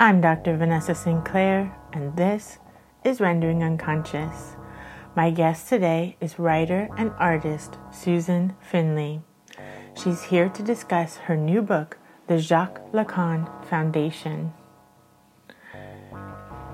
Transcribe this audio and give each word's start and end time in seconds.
I'm 0.00 0.20
Dr. 0.20 0.56
Vanessa 0.56 0.94
Sinclair, 0.94 1.76
and 1.92 2.16
this 2.16 2.58
is 3.04 3.20
Rendering 3.20 3.62
Unconscious. 3.62 4.56
My 5.16 5.30
guest 5.30 5.68
today 5.68 6.16
is 6.20 6.38
writer 6.38 6.88
and 6.98 7.12
artist 7.18 7.78
Susan 7.90 8.54
Finlay. 8.60 9.22
She's 9.94 10.24
here 10.24 10.50
to 10.50 10.62
discuss 10.62 11.16
her 11.16 11.36
new 11.36 11.62
book, 11.62 11.96
The 12.26 12.38
Jacques 12.38 12.92
Lacan 12.92 13.48
Foundation. 13.64 14.52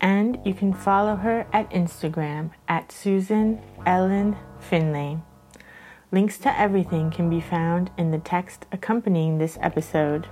And 0.00 0.38
you 0.44 0.52
can 0.52 0.72
follow 0.72 1.16
her 1.16 1.46
at 1.52 1.70
Instagram 1.70 2.50
at 2.68 2.92
Susan 2.92 3.60
Ellen 3.86 4.36
Finlay. 4.60 5.18
Links 6.12 6.38
to 6.38 6.60
everything 6.60 7.10
can 7.10 7.28
be 7.28 7.40
found 7.40 7.90
in 7.98 8.10
the 8.10 8.18
text 8.18 8.66
accompanying 8.70 9.38
this 9.38 9.58
episode. 9.60 10.28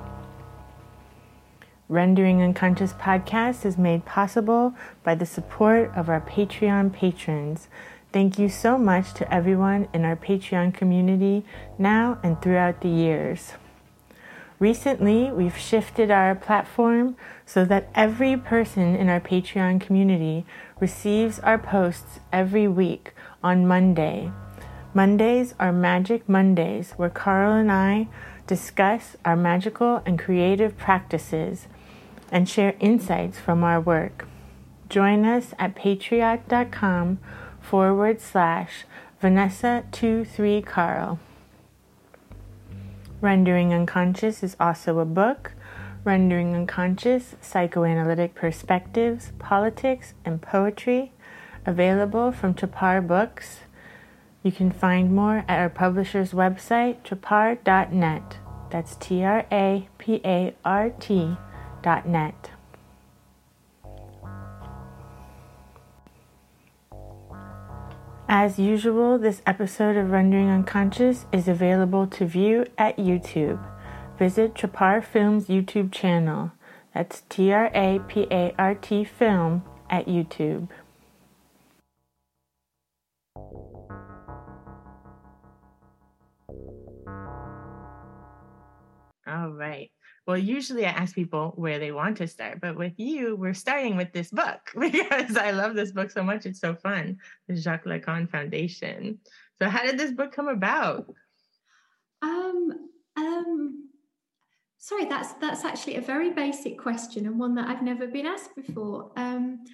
Rendering 1.88 2.40
Unconscious 2.40 2.92
podcast 2.92 3.66
is 3.66 3.76
made 3.76 4.04
possible 4.04 4.74
by 5.02 5.14
the 5.14 5.26
support 5.26 5.90
of 5.94 6.08
our 6.08 6.20
Patreon 6.20 6.92
patrons. 6.92 7.68
Thank 8.12 8.38
you 8.38 8.48
so 8.48 8.78
much 8.78 9.12
to 9.14 9.34
everyone 9.34 9.88
in 9.92 10.04
our 10.04 10.16
Patreon 10.16 10.74
community 10.74 11.44
now 11.78 12.18
and 12.22 12.40
throughout 12.40 12.80
the 12.80 12.88
years. 12.88 13.52
Recently, 14.62 15.32
we've 15.32 15.58
shifted 15.58 16.12
our 16.12 16.36
platform 16.36 17.16
so 17.44 17.64
that 17.64 17.88
every 17.96 18.36
person 18.36 18.94
in 18.94 19.08
our 19.08 19.18
Patreon 19.18 19.80
community 19.80 20.46
receives 20.78 21.40
our 21.40 21.58
posts 21.58 22.20
every 22.32 22.68
week 22.68 23.12
on 23.42 23.66
Monday. 23.66 24.30
Mondays 24.94 25.56
are 25.58 25.72
Magic 25.72 26.28
Mondays, 26.28 26.92
where 26.92 27.10
Carl 27.10 27.54
and 27.54 27.72
I 27.72 28.06
discuss 28.46 29.16
our 29.24 29.34
magical 29.34 30.00
and 30.06 30.16
creative 30.16 30.76
practices 30.76 31.66
and 32.30 32.48
share 32.48 32.76
insights 32.78 33.40
from 33.40 33.64
our 33.64 33.80
work. 33.80 34.28
Join 34.88 35.24
us 35.24 35.54
at 35.58 35.74
patreon.com 35.74 37.18
forward 37.60 38.20
slash 38.20 38.84
Vanessa23Carl. 39.20 41.18
Rendering 43.22 43.72
Unconscious 43.72 44.42
is 44.42 44.56
also 44.58 44.98
a 44.98 45.04
book. 45.04 45.52
Rendering 46.02 46.56
Unconscious 46.56 47.36
Psychoanalytic 47.40 48.34
Perspectives, 48.34 49.30
Politics, 49.38 50.14
and 50.24 50.42
Poetry, 50.42 51.12
available 51.64 52.32
from 52.32 52.52
Trapart 52.52 53.06
Books. 53.06 53.60
You 54.42 54.50
can 54.50 54.72
find 54.72 55.14
more 55.14 55.44
at 55.46 55.60
our 55.60 55.70
publisher's 55.70 56.32
website, 56.32 57.04
trapart.net. 57.04 58.38
That's 58.70 58.96
T 58.96 59.22
R 59.22 59.46
A 59.52 59.88
P 59.98 60.20
A 60.24 60.56
R 60.64 60.90
T 60.90 61.36
As 68.34 68.58
usual, 68.58 69.18
this 69.18 69.42
episode 69.44 69.94
of 69.94 70.10
Rendering 70.10 70.48
Unconscious 70.48 71.26
is 71.32 71.48
available 71.48 72.06
to 72.06 72.24
view 72.24 72.64
at 72.78 72.96
YouTube. 72.96 73.62
Visit 74.18 74.54
Trapart 74.54 75.04
Films 75.04 75.48
YouTube 75.48 75.92
channel. 75.92 76.52
That's 76.94 77.24
T 77.28 77.52
R 77.52 77.70
A 77.74 78.00
P 78.08 78.26
A 78.30 78.54
R 78.58 78.74
T 78.74 79.04
Film 79.04 79.64
at 79.90 80.06
YouTube. 80.06 80.68
All 89.26 89.50
right. 89.50 89.90
Well, 90.26 90.38
usually 90.38 90.86
I 90.86 90.90
ask 90.90 91.14
people 91.14 91.52
where 91.56 91.80
they 91.80 91.90
want 91.90 92.18
to 92.18 92.28
start, 92.28 92.60
but 92.60 92.76
with 92.76 92.92
you, 92.96 93.34
we're 93.34 93.54
starting 93.54 93.96
with 93.96 94.12
this 94.12 94.30
book 94.30 94.60
because 94.78 95.36
I 95.36 95.50
love 95.50 95.74
this 95.74 95.90
book 95.90 96.10
so 96.10 96.22
much. 96.22 96.46
It's 96.46 96.60
so 96.60 96.76
fun. 96.76 97.18
The 97.48 97.56
Jacques 97.56 97.86
Lacan 97.86 98.30
Foundation. 98.30 99.18
So, 99.60 99.68
how 99.68 99.84
did 99.84 99.98
this 99.98 100.12
book 100.12 100.32
come 100.32 100.48
about? 100.48 101.12
Um, 102.22 102.88
um, 103.16 103.88
sorry, 104.78 105.06
that's 105.06 105.32
that's 105.34 105.64
actually 105.64 105.96
a 105.96 106.00
very 106.00 106.30
basic 106.32 106.78
question 106.78 107.26
and 107.26 107.38
one 107.38 107.56
that 107.56 107.68
I've 107.68 107.82
never 107.82 108.06
been 108.06 108.26
asked 108.26 108.54
before. 108.54 109.10
Um, 109.16 109.64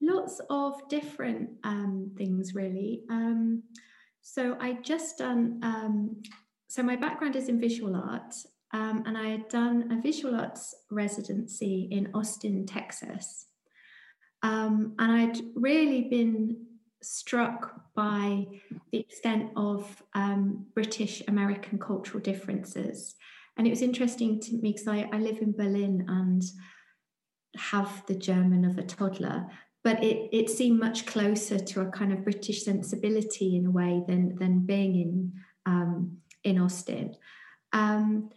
lots 0.00 0.40
of 0.50 0.88
different 0.88 1.50
um, 1.64 2.12
things, 2.16 2.54
really. 2.54 3.02
Um, 3.10 3.64
so 4.22 4.56
I 4.60 4.74
just 4.74 5.18
done. 5.18 5.58
Um, 5.62 6.22
so 6.68 6.82
my 6.84 6.94
background 6.94 7.34
is 7.34 7.48
in 7.48 7.60
visual 7.60 7.96
art, 7.96 8.34
um, 8.72 9.02
and 9.06 9.18
I 9.18 9.28
had 9.28 9.48
done 9.48 9.90
a 9.90 10.00
visual 10.00 10.34
arts 10.34 10.74
residency 10.90 11.88
in 11.90 12.10
Austin, 12.14 12.66
Texas. 12.66 13.46
Um, 14.42 14.94
and 14.98 15.12
I'd 15.12 15.40
really 15.54 16.02
been 16.02 16.66
struck 17.02 17.82
by 17.94 18.46
the 18.92 18.98
extent 18.98 19.50
of 19.56 20.02
um, 20.14 20.66
British 20.74 21.22
American 21.26 21.78
cultural 21.78 22.22
differences. 22.22 23.16
And 23.56 23.66
it 23.66 23.70
was 23.70 23.82
interesting 23.82 24.40
to 24.40 24.52
me 24.54 24.72
because 24.72 24.86
I, 24.86 25.08
I, 25.12 25.18
live 25.18 25.38
in 25.40 25.52
Berlin 25.52 26.04
and 26.08 26.42
have 27.56 28.04
the 28.06 28.14
German 28.14 28.64
of 28.64 28.78
a 28.78 28.82
toddler, 28.82 29.46
but 29.82 30.02
it, 30.02 30.28
it 30.32 30.48
seemed 30.48 30.78
much 30.78 31.06
closer 31.06 31.58
to 31.58 31.80
a 31.80 31.90
kind 31.90 32.12
of 32.12 32.24
British 32.24 32.64
sensibility 32.64 33.56
in 33.56 33.66
a 33.66 33.70
way 33.70 34.02
than, 34.06 34.36
than 34.36 34.60
being 34.60 34.94
in, 34.94 35.32
um, 35.66 36.18
in 36.44 36.58
Austin. 36.58 37.16
Um, 37.72 38.30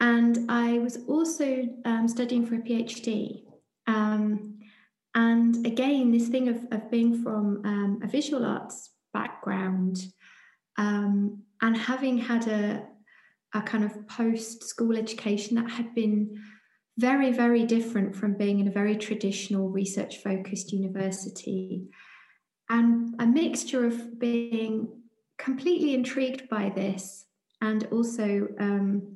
and 0.00 0.50
I 0.50 0.78
was 0.78 0.98
also 1.08 1.68
um, 1.84 2.08
studying 2.08 2.46
for 2.46 2.56
a 2.56 2.58
PhD. 2.58 3.42
Um, 3.86 4.58
and 5.14 5.64
again, 5.64 6.12
this 6.12 6.28
thing 6.28 6.48
of, 6.48 6.58
of 6.70 6.90
being 6.90 7.22
from 7.22 7.62
um, 7.64 8.00
a 8.02 8.06
visual 8.06 8.44
arts 8.44 8.90
background 9.14 9.98
um, 10.76 11.42
and 11.62 11.76
having 11.76 12.18
had 12.18 12.46
a, 12.48 12.86
a 13.54 13.62
kind 13.62 13.84
of 13.84 14.06
post 14.08 14.64
school 14.64 14.96
education 14.96 15.56
that 15.56 15.70
had 15.70 15.94
been 15.94 16.36
very, 16.98 17.32
very 17.32 17.64
different 17.64 18.14
from 18.14 18.36
being 18.36 18.58
in 18.60 18.68
a 18.68 18.72
very 18.72 18.96
traditional 18.96 19.70
research 19.70 20.18
focused 20.18 20.72
university. 20.72 21.88
And 22.68 23.14
a 23.18 23.26
mixture 23.26 23.86
of 23.86 24.18
being 24.18 24.88
completely 25.38 25.94
intrigued 25.94 26.48
by 26.48 26.70
this 26.74 27.26
and 27.62 27.86
also 27.90 28.48
um, 28.58 29.15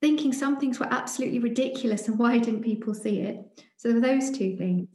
thinking 0.00 0.32
some 0.32 0.58
things 0.58 0.78
were 0.78 0.92
absolutely 0.92 1.40
ridiculous 1.40 2.08
and 2.08 2.18
why 2.18 2.38
didn't 2.38 2.62
people 2.62 2.94
see 2.94 3.20
it? 3.20 3.38
So 3.76 3.88
there 3.88 4.00
were 4.00 4.06
those 4.06 4.30
two 4.30 4.56
things. 4.56 4.88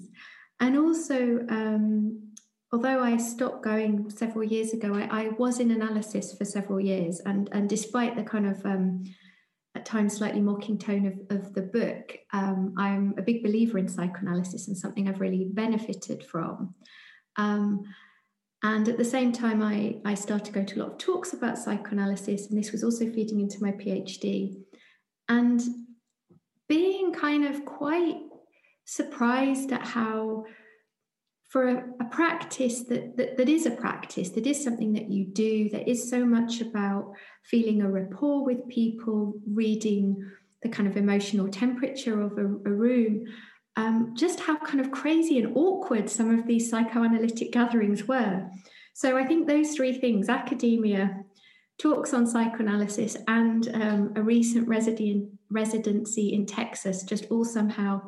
And 0.60 0.78
also, 0.78 1.46
um, 1.50 2.34
although 2.72 3.04
I 3.04 3.18
stopped 3.18 3.64
going 3.64 4.10
several 4.10 4.44
years 4.44 4.74
ago, 4.74 4.94
I, 4.94 5.24
I, 5.24 5.30
was 5.30 5.60
in 5.60 5.72
analysis 5.72 6.36
for 6.38 6.46
several 6.46 6.80
years. 6.80 7.20
And, 7.26 7.50
and 7.52 7.68
despite 7.68 8.16
the 8.16 8.24
kind 8.24 8.48
of 8.48 8.66
um, 8.66 9.04
at 9.76 9.86
times 9.86 10.18
slightly 10.18 10.40
mocking 10.40 10.78
tone 10.78 11.06
of, 11.06 11.38
of 11.38 11.54
the 11.54 11.64
book, 11.64 12.18
um, 12.32 12.74
I'm 12.78 13.14
a 13.18 13.22
big 13.22 13.44
believer 13.44 13.78
in 13.78 13.88
psychoanalysis 13.88 14.68
and 14.68 14.78
something 14.78 15.10
I've 15.10 15.22
really 15.22 15.50
benefited 15.52 16.24
from. 16.24 16.76
Um, 17.36 17.84
and 18.64 18.88
at 18.88 18.98
the 18.98 19.04
same 19.04 19.34
time, 19.34 19.62
I, 19.62 19.98
I 20.06 20.14
started 20.14 20.54
going 20.54 20.68
to 20.68 20.80
a 20.80 20.84
lot 20.84 20.92
of 20.94 20.98
talks 20.98 21.34
about 21.34 21.58
psychoanalysis, 21.58 22.48
and 22.48 22.58
this 22.58 22.72
was 22.72 22.84
also 22.84 23.12
feeding 23.12 23.42
into 23.42 23.62
my 23.62 23.72
PhD 23.72 24.56
and 25.34 25.62
being 26.68 27.14
kind 27.14 27.46
of 27.46 27.66
quite 27.66 28.18
surprised 28.86 29.72
at 29.72 29.86
how 29.86 30.46
for 31.50 31.70
a, 31.70 31.84
a 32.02 32.06
practice 32.06 32.82
that, 32.82 33.16
that, 33.16 33.38
that 33.38 33.48
is 33.48 33.66
a 33.66 33.72
practice 33.72 34.30
that 34.30 34.48
is 34.48 34.64
something 34.64 34.94
that 34.94 35.10
you 35.10 35.26
do 35.26 35.70
that 35.70 35.88
is 35.88 36.10
so 36.10 36.26
much 36.26 36.62
about 36.62 37.14
feeling 37.44 37.82
a 37.82 37.90
rapport 37.90 38.44
with 38.44 38.68
people 38.68 39.34
reading 39.48 40.04
the 40.64 40.70
kind 40.70 40.88
of 40.88 40.98
emotional 40.98 41.48
temperature 41.48 42.22
of 42.22 42.32
a, 42.38 42.46
a 42.46 42.74
room 42.74 43.26
um, 43.76 44.14
just 44.16 44.40
how 44.40 44.58
kind 44.58 44.80
of 44.80 44.92
crazy 44.92 45.40
and 45.40 45.56
awkward 45.56 46.10
some 46.10 46.38
of 46.38 46.46
these 46.46 46.70
psychoanalytic 46.70 47.52
gatherings 47.52 48.08
were. 48.08 48.48
So 48.94 49.18
i 49.18 49.26
think 49.26 49.48
those 49.48 49.76
three 49.76 49.94
things 49.94 50.30
academia 50.30 51.23
talks 51.80 52.14
on 52.14 52.28
psychoanalysis 52.28 53.18
and 53.28 53.70
um, 53.74 54.14
a 54.16 54.22
recent 54.22 54.68
residency 54.68 56.34
in 56.34 56.46
Texas 56.46 57.04
just 57.04 57.26
all 57.30 57.44
somehow 57.44 58.02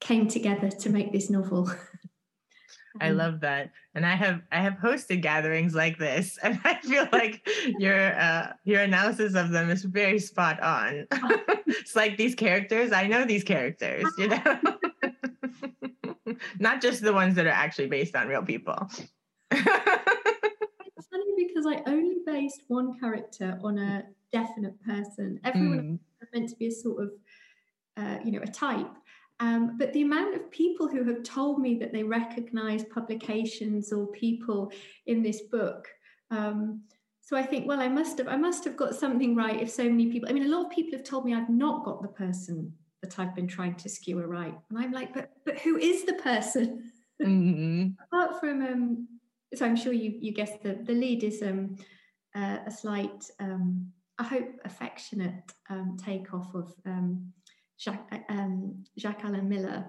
came 0.00 0.26
together 0.26 0.70
to 0.70 0.90
make 0.90 1.12
this 1.12 1.30
novel. 1.30 1.70
I 3.00 3.10
love 3.10 3.40
that. 3.40 3.70
And 3.94 4.04
I 4.04 4.16
have 4.16 4.40
I 4.50 4.60
have 4.60 4.74
hosted 4.74 5.22
gatherings 5.22 5.74
like 5.74 5.98
this 5.98 6.38
and 6.42 6.60
I 6.64 6.80
feel 6.80 7.06
like 7.12 7.46
your 7.78 8.18
uh 8.18 8.52
your 8.64 8.80
analysis 8.80 9.34
of 9.34 9.50
them 9.50 9.70
is 9.70 9.84
very 9.84 10.18
spot 10.18 10.60
on. 10.60 11.06
it's 11.66 11.94
like 11.94 12.16
these 12.16 12.34
characters, 12.34 12.92
I 12.92 13.06
know 13.06 13.24
these 13.24 13.44
characters, 13.44 14.04
you 14.18 14.28
know. 14.28 14.42
Not 16.58 16.80
just 16.80 17.02
the 17.02 17.12
ones 17.12 17.34
that 17.34 17.46
are 17.46 17.50
actually 17.50 17.88
based 17.88 18.16
on 18.16 18.28
real 18.28 18.42
people. 18.42 18.88
Because 21.46 21.66
I 21.66 21.82
only 21.86 22.16
based 22.26 22.62
one 22.68 22.98
character 22.98 23.58
on 23.62 23.78
a 23.78 24.04
definite 24.32 24.80
person. 24.84 25.40
Everyone 25.44 25.98
mm. 26.22 26.26
meant 26.32 26.48
to 26.50 26.56
be 26.56 26.68
a 26.68 26.72
sort 26.72 27.02
of 27.02 27.10
uh, 27.96 28.18
you 28.24 28.32
know, 28.32 28.40
a 28.42 28.46
type. 28.46 28.90
Um, 29.40 29.76
but 29.78 29.92
the 29.92 30.02
amount 30.02 30.34
of 30.34 30.50
people 30.50 30.86
who 30.86 31.04
have 31.04 31.22
told 31.22 31.60
me 31.60 31.74
that 31.76 31.92
they 31.92 32.02
recognize 32.02 32.84
publications 32.84 33.92
or 33.92 34.06
people 34.08 34.70
in 35.06 35.22
this 35.22 35.42
book. 35.42 35.88
Um, 36.30 36.82
so 37.20 37.36
I 37.36 37.42
think, 37.42 37.66
well, 37.66 37.80
I 37.80 37.88
must 37.88 38.18
have, 38.18 38.28
I 38.28 38.36
must 38.36 38.64
have 38.64 38.76
got 38.76 38.94
something 38.94 39.34
right 39.34 39.60
if 39.60 39.70
so 39.70 39.84
many 39.84 40.10
people. 40.10 40.28
I 40.28 40.32
mean, 40.32 40.44
a 40.44 40.56
lot 40.56 40.66
of 40.66 40.70
people 40.70 40.92
have 40.92 41.06
told 41.06 41.24
me 41.24 41.34
I've 41.34 41.48
not 41.48 41.84
got 41.84 42.02
the 42.02 42.08
person 42.08 42.72
that 43.02 43.18
I've 43.18 43.34
been 43.34 43.48
trying 43.48 43.76
to 43.76 43.88
skewer 43.88 44.26
right, 44.26 44.54
and 44.68 44.78
I'm 44.78 44.92
like, 44.92 45.14
but 45.14 45.30
but 45.46 45.58
who 45.58 45.76
is 45.76 46.04
the 46.04 46.14
person? 46.14 46.90
Mm-hmm. 47.20 48.02
Apart 48.02 48.40
from, 48.40 48.62
um, 48.62 49.08
so 49.54 49.66
I'm 49.66 49.76
sure 49.76 49.92
you 49.92 50.16
you 50.20 50.32
guessed 50.32 50.62
the 50.62 50.74
the 50.82 50.92
lead 50.92 51.24
is 51.24 51.42
um, 51.42 51.76
uh, 52.34 52.58
a 52.66 52.70
slight, 52.70 53.24
um, 53.40 53.92
I 54.18 54.24
hope, 54.24 54.48
affectionate 54.64 55.52
um, 55.68 55.96
takeoff 56.02 56.54
of 56.54 56.72
um, 56.86 57.32
Jacques, 57.78 58.12
um, 58.28 58.84
Jacques 58.98 59.24
Alain 59.24 59.48
Miller, 59.48 59.86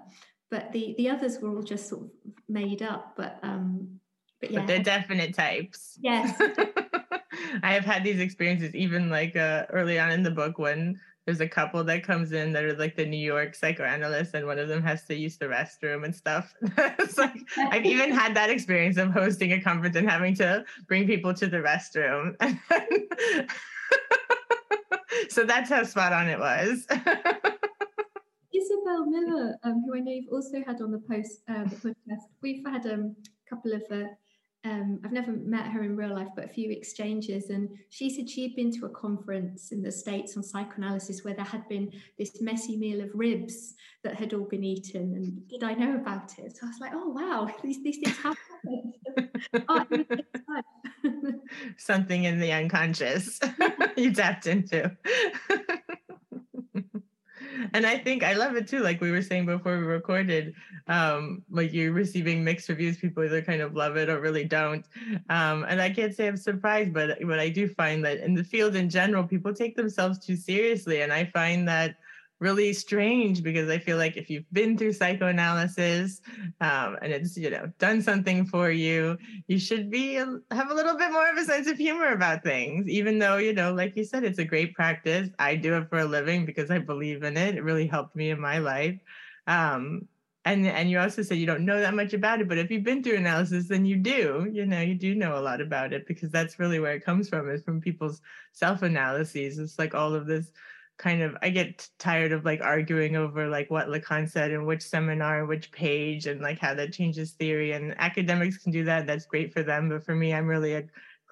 but 0.50 0.72
the 0.72 0.94
the 0.98 1.08
others 1.08 1.38
were 1.40 1.50
all 1.50 1.62
just 1.62 1.88
sort 1.88 2.02
of 2.02 2.10
made 2.48 2.82
up. 2.82 3.14
But 3.16 3.38
um, 3.42 4.00
but 4.40 4.50
yeah, 4.50 4.60
but 4.60 4.66
they're 4.66 4.82
definite 4.82 5.34
types. 5.34 5.98
Yes. 6.00 6.40
I 7.62 7.72
have 7.72 7.84
had 7.84 8.04
these 8.04 8.20
experiences 8.20 8.74
even 8.74 9.08
like 9.08 9.36
uh, 9.36 9.66
early 9.70 9.98
on 9.98 10.10
in 10.10 10.22
the 10.22 10.30
book 10.30 10.58
when 10.58 10.98
there's 11.24 11.40
a 11.40 11.48
couple 11.48 11.84
that 11.84 12.02
comes 12.02 12.32
in 12.32 12.52
that 12.52 12.64
are 12.64 12.76
like 12.76 12.96
the 12.96 13.06
New 13.06 13.16
York 13.16 13.54
psychoanalysts, 13.54 14.34
and 14.34 14.46
one 14.46 14.58
of 14.58 14.68
them 14.68 14.82
has 14.82 15.04
to 15.04 15.14
use 15.14 15.36
the 15.36 15.46
restroom 15.46 16.04
and 16.04 16.14
stuff. 16.14 16.54
it's 16.62 17.16
like 17.16 17.36
I've 17.56 17.86
even 17.86 18.10
had 18.22 18.34
that 18.34 18.50
experience 18.50 18.96
of 18.96 19.10
hosting 19.10 19.52
a 19.52 19.60
conference 19.60 19.96
and 19.96 20.08
having 20.08 20.34
to 20.36 20.64
bring 20.88 21.06
people 21.06 21.32
to 21.34 21.46
the 21.46 21.58
restroom. 21.58 22.34
so 25.30 25.44
that's 25.44 25.70
how 25.70 25.84
spot 25.84 26.12
on 26.12 26.28
it 26.28 26.38
was. 26.38 26.86
Isabel 28.52 29.06
Millar, 29.06 29.56
um, 29.62 29.82
who 29.86 29.96
I 29.96 30.00
know 30.00 30.12
you've 30.12 30.32
also 30.32 30.62
had 30.66 30.80
on 30.82 30.90
the 30.90 31.00
post 31.08 31.42
uh, 31.48 31.64
the 31.64 31.76
podcast, 31.76 32.22
we've 32.42 32.64
had 32.66 32.84
um, 32.86 33.14
a 33.46 33.50
couple 33.54 33.72
of. 33.72 33.82
Uh, 33.90 34.08
um, 34.64 35.00
I've 35.04 35.12
never 35.12 35.32
met 35.32 35.66
her 35.66 35.82
in 35.82 35.96
real 35.96 36.14
life, 36.14 36.28
but 36.36 36.44
a 36.44 36.48
few 36.48 36.70
exchanges, 36.70 37.50
and 37.50 37.68
she 37.88 38.08
said 38.08 38.30
she 38.30 38.42
had 38.42 38.54
been 38.54 38.70
to 38.78 38.86
a 38.86 38.90
conference 38.90 39.72
in 39.72 39.82
the 39.82 39.90
states 39.90 40.36
on 40.36 40.44
psychoanalysis 40.44 41.24
where 41.24 41.34
there 41.34 41.44
had 41.44 41.68
been 41.68 41.92
this 42.16 42.40
messy 42.40 42.76
meal 42.76 43.00
of 43.00 43.10
ribs 43.12 43.74
that 44.04 44.14
had 44.14 44.34
all 44.34 44.44
been 44.44 44.62
eaten. 44.62 45.14
And 45.14 45.48
did 45.48 45.64
I 45.64 45.74
know 45.74 45.96
about 45.96 46.38
it? 46.38 46.56
So 46.56 46.66
I 46.66 46.68
was 46.68 46.78
like, 46.80 46.92
oh 46.94 47.08
wow, 47.08 47.48
these 47.62 47.82
these 47.82 47.98
things 47.98 48.16
happen. 48.18 48.92
oh, 49.68 49.86
Something 51.76 52.24
in 52.24 52.38
the 52.38 52.52
unconscious 52.52 53.40
you 53.96 54.12
tapped 54.12 54.46
into 54.46 54.96
and 57.72 57.86
I 57.86 57.98
think 57.98 58.22
I 58.22 58.34
love 58.34 58.56
it 58.56 58.68
too. 58.68 58.80
Like 58.80 59.00
we 59.00 59.10
were 59.10 59.22
saying 59.22 59.46
before 59.46 59.78
we 59.78 59.84
recorded, 59.84 60.54
um, 60.88 61.42
like 61.50 61.72
you're 61.72 61.92
receiving 61.92 62.44
mixed 62.44 62.68
reviews. 62.68 62.98
People 62.98 63.24
either 63.24 63.42
kind 63.42 63.62
of 63.62 63.74
love 63.74 63.96
it 63.96 64.08
or 64.08 64.20
really 64.20 64.44
don't. 64.44 64.86
Um, 65.30 65.64
and 65.68 65.80
I 65.80 65.90
can't 65.90 66.14
say 66.14 66.26
I'm 66.28 66.36
surprised, 66.36 66.92
but 66.92 67.18
but 67.24 67.38
I 67.38 67.48
do 67.48 67.68
find 67.68 68.04
that 68.04 68.18
in 68.18 68.34
the 68.34 68.44
field 68.44 68.76
in 68.76 68.88
general, 68.88 69.24
people 69.24 69.54
take 69.54 69.76
themselves 69.76 70.18
too 70.18 70.36
seriously, 70.36 71.02
and 71.02 71.12
I 71.12 71.24
find 71.26 71.66
that 71.68 71.96
really 72.42 72.72
strange 72.72 73.42
because 73.42 73.70
I 73.70 73.78
feel 73.78 73.96
like 73.96 74.16
if 74.16 74.28
you've 74.28 74.52
been 74.52 74.76
through 74.76 74.94
psychoanalysis 74.94 76.20
um, 76.60 76.98
and 77.00 77.12
it's 77.12 77.36
you 77.36 77.50
know 77.50 77.70
done 77.78 78.02
something 78.02 78.44
for 78.44 78.70
you, 78.70 79.16
you 79.46 79.58
should 79.58 79.90
be 79.90 80.14
have 80.14 80.70
a 80.70 80.74
little 80.74 80.98
bit 80.98 81.12
more 81.12 81.30
of 81.30 81.38
a 81.38 81.44
sense 81.44 81.68
of 81.68 81.78
humor 81.78 82.08
about 82.08 82.42
things. 82.42 82.88
Even 82.88 83.18
though 83.18 83.36
you 83.36 83.54
know, 83.54 83.72
like 83.72 83.96
you 83.96 84.04
said, 84.04 84.24
it's 84.24 84.40
a 84.40 84.44
great 84.44 84.74
practice. 84.74 85.30
I 85.38 85.54
do 85.54 85.76
it 85.76 85.88
for 85.88 86.00
a 86.00 86.04
living 86.04 86.44
because 86.44 86.70
I 86.70 86.78
believe 86.78 87.22
in 87.22 87.36
it. 87.36 87.54
It 87.54 87.62
really 87.62 87.86
helped 87.86 88.16
me 88.16 88.30
in 88.30 88.40
my 88.40 88.58
life. 88.58 88.98
Um, 89.46 90.08
and 90.44 90.66
and 90.66 90.90
you 90.90 90.98
also 90.98 91.22
said 91.22 91.38
you 91.38 91.46
don't 91.46 91.64
know 91.64 91.78
that 91.78 91.94
much 91.94 92.12
about 92.12 92.40
it, 92.40 92.48
but 92.48 92.58
if 92.58 92.68
you've 92.70 92.82
been 92.82 93.04
through 93.04 93.16
analysis, 93.18 93.68
then 93.68 93.84
you 93.84 93.96
do. 93.96 94.48
You 94.52 94.66
know, 94.66 94.80
you 94.80 94.96
do 94.96 95.14
know 95.14 95.38
a 95.38 95.46
lot 95.48 95.60
about 95.60 95.92
it 95.92 96.08
because 96.08 96.32
that's 96.32 96.58
really 96.58 96.80
where 96.80 96.94
it 96.94 97.04
comes 97.04 97.28
from. 97.28 97.48
Is 97.48 97.62
from 97.62 97.80
people's 97.80 98.20
self 98.50 98.82
analyses. 98.82 99.60
It's 99.60 99.78
like 99.78 99.94
all 99.94 100.12
of 100.12 100.26
this 100.26 100.50
kind 101.02 101.20
of 101.20 101.36
I 101.42 101.50
get 101.50 101.88
tired 101.98 102.30
of 102.30 102.44
like 102.44 102.60
arguing 102.62 103.16
over 103.16 103.48
like 103.48 103.70
what 103.70 103.88
Lacan 103.88 104.30
said 104.30 104.52
and 104.52 104.64
which 104.64 104.82
seminar, 104.82 105.44
which 105.46 105.72
page, 105.72 106.26
and 106.26 106.40
like 106.40 106.60
how 106.60 106.74
that 106.74 106.92
changes 106.92 107.32
theory. 107.32 107.72
And 107.72 107.94
academics 107.98 108.56
can 108.56 108.70
do 108.70 108.84
that. 108.84 109.06
That's 109.06 109.26
great 109.26 109.52
for 109.52 109.64
them. 109.64 109.88
But 109.88 110.04
for 110.04 110.14
me, 110.14 110.32
I'm 110.32 110.46
really 110.46 110.74
a 110.74 110.84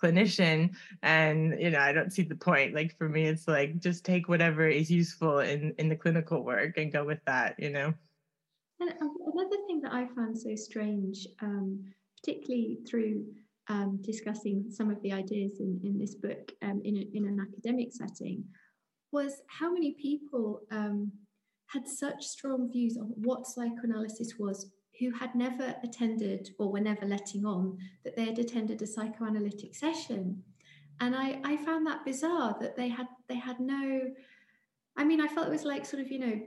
clinician 0.02 0.74
and 1.02 1.60
you 1.60 1.68
know 1.68 1.78
i 1.78 1.92
don't 1.92 2.10
see 2.10 2.22
the 2.22 2.34
point 2.34 2.74
like 2.74 2.96
for 2.96 3.06
me 3.06 3.24
it's 3.24 3.46
like 3.46 3.78
just 3.80 4.02
take 4.02 4.30
whatever 4.30 4.66
is 4.66 4.90
useful 4.90 5.40
in 5.40 5.74
in 5.76 5.90
the 5.90 5.96
clinical 5.96 6.42
work 6.42 6.78
and 6.78 6.90
go 6.90 7.04
with 7.04 7.22
that 7.26 7.54
you 7.58 7.68
know 7.68 7.92
and 8.80 8.90
another 8.90 9.56
thing 9.66 9.78
that 9.82 9.92
i 9.92 10.06
found 10.16 10.34
so 10.38 10.54
strange 10.54 11.26
um, 11.42 11.84
particularly 12.18 12.78
through 12.88 13.26
um, 13.68 13.98
discussing 14.00 14.64
some 14.70 14.90
of 14.90 15.00
the 15.02 15.12
ideas 15.12 15.60
in, 15.60 15.78
in 15.84 15.98
this 15.98 16.14
book 16.14 16.50
um, 16.62 16.80
in, 16.82 16.96
a, 16.96 17.06
in 17.14 17.26
an 17.26 17.38
academic 17.38 17.92
setting 17.92 18.42
was 19.12 19.42
how 19.48 19.72
many 19.72 19.92
people 19.92 20.62
um, 20.70 21.10
had 21.66 21.86
such 21.86 22.24
strong 22.24 22.70
views 22.70 22.96
on 22.96 23.06
what 23.16 23.46
psychoanalysis 23.46 24.34
was 24.38 24.70
who 24.98 25.10
had 25.10 25.34
never 25.34 25.74
attended 25.82 26.50
or 26.58 26.70
were 26.70 26.80
never 26.80 27.06
letting 27.06 27.46
on 27.46 27.78
that 28.04 28.16
they 28.16 28.24
had 28.24 28.38
attended 28.38 28.82
a 28.82 28.86
psychoanalytic 28.86 29.74
session. 29.74 30.42
And 31.00 31.16
I, 31.16 31.40
I 31.44 31.56
found 31.58 31.86
that 31.86 32.04
bizarre 32.04 32.56
that 32.60 32.76
they 32.76 32.88
had 32.88 33.06
they 33.28 33.36
had 33.36 33.58
no 33.58 34.02
i 34.96 35.04
mean 35.04 35.20
i 35.20 35.28
felt 35.28 35.46
it 35.46 35.50
was 35.50 35.64
like 35.64 35.86
sort 35.86 36.02
of 36.02 36.10
you 36.10 36.18
know 36.18 36.40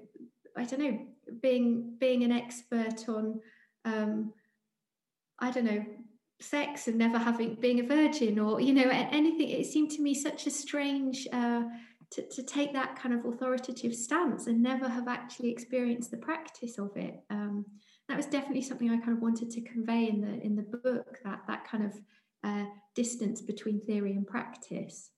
i 0.58 0.66
don't 0.66 0.82
know 0.82 1.00
being 1.42 1.96
being 1.98 2.24
an 2.24 2.32
expert 2.32 3.08
on 3.08 3.40
um, 3.86 4.34
i 5.40 5.50
don't 5.50 5.64
know 5.64 5.84
sex 6.44 6.88
and 6.88 6.98
never 6.98 7.18
having 7.18 7.56
being 7.56 7.80
a 7.80 7.88
virgin 7.88 8.38
or 8.38 8.60
you 8.60 8.74
know 8.74 8.90
anything. 8.90 9.50
It 9.50 9.66
seemed 9.66 9.92
to 9.92 10.02
me 10.02 10.14
such 10.14 10.46
a 10.46 10.52
strange 10.52 11.28
uh, 11.32 11.64
to, 12.14 12.22
to 12.30 12.44
take 12.44 12.74
that 12.74 12.96
kind 12.96 13.14
of 13.14 13.26
authoritative 13.26 13.96
stance 13.96 14.48
and 14.48 14.62
never 14.62 14.88
have 14.88 15.08
actually 15.08 15.52
experienced 15.52 16.12
the 16.12 16.18
practice 16.18 16.78
of 16.78 16.96
it. 16.96 17.20
Um, 17.30 17.66
that 18.08 18.18
was 18.18 18.28
definitely 18.28 18.62
something 18.62 18.90
I 18.90 18.98
kind 18.98 19.14
of 19.14 19.22
wanted 19.22 19.50
to 19.52 19.62
convey 19.62 20.10
in 20.10 20.22
the 20.22 20.42
in 20.46 20.56
the 20.56 20.62
book 20.62 21.20
that 21.24 21.42
that 21.48 21.68
kind 21.68 21.86
of 21.86 21.94
uh, 22.44 22.66
distance 22.96 23.42
between 23.42 23.80
theory 23.80 24.12
and 24.12 24.28
practice. 24.28 25.10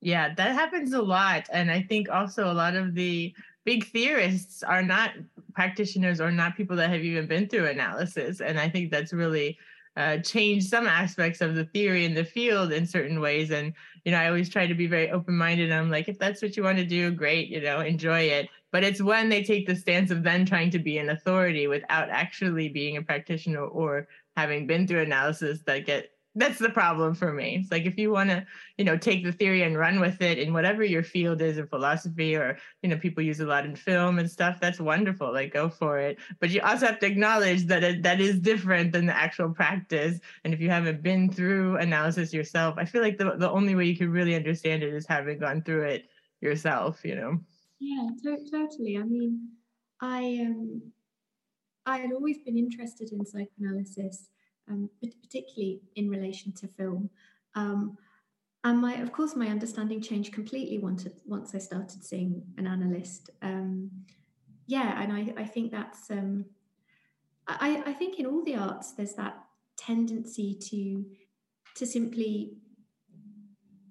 Yeah, 0.00 0.34
that 0.34 0.54
happens 0.54 0.92
a 0.92 1.00
lot, 1.00 1.46
and 1.52 1.70
I 1.70 1.82
think 1.82 2.08
also 2.10 2.50
a 2.50 2.52
lot 2.52 2.74
of 2.74 2.94
the 2.94 3.32
big 3.64 3.86
theorists 3.86 4.64
are 4.64 4.82
not 4.82 5.12
practitioners 5.54 6.20
or 6.20 6.32
not 6.32 6.56
people 6.56 6.76
that 6.76 6.90
have 6.90 7.02
even 7.02 7.26
been 7.26 7.48
through 7.48 7.68
analysis, 7.68 8.40
and 8.40 8.58
I 8.58 8.68
think 8.68 8.90
that's 8.90 9.12
really 9.12 9.56
uh, 9.96 10.18
changed 10.18 10.68
some 10.68 10.86
aspects 10.86 11.40
of 11.40 11.54
the 11.54 11.64
theory 11.66 12.04
in 12.04 12.14
the 12.14 12.24
field 12.24 12.72
in 12.72 12.86
certain 12.86 13.20
ways. 13.20 13.50
And 13.50 13.74
you 14.04 14.12
know, 14.12 14.18
I 14.18 14.28
always 14.28 14.48
try 14.48 14.66
to 14.66 14.74
be 14.74 14.86
very 14.86 15.10
open 15.10 15.36
minded. 15.36 15.70
I'm 15.70 15.90
like, 15.90 16.08
if 16.08 16.18
that's 16.18 16.42
what 16.42 16.56
you 16.56 16.62
want 16.62 16.78
to 16.78 16.84
do, 16.84 17.10
great, 17.10 17.48
you 17.48 17.60
know, 17.60 17.80
enjoy 17.80 18.20
it. 18.20 18.48
But 18.70 18.84
it's 18.84 19.02
when 19.02 19.28
they 19.28 19.42
take 19.42 19.66
the 19.66 19.76
stance 19.76 20.10
of 20.10 20.22
then 20.22 20.46
trying 20.46 20.70
to 20.70 20.78
be 20.78 20.98
an 20.98 21.10
authority 21.10 21.66
without 21.66 22.08
actually 22.08 22.68
being 22.70 22.96
a 22.96 23.02
practitioner 23.02 23.64
or 23.64 24.08
having 24.36 24.66
been 24.66 24.86
through 24.86 25.02
analysis 25.02 25.60
that 25.66 25.84
get 25.84 26.11
that's 26.34 26.58
the 26.58 26.70
problem 26.70 27.14
for 27.14 27.32
me. 27.32 27.58
It's 27.60 27.70
like 27.70 27.84
if 27.84 27.98
you 27.98 28.10
want 28.10 28.30
to, 28.30 28.46
you 28.78 28.84
know, 28.84 28.96
take 28.96 29.22
the 29.22 29.32
theory 29.32 29.62
and 29.62 29.76
run 29.76 30.00
with 30.00 30.22
it 30.22 30.38
in 30.38 30.54
whatever 30.54 30.82
your 30.82 31.02
field 31.02 31.42
is 31.42 31.58
in 31.58 31.66
philosophy 31.66 32.34
or, 32.34 32.56
you 32.82 32.88
know, 32.88 32.96
people 32.96 33.22
use 33.22 33.40
a 33.40 33.46
lot 33.46 33.66
in 33.66 33.76
film 33.76 34.18
and 34.18 34.30
stuff, 34.30 34.58
that's 34.58 34.80
wonderful. 34.80 35.30
Like 35.30 35.52
go 35.52 35.68
for 35.68 35.98
it. 35.98 36.18
But 36.40 36.50
you 36.50 36.62
also 36.62 36.86
have 36.86 36.98
to 37.00 37.06
acknowledge 37.06 37.66
that 37.66 37.84
it, 37.84 38.02
that 38.02 38.20
is 38.20 38.40
different 38.40 38.92
than 38.92 39.04
the 39.06 39.16
actual 39.16 39.50
practice. 39.50 40.20
And 40.44 40.54
if 40.54 40.60
you 40.60 40.70
haven't 40.70 41.02
been 41.02 41.30
through 41.30 41.76
analysis 41.76 42.32
yourself, 42.32 42.76
I 42.78 42.86
feel 42.86 43.02
like 43.02 43.18
the, 43.18 43.36
the 43.36 43.50
only 43.50 43.74
way 43.74 43.84
you 43.84 43.96
can 43.96 44.10
really 44.10 44.34
understand 44.34 44.82
it 44.82 44.94
is 44.94 45.06
having 45.06 45.38
gone 45.38 45.62
through 45.62 45.82
it 45.82 46.06
yourself, 46.40 47.04
you 47.04 47.14
know? 47.14 47.38
Yeah, 47.78 48.08
to- 48.22 48.50
totally. 48.50 48.96
I 48.96 49.02
mean, 49.02 49.48
I, 50.00 50.46
um, 50.46 50.82
I 51.84 51.98
had 51.98 52.12
always 52.12 52.38
been 52.38 52.56
interested 52.56 53.12
in 53.12 53.26
psychoanalysis 53.26 54.28
um, 54.72 54.90
particularly 55.22 55.80
in 55.96 56.08
relation 56.08 56.52
to 56.52 56.66
film. 56.66 57.10
Um, 57.54 57.96
and 58.64 58.80
my, 58.80 58.94
of 58.94 59.12
course, 59.12 59.34
my 59.34 59.48
understanding 59.48 60.00
changed 60.00 60.32
completely 60.32 60.78
once, 60.78 61.06
once 61.26 61.54
I 61.54 61.58
started 61.58 62.04
seeing 62.04 62.42
an 62.58 62.66
analyst. 62.66 63.30
Um, 63.42 63.90
yeah, 64.66 65.02
and 65.02 65.12
I, 65.12 65.34
I 65.36 65.44
think 65.44 65.72
that's, 65.72 66.10
um, 66.10 66.44
I, 67.46 67.82
I 67.86 67.92
think 67.92 68.18
in 68.18 68.26
all 68.26 68.42
the 68.44 68.56
arts 68.56 68.92
there's 68.92 69.14
that 69.14 69.36
tendency 69.76 70.54
to 70.54 71.04
to 71.74 71.86
simply 71.86 72.52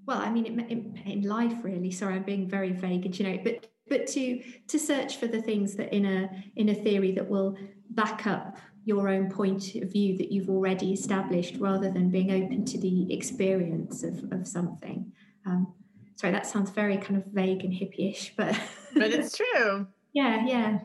well 0.05 0.19
i 0.19 0.29
mean 0.31 0.45
in, 0.45 0.97
in, 1.05 1.21
life 1.23 1.63
really 1.63 1.91
sorry 1.91 2.15
i'm 2.15 2.23
being 2.23 2.47
very 2.47 2.71
vague 2.71 3.05
and 3.05 3.13
generic 3.13 3.43
but 3.43 3.67
but 3.89 4.07
to 4.07 4.41
to 4.67 4.79
search 4.79 5.17
for 5.17 5.27
the 5.27 5.41
things 5.41 5.75
that 5.75 5.93
in 5.93 6.05
a 6.05 6.29
in 6.55 6.69
a 6.69 6.75
theory 6.75 7.11
that 7.11 7.27
will 7.27 7.57
back 7.91 8.27
up 8.27 8.57
your 8.83 9.09
own 9.09 9.29
point 9.29 9.75
of 9.75 9.91
view 9.91 10.17
that 10.17 10.31
you've 10.31 10.49
already 10.49 10.91
established 10.91 11.55
rather 11.59 11.91
than 11.91 12.09
being 12.09 12.31
open 12.31 12.65
to 12.65 12.79
the 12.79 13.13
experience 13.13 14.03
of, 14.03 14.31
of 14.31 14.47
something 14.47 15.11
um, 15.45 15.73
sorry 16.15 16.33
that 16.33 16.45
sounds 16.45 16.69
very 16.71 16.97
kind 16.97 17.17
of 17.17 17.25
vague 17.27 17.63
and 17.63 17.73
hippie-ish 17.73 18.33
but 18.35 18.59
but 18.93 19.11
it's 19.11 19.37
true 19.37 19.87
yeah 20.13 20.45
yeah 20.45 20.79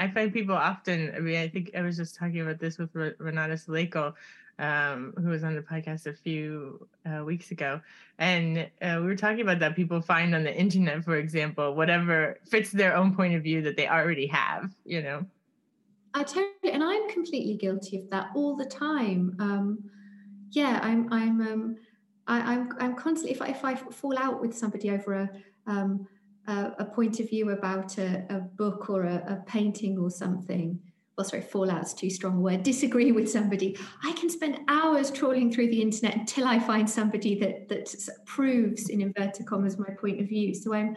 I 0.00 0.08
find 0.08 0.32
people 0.32 0.54
often, 0.54 1.12
I 1.14 1.20
mean, 1.20 1.36
I 1.36 1.46
think 1.46 1.72
I 1.76 1.82
was 1.82 1.98
just 1.98 2.16
talking 2.16 2.40
about 2.40 2.58
this 2.58 2.78
with 2.78 2.88
Renata 2.94 3.52
Salecl, 3.52 4.14
um, 4.58 5.12
who 5.18 5.28
was 5.28 5.44
on 5.44 5.54
the 5.54 5.60
podcast 5.60 6.06
a 6.06 6.14
few 6.14 6.88
uh, 7.04 7.22
weeks 7.22 7.50
ago. 7.50 7.82
And 8.18 8.70
uh, 8.80 8.96
we 9.00 9.06
were 9.06 9.16
talking 9.16 9.42
about 9.42 9.58
that 9.58 9.76
people 9.76 10.00
find 10.00 10.34
on 10.34 10.42
the 10.42 10.54
internet, 10.54 11.04
for 11.04 11.16
example, 11.16 11.74
whatever 11.74 12.38
fits 12.48 12.70
their 12.70 12.96
own 12.96 13.14
point 13.14 13.34
of 13.34 13.42
view 13.42 13.60
that 13.60 13.76
they 13.76 13.88
already 13.88 14.26
have, 14.28 14.74
you 14.86 15.02
know? 15.02 15.26
I 16.14 16.22
totally, 16.24 16.72
and 16.72 16.82
I'm 16.82 17.08
completely 17.08 17.56
guilty 17.56 17.98
of 17.98 18.10
that 18.10 18.30
all 18.34 18.56
the 18.56 18.64
time. 18.64 19.36
Um, 19.38 19.78
yeah, 20.50 20.80
I'm, 20.82 21.12
I'm, 21.12 21.40
um, 21.40 21.76
I, 22.26 22.38
am 22.38 22.46
I'm, 22.48 22.72
I'm 22.80 22.96
constantly, 22.96 23.32
if 23.32 23.42
I, 23.42 23.48
if 23.48 23.64
I 23.64 23.74
fall 23.74 24.18
out 24.18 24.40
with 24.40 24.56
somebody 24.56 24.90
over 24.90 25.14
a, 25.14 25.30
um, 25.66 26.06
a, 26.48 26.72
a 26.80 26.84
point 26.84 27.20
of 27.20 27.28
view 27.28 27.50
about 27.50 27.98
a, 27.98 28.24
a 28.28 28.40
book 28.40 28.90
or 28.90 29.04
a, 29.04 29.16
a, 29.28 29.44
painting 29.46 29.98
or 29.98 30.10
something, 30.10 30.80
well, 31.16 31.24
sorry, 31.24 31.42
fall 31.42 31.66
fallout's 31.66 31.94
too 31.94 32.10
strong 32.10 32.38
a 32.38 32.40
word, 32.40 32.62
disagree 32.62 33.12
with 33.12 33.30
somebody, 33.30 33.76
I 34.02 34.12
can 34.12 34.30
spend 34.30 34.58
hours 34.68 35.10
trawling 35.10 35.52
through 35.52 35.68
the 35.68 35.82
internet 35.82 36.16
until 36.16 36.46
I 36.46 36.58
find 36.58 36.88
somebody 36.88 37.38
that 37.40 37.68
that 37.68 37.94
proves, 38.24 38.88
in 38.88 39.00
inverted 39.00 39.46
commas, 39.46 39.78
my 39.78 39.94
point 40.00 40.20
of 40.20 40.28
view. 40.28 40.54
So 40.54 40.72
I'm, 40.72 40.96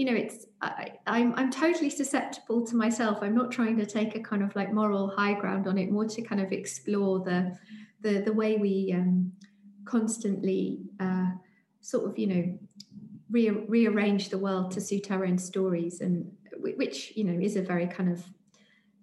you 0.00 0.06
know, 0.06 0.14
it's 0.14 0.46
I, 0.62 0.92
I'm 1.06 1.34
I'm 1.34 1.50
totally 1.50 1.90
susceptible 1.90 2.66
to 2.68 2.74
myself. 2.74 3.18
I'm 3.20 3.34
not 3.34 3.52
trying 3.52 3.76
to 3.76 3.84
take 3.84 4.14
a 4.14 4.20
kind 4.20 4.42
of 4.42 4.56
like 4.56 4.72
moral 4.72 5.08
high 5.14 5.34
ground 5.34 5.66
on 5.68 5.76
it, 5.76 5.90
more 5.90 6.06
to 6.06 6.22
kind 6.22 6.40
of 6.40 6.52
explore 6.52 7.20
the 7.20 7.54
the 8.00 8.22
the 8.22 8.32
way 8.32 8.56
we 8.56 8.94
um, 8.96 9.30
constantly 9.84 10.78
uh, 11.00 11.32
sort 11.82 12.08
of 12.08 12.18
you 12.18 12.26
know 12.28 12.58
re- 13.30 13.50
rearrange 13.50 14.30
the 14.30 14.38
world 14.38 14.70
to 14.70 14.80
suit 14.80 15.10
our 15.10 15.26
own 15.26 15.36
stories, 15.36 16.00
and 16.00 16.32
which 16.56 17.14
you 17.14 17.24
know 17.24 17.38
is 17.38 17.56
a 17.56 17.62
very 17.62 17.86
kind 17.86 18.10
of 18.10 18.24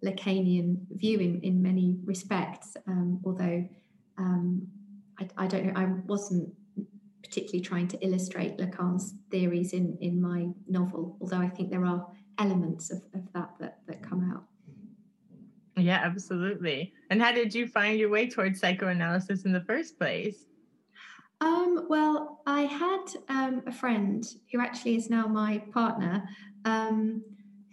Lacanian 0.03 0.77
view 0.89 1.19
in 1.19 1.41
in 1.41 1.61
many 1.61 1.99
respects. 2.05 2.75
Um, 2.87 3.21
although 3.23 3.69
um, 4.17 4.67
I, 5.19 5.27
I, 5.37 5.45
don't 5.45 5.67
know, 5.67 5.73
I 5.75 5.85
wasn't 6.07 6.51
particularly 7.27 7.61
trying 7.61 7.87
to 7.89 7.97
illustrate 8.05 8.57
Lacan's 8.57 9.15
theories 9.31 9.73
in 9.73 9.97
in 10.01 10.21
my 10.21 10.47
novel, 10.67 11.17
although 11.21 11.37
I 11.37 11.49
think 11.49 11.69
there 11.69 11.85
are 11.85 12.07
elements 12.39 12.91
of, 12.91 13.01
of 13.13 13.31
that, 13.33 13.51
that 13.59 13.79
that 13.87 14.01
come 14.01 14.31
out. 14.31 14.43
Yeah, 15.75 16.01
absolutely. 16.03 16.93
And 17.09 17.21
how 17.21 17.31
did 17.31 17.53
you 17.53 17.67
find 17.67 17.99
your 17.99 18.09
way 18.09 18.27
towards 18.27 18.59
psychoanalysis 18.59 19.45
in 19.45 19.51
the 19.51 19.61
first 19.61 19.99
place? 19.99 20.45
Um, 21.39 21.85
well, 21.87 22.41
I 22.47 22.61
had 22.61 23.05
um, 23.29 23.61
a 23.67 23.71
friend 23.71 24.25
who 24.51 24.59
actually 24.59 24.95
is 24.95 25.09
now 25.09 25.27
my 25.27 25.59
partner, 25.71 26.27
um, 26.65 27.23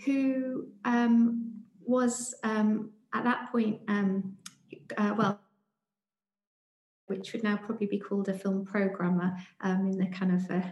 who 0.04 0.68
um, 0.84 1.50
was 1.82 2.34
um, 2.44 2.90
at 3.14 3.25
that 3.25 3.50
point, 3.50 3.80
um, 3.88 4.37
uh, 4.99 5.14
well, 5.16 5.40
which 7.06 7.32
would 7.32 7.42
now 7.42 7.56
probably 7.56 7.87
be 7.87 7.99
called 7.99 8.28
a 8.28 8.34
film 8.34 8.64
programmer 8.64 9.37
in 9.64 9.99
the 9.99 10.06
kind 10.06 10.32
of 10.34 10.50
uh, 10.50 10.68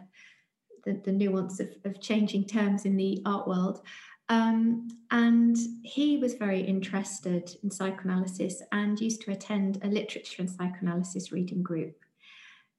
the, 0.85 1.01
the, 1.05 1.13
nuance 1.13 1.61
of, 1.61 1.69
of, 1.85 2.01
changing 2.01 2.45
terms 2.45 2.85
in 2.85 2.97
the 2.97 3.23
art 3.25 3.47
world. 3.47 3.81
and 4.29 5.57
he 5.83 6.17
was 6.17 6.35
very 6.35 6.61
interested 6.61 7.55
in 7.63 7.71
psychoanalysis 7.71 8.63
and 8.73 9.01
used 9.01 9.21
to 9.23 9.31
attend 9.31 9.79
a 9.83 9.89
literature 9.89 10.43
and 10.43 10.51
psychoanalysis 10.51 11.33
reading 11.33 11.63
group. 11.63 11.97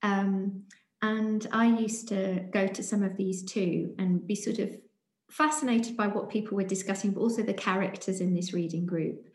Um, 0.02 0.64
and 1.02 1.48
I 1.52 1.68
used 1.68 2.08
to 2.10 2.46
go 2.52 2.66
to 2.68 2.82
some 2.82 3.04
of 3.04 3.18
these 3.18 3.44
too 3.44 3.94
and 4.00 4.26
be 4.26 4.36
sort 4.36 4.60
of 4.60 4.74
fascinated 5.30 5.98
by 5.98 6.08
what 6.08 6.30
people 6.30 6.56
were 6.56 6.64
discussing, 6.64 7.12
but 7.12 7.22
also 7.22 7.42
the 7.42 7.54
characters 7.54 8.22
in 8.22 8.34
this 8.34 8.54
reading 8.54 8.86
group. 8.86 9.28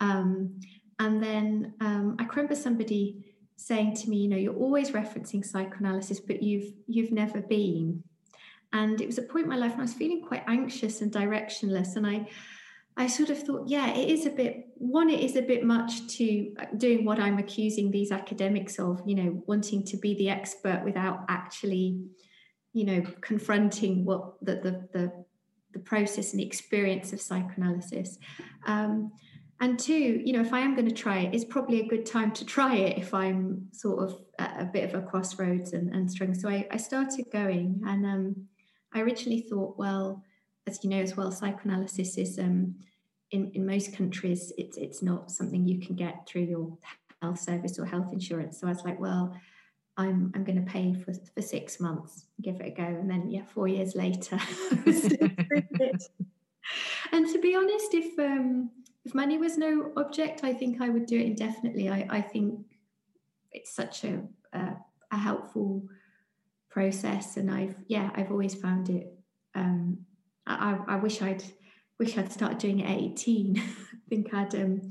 Um, 0.00 0.58
and 0.98 1.22
then 1.22 1.74
um, 1.80 2.16
I 2.18 2.24
remember 2.24 2.54
somebody 2.54 3.31
saying 3.56 3.96
to 3.96 4.10
me, 4.10 4.18
you 4.18 4.28
know, 4.28 4.36
you're 4.36 4.54
always 4.54 4.90
referencing 4.90 5.44
psychoanalysis, 5.44 6.20
but 6.20 6.42
you've 6.42 6.72
you've 6.86 7.12
never 7.12 7.40
been. 7.40 8.02
And 8.72 9.00
it 9.00 9.06
was 9.06 9.18
a 9.18 9.22
point 9.22 9.44
in 9.44 9.50
my 9.50 9.56
life 9.56 9.72
when 9.72 9.80
I 9.80 9.82
was 9.82 9.94
feeling 9.94 10.22
quite 10.22 10.44
anxious 10.46 11.02
and 11.02 11.12
directionless, 11.12 11.96
and 11.96 12.06
I 12.06 12.28
I 12.96 13.06
sort 13.06 13.30
of 13.30 13.42
thought, 13.42 13.68
yeah, 13.68 13.94
it 13.94 14.10
is 14.10 14.26
a 14.26 14.30
bit, 14.30 14.66
one, 14.74 15.08
it 15.08 15.20
is 15.20 15.36
a 15.36 15.42
bit 15.42 15.64
much 15.64 16.06
to 16.18 16.52
uh, 16.60 16.66
doing 16.76 17.04
what 17.06 17.18
I'm 17.18 17.38
accusing 17.38 17.90
these 17.90 18.12
academics 18.12 18.78
of, 18.78 19.00
you 19.06 19.14
know, 19.14 19.42
wanting 19.46 19.84
to 19.86 19.96
be 19.96 20.14
the 20.14 20.28
expert 20.28 20.82
without 20.84 21.24
actually, 21.28 22.02
you 22.74 22.84
know, 22.84 23.02
confronting 23.22 24.04
what 24.04 24.34
the, 24.44 24.56
the, 24.56 24.88
the, 24.92 25.24
the 25.72 25.78
process 25.78 26.32
and 26.32 26.42
experience 26.42 27.14
of 27.14 27.20
psychoanalysis. 27.22 28.18
Um, 28.66 29.12
and 29.62 29.78
two, 29.78 30.20
you 30.24 30.32
know, 30.32 30.40
if 30.40 30.52
I 30.52 30.58
am 30.58 30.74
going 30.74 30.88
to 30.88 30.94
try 30.94 31.20
it, 31.20 31.32
it's 31.32 31.44
probably 31.44 31.80
a 31.80 31.86
good 31.86 32.04
time 32.04 32.32
to 32.32 32.44
try 32.44 32.74
it 32.74 32.98
if 32.98 33.14
I'm 33.14 33.68
sort 33.70 34.02
of 34.02 34.20
at 34.40 34.60
a 34.60 34.64
bit 34.64 34.92
of 34.92 35.00
a 35.00 35.06
crossroads 35.06 35.72
and, 35.72 35.94
and 35.94 36.10
struggling. 36.10 36.36
So 36.36 36.48
I, 36.48 36.66
I 36.72 36.76
started 36.78 37.26
going 37.32 37.80
and 37.86 38.04
um, 38.04 38.48
I 38.92 39.02
originally 39.02 39.46
thought, 39.48 39.78
well, 39.78 40.24
as 40.66 40.82
you 40.82 40.90
know 40.90 41.00
as 41.00 41.16
well, 41.16 41.30
psychoanalysis 41.30 42.18
is 42.18 42.40
um, 42.40 42.74
in, 43.30 43.52
in 43.54 43.64
most 43.64 43.96
countries 43.96 44.52
it's 44.58 44.76
it's 44.76 45.00
not 45.00 45.30
something 45.30 45.64
you 45.64 45.80
can 45.80 45.94
get 45.94 46.26
through 46.26 46.42
your 46.42 46.76
health 47.20 47.38
service 47.38 47.78
or 47.78 47.84
health 47.84 48.12
insurance. 48.12 48.60
So 48.60 48.66
I 48.66 48.70
was 48.70 48.84
like, 48.84 48.98
well, 48.98 49.32
I'm 49.96 50.32
I'm 50.34 50.42
going 50.42 50.64
to 50.64 50.68
pay 50.68 50.92
for 50.92 51.14
for 51.34 51.42
six 51.42 51.78
months, 51.78 52.26
give 52.40 52.56
it 52.60 52.66
a 52.66 52.70
go, 52.70 52.82
and 52.82 53.08
then 53.08 53.30
yeah, 53.30 53.44
four 53.54 53.68
years 53.68 53.94
later. 53.94 54.40
and 57.12 57.28
to 57.28 57.38
be 57.40 57.54
honest, 57.54 57.94
if 57.94 58.18
um, 58.18 58.70
if 59.04 59.14
money 59.14 59.38
was 59.38 59.58
no 59.58 59.92
object, 59.96 60.44
I 60.44 60.52
think 60.52 60.80
I 60.80 60.88
would 60.88 61.06
do 61.06 61.18
it 61.18 61.26
indefinitely. 61.26 61.88
I, 61.88 62.06
I 62.08 62.20
think 62.20 62.60
it's 63.50 63.74
such 63.74 64.04
a, 64.04 64.22
a, 64.52 64.76
helpful 65.16 65.82
process, 66.70 67.36
and 67.36 67.50
I've 67.50 67.76
yeah, 67.86 68.10
I've 68.14 68.30
always 68.30 68.54
found 68.54 68.88
it 68.88 69.12
um, 69.54 69.98
I, 70.46 70.78
I 70.88 70.96
wish 70.96 71.22
I'd 71.22 71.44
wish 71.98 72.16
I'd 72.18 72.32
started 72.32 72.58
doing 72.58 72.80
it 72.80 72.90
at 72.90 72.98
18. 72.98 73.58
I 73.58 74.08
think 74.08 74.34
I'd 74.34 74.54
um 74.54 74.90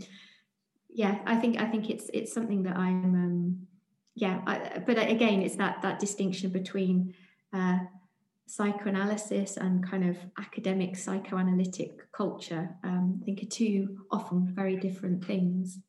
yeah, 0.90 1.20
I 1.26 1.36
think 1.36 1.60
I 1.60 1.66
think 1.66 1.90
it's 1.90 2.10
it's 2.14 2.34
something 2.34 2.64
that 2.64 2.78
I'm 2.78 3.16
um 3.16 3.68
yeah, 4.16 4.42
I, 4.46 4.80
but 4.86 4.98
again 4.98 5.42
it's 5.42 5.56
that 5.56 5.82
that 5.82 6.00
distinction 6.00 6.52
between 6.52 7.14
uh 7.54 7.80
psychoanalysis 8.52 9.56
and 9.56 9.90
kind 9.90 10.10
of 10.10 10.18
academic 10.38 10.98
psychoanalytic 10.98 12.12
culture 12.12 12.76
um, 12.84 13.18
I 13.22 13.26
think 13.26 13.44
are 13.44 13.46
two 13.46 14.06
often 14.12 14.46
very 14.54 14.76
different 14.76 15.24
things. 15.24 15.80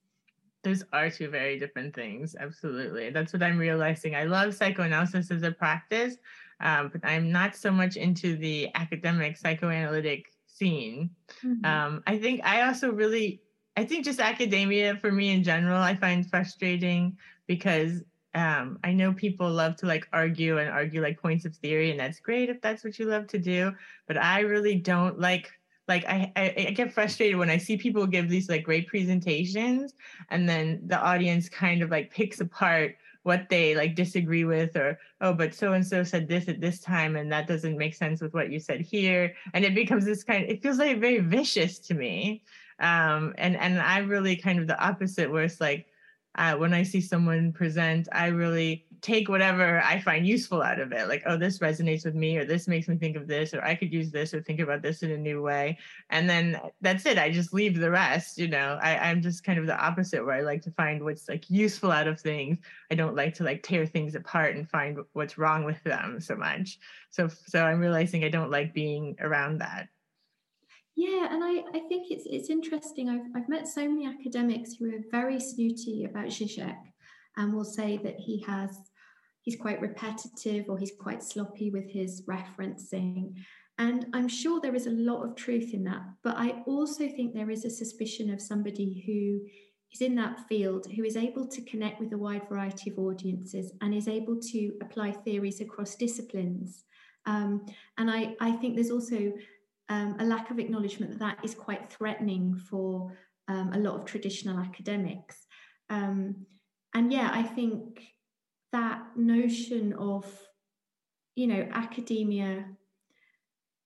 Those 0.62 0.84
are 0.92 1.10
two 1.10 1.28
very 1.28 1.58
different 1.58 1.92
things. 1.92 2.36
Absolutely. 2.38 3.10
That's 3.10 3.32
what 3.32 3.42
I'm 3.42 3.58
realizing. 3.58 4.14
I 4.14 4.24
love 4.24 4.54
psychoanalysis 4.54 5.32
as 5.32 5.42
a 5.42 5.50
practice, 5.50 6.18
um, 6.60 6.90
but 6.92 7.00
I'm 7.04 7.32
not 7.32 7.56
so 7.56 7.72
much 7.72 7.96
into 7.96 8.36
the 8.36 8.68
academic 8.76 9.36
psychoanalytic 9.36 10.26
scene. 10.46 11.10
Mm-hmm. 11.44 11.64
Um, 11.64 12.02
I 12.06 12.16
think 12.16 12.42
I 12.44 12.62
also 12.68 12.92
really, 12.92 13.42
I 13.76 13.84
think 13.84 14.04
just 14.04 14.20
academia 14.20 14.96
for 15.00 15.10
me 15.10 15.30
in 15.30 15.42
general, 15.42 15.82
I 15.82 15.96
find 15.96 16.30
frustrating 16.30 17.16
because 17.48 18.02
um, 18.34 18.78
I 18.82 18.92
know 18.92 19.12
people 19.12 19.50
love 19.50 19.76
to 19.76 19.86
like 19.86 20.08
argue 20.12 20.58
and 20.58 20.70
argue 20.70 21.02
like 21.02 21.20
points 21.20 21.44
of 21.44 21.54
theory, 21.56 21.90
and 21.90 22.00
that's 22.00 22.20
great 22.20 22.48
if 22.48 22.60
that's 22.60 22.82
what 22.82 22.98
you 22.98 23.06
love 23.06 23.26
to 23.28 23.38
do. 23.38 23.72
But 24.06 24.16
I 24.16 24.40
really 24.40 24.76
don't 24.76 25.18
like 25.18 25.50
like 25.88 26.04
I, 26.06 26.32
I, 26.36 26.54
I 26.68 26.70
get 26.70 26.92
frustrated 26.92 27.36
when 27.36 27.50
I 27.50 27.58
see 27.58 27.76
people 27.76 28.06
give 28.06 28.28
these 28.28 28.48
like 28.48 28.64
great 28.64 28.86
presentations, 28.88 29.94
and 30.30 30.48
then 30.48 30.80
the 30.86 30.98
audience 30.98 31.48
kind 31.48 31.82
of 31.82 31.90
like 31.90 32.10
picks 32.10 32.40
apart 32.40 32.96
what 33.24 33.48
they 33.48 33.74
like 33.74 33.94
disagree 33.94 34.44
with 34.44 34.76
or 34.76 34.98
oh 35.20 35.32
but 35.32 35.54
so 35.54 35.74
and 35.74 35.86
so 35.86 36.02
said 36.02 36.26
this 36.26 36.48
at 36.48 36.60
this 36.60 36.80
time 36.80 37.16
and 37.16 37.30
that 37.30 37.46
doesn't 37.46 37.78
make 37.78 37.94
sense 37.94 38.20
with 38.20 38.34
what 38.34 38.50
you 38.50 38.58
said 38.58 38.80
here 38.80 39.32
and 39.54 39.64
it 39.64 39.74
becomes 39.74 40.04
this 40.04 40.24
kind 40.24 40.42
of, 40.42 40.50
it 40.50 40.60
feels 40.60 40.78
like 40.78 40.98
very 40.98 41.20
vicious 41.20 41.78
to 41.78 41.94
me 41.94 42.42
um 42.80 43.32
and 43.38 43.56
and 43.56 43.80
i 43.80 43.98
really 43.98 44.34
kind 44.34 44.58
of 44.58 44.66
the 44.66 44.84
opposite 44.84 45.30
where 45.30 45.44
it's 45.44 45.60
like 45.60 45.86
uh, 46.36 46.54
when 46.56 46.72
i 46.72 46.82
see 46.82 47.00
someone 47.00 47.52
present 47.52 48.08
i 48.12 48.26
really 48.26 48.86
take 49.02 49.28
whatever 49.28 49.82
I 49.82 50.00
find 50.00 50.26
useful 50.26 50.62
out 50.62 50.78
of 50.78 50.92
it. 50.92 51.08
Like, 51.08 51.24
oh, 51.26 51.36
this 51.36 51.58
resonates 51.58 52.04
with 52.04 52.14
me, 52.14 52.38
or 52.38 52.44
this 52.44 52.68
makes 52.68 52.86
me 52.86 52.96
think 52.96 53.16
of 53.16 53.26
this, 53.26 53.52
or 53.52 53.62
I 53.62 53.74
could 53.74 53.92
use 53.92 54.12
this, 54.12 54.32
or 54.32 54.40
think 54.40 54.60
about 54.60 54.80
this 54.80 55.02
in 55.02 55.10
a 55.10 55.16
new 55.16 55.42
way. 55.42 55.78
And 56.10 56.30
then 56.30 56.58
that's 56.80 57.04
it. 57.04 57.18
I 57.18 57.30
just 57.30 57.52
leave 57.52 57.78
the 57.78 57.90
rest. 57.90 58.38
You 58.38 58.48
know, 58.48 58.78
I, 58.80 58.96
I'm 58.96 59.20
just 59.20 59.42
kind 59.42 59.58
of 59.58 59.66
the 59.66 59.76
opposite, 59.76 60.24
where 60.24 60.36
I 60.36 60.40
like 60.42 60.62
to 60.62 60.70
find 60.70 61.02
what's 61.02 61.28
like 61.28 61.50
useful 61.50 61.90
out 61.90 62.06
of 62.06 62.20
things. 62.20 62.58
I 62.90 62.94
don't 62.94 63.16
like 63.16 63.34
to 63.34 63.44
like 63.44 63.64
tear 63.64 63.86
things 63.86 64.14
apart 64.14 64.54
and 64.54 64.70
find 64.70 64.98
what's 65.14 65.36
wrong 65.36 65.64
with 65.64 65.82
them 65.82 66.20
so 66.20 66.36
much. 66.36 66.78
So, 67.10 67.28
so 67.28 67.64
I'm 67.64 67.80
realizing 67.80 68.24
I 68.24 68.28
don't 68.28 68.50
like 68.50 68.72
being 68.72 69.16
around 69.20 69.58
that. 69.58 69.88
Yeah, 70.94 71.28
and 71.30 71.42
I, 71.42 71.62
I 71.74 71.80
think 71.88 72.10
it's 72.10 72.24
it's 72.26 72.50
interesting. 72.50 73.08
I've 73.08 73.24
I've 73.34 73.48
met 73.48 73.66
so 73.66 73.88
many 73.88 74.06
academics 74.06 74.74
who 74.74 74.94
are 74.94 75.00
very 75.10 75.40
snooty 75.40 76.04
about 76.04 76.26
Zizek 76.26 76.76
and 77.36 77.54
will 77.54 77.64
say 77.64 77.96
that 77.98 78.16
he 78.18 78.42
has 78.46 78.78
he's 79.42 79.56
quite 79.56 79.80
repetitive 79.80 80.66
or 80.68 80.78
he's 80.78 80.92
quite 80.98 81.22
sloppy 81.22 81.70
with 81.70 81.90
his 81.90 82.22
referencing. 82.26 83.34
And 83.78 84.06
I'm 84.12 84.28
sure 84.28 84.60
there 84.60 84.74
is 84.74 84.86
a 84.86 84.90
lot 84.90 85.24
of 85.24 85.34
truth 85.34 85.74
in 85.74 85.82
that. 85.84 86.02
But 86.22 86.36
I 86.36 86.62
also 86.66 87.08
think 87.08 87.32
there 87.32 87.50
is 87.50 87.64
a 87.64 87.70
suspicion 87.70 88.30
of 88.30 88.40
somebody 88.40 89.02
who 89.06 89.48
is 89.92 90.00
in 90.00 90.14
that 90.16 90.46
field, 90.48 90.86
who 90.94 91.04
is 91.04 91.16
able 91.16 91.46
to 91.48 91.62
connect 91.62 92.00
with 92.00 92.12
a 92.12 92.18
wide 92.18 92.48
variety 92.48 92.90
of 92.90 92.98
audiences 92.98 93.72
and 93.80 93.94
is 93.94 94.08
able 94.08 94.38
to 94.52 94.72
apply 94.80 95.12
theories 95.12 95.60
across 95.60 95.96
disciplines. 95.96 96.84
Um, 97.26 97.66
and 97.98 98.10
I, 98.10 98.36
I 98.40 98.52
think 98.52 98.74
there's 98.74 98.90
also 98.90 99.32
um, 99.88 100.16
a 100.18 100.24
lack 100.24 100.50
of 100.50 100.58
acknowledgement 100.58 101.12
that 101.12 101.20
that 101.20 101.44
is 101.44 101.54
quite 101.54 101.90
threatening 101.90 102.54
for 102.54 103.12
um, 103.48 103.72
a 103.72 103.78
lot 103.78 103.94
of 103.94 104.04
traditional 104.04 104.58
academics. 104.58 105.46
Um, 105.90 106.46
and 106.94 107.12
yeah, 107.12 107.30
I 107.32 107.42
think 107.42 108.02
that 108.72 109.02
notion 109.16 109.92
of, 109.94 110.26
you 111.36 111.46
know, 111.46 111.68
academia. 111.72 112.64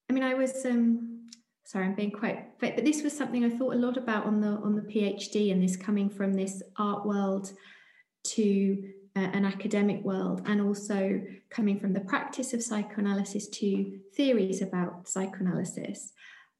I 0.08 0.12
mean, 0.12 0.22
I 0.22 0.34
was 0.34 0.64
um, 0.64 1.26
sorry, 1.64 1.86
I'm 1.86 1.94
being 1.94 2.12
quite, 2.12 2.58
but 2.60 2.84
this 2.84 3.02
was 3.02 3.16
something 3.16 3.44
I 3.44 3.50
thought 3.50 3.74
a 3.74 3.78
lot 3.78 3.96
about 3.96 4.24
on 4.24 4.40
the 4.40 4.48
on 4.48 4.74
the 4.74 4.82
PhD, 4.82 5.52
and 5.52 5.62
this 5.62 5.76
coming 5.76 6.08
from 6.08 6.34
this 6.34 6.62
art 6.76 7.06
world 7.06 7.52
to 8.34 8.92
an 9.20 9.44
academic 9.44 10.02
world, 10.02 10.42
and 10.46 10.60
also 10.60 11.20
coming 11.50 11.78
from 11.78 11.92
the 11.92 12.00
practice 12.00 12.52
of 12.52 12.62
psychoanalysis 12.62 13.48
to 13.48 13.98
theories 14.14 14.62
about 14.62 15.08
psychoanalysis. 15.08 16.12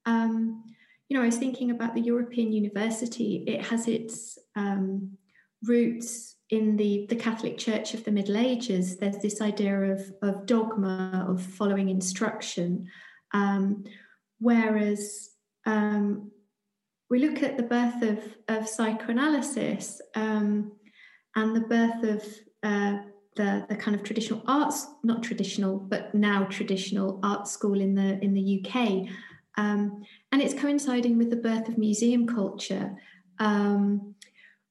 Um, 0.05 0.63
you 1.09 1.17
know, 1.17 1.23
I 1.23 1.27
was 1.27 1.37
thinking 1.37 1.71
about 1.71 1.95
the 1.95 2.01
European 2.01 2.51
University. 2.51 3.43
It 3.47 3.65
has 3.65 3.87
its 3.87 4.37
um, 4.55 5.17
roots 5.63 6.35
in 6.49 6.77
the, 6.77 7.05
the 7.09 7.15
Catholic 7.15 7.57
Church 7.57 7.93
of 7.93 8.03
the 8.05 8.11
Middle 8.11 8.37
Ages, 8.37 8.97
there's 8.97 9.17
this 9.17 9.41
idea 9.41 9.77
of, 9.91 10.13
of 10.21 10.45
dogma, 10.45 11.25
of 11.27 11.41
following 11.41 11.89
instruction. 11.89 12.87
Um, 13.33 13.83
whereas 14.39 15.31
um, 15.65 16.31
we 17.09 17.19
look 17.19 17.43
at 17.43 17.57
the 17.57 17.63
birth 17.63 18.01
of, 18.01 18.19
of 18.47 18.67
psychoanalysis 18.67 20.01
um, 20.15 20.71
and 21.35 21.55
the 21.55 21.61
birth 21.61 22.03
of 22.03 22.23
uh, 22.63 22.97
the, 23.35 23.65
the 23.69 23.75
kind 23.75 23.95
of 23.95 24.03
traditional 24.03 24.41
arts, 24.47 24.87
not 25.03 25.23
traditional, 25.23 25.77
but 25.77 26.13
now 26.13 26.45
traditional 26.45 27.19
art 27.23 27.47
school 27.47 27.79
in 27.79 27.95
the, 27.95 28.19
in 28.23 28.33
the 28.33 28.65
UK. 28.65 29.07
Um, 29.57 30.03
and 30.31 30.41
it's 30.41 30.53
coinciding 30.53 31.17
with 31.17 31.29
the 31.29 31.35
birth 31.35 31.67
of 31.67 31.77
museum 31.77 32.27
culture. 32.27 32.95
Um, 33.39 34.15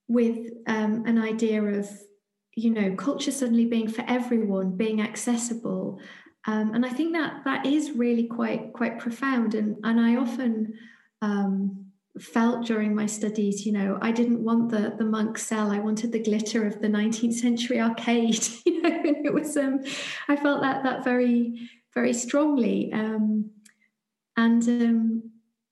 with 0.08 0.52
um, 0.66 1.04
an 1.06 1.18
idea 1.18 1.62
of 1.62 1.88
you 2.54 2.70
know 2.70 2.94
culture 2.94 3.30
suddenly 3.30 3.66
being 3.66 3.88
for 3.88 4.04
everyone 4.08 4.76
being 4.76 5.00
accessible 5.00 6.00
um, 6.46 6.74
and 6.74 6.86
i 6.86 6.88
think 6.88 7.12
that 7.12 7.42
that 7.44 7.66
is 7.66 7.92
really 7.92 8.26
quite 8.26 8.72
quite 8.72 8.98
profound 8.98 9.54
and 9.54 9.76
and 9.84 10.00
i 10.00 10.16
often 10.16 10.72
um, 11.22 11.85
felt 12.20 12.66
during 12.66 12.94
my 12.94 13.06
studies 13.06 13.66
you 13.66 13.72
know 13.72 13.98
i 14.00 14.10
didn't 14.10 14.42
want 14.42 14.70
the 14.70 14.94
the 14.98 15.04
monk 15.04 15.38
cell. 15.38 15.70
I 15.70 15.78
wanted 15.78 16.12
the 16.12 16.22
glitter 16.22 16.66
of 16.66 16.80
the 16.80 16.88
19th 16.88 17.34
century 17.34 17.80
arcade 17.80 18.46
you 18.66 18.82
know 18.82 19.02
it 19.04 19.32
was 19.32 19.56
um 19.56 19.80
i 20.28 20.36
felt 20.36 20.62
that 20.62 20.82
that 20.84 21.04
very 21.04 21.68
very 21.94 22.12
strongly 22.12 22.92
um 22.92 23.50
and 24.36 24.66
um 24.68 25.30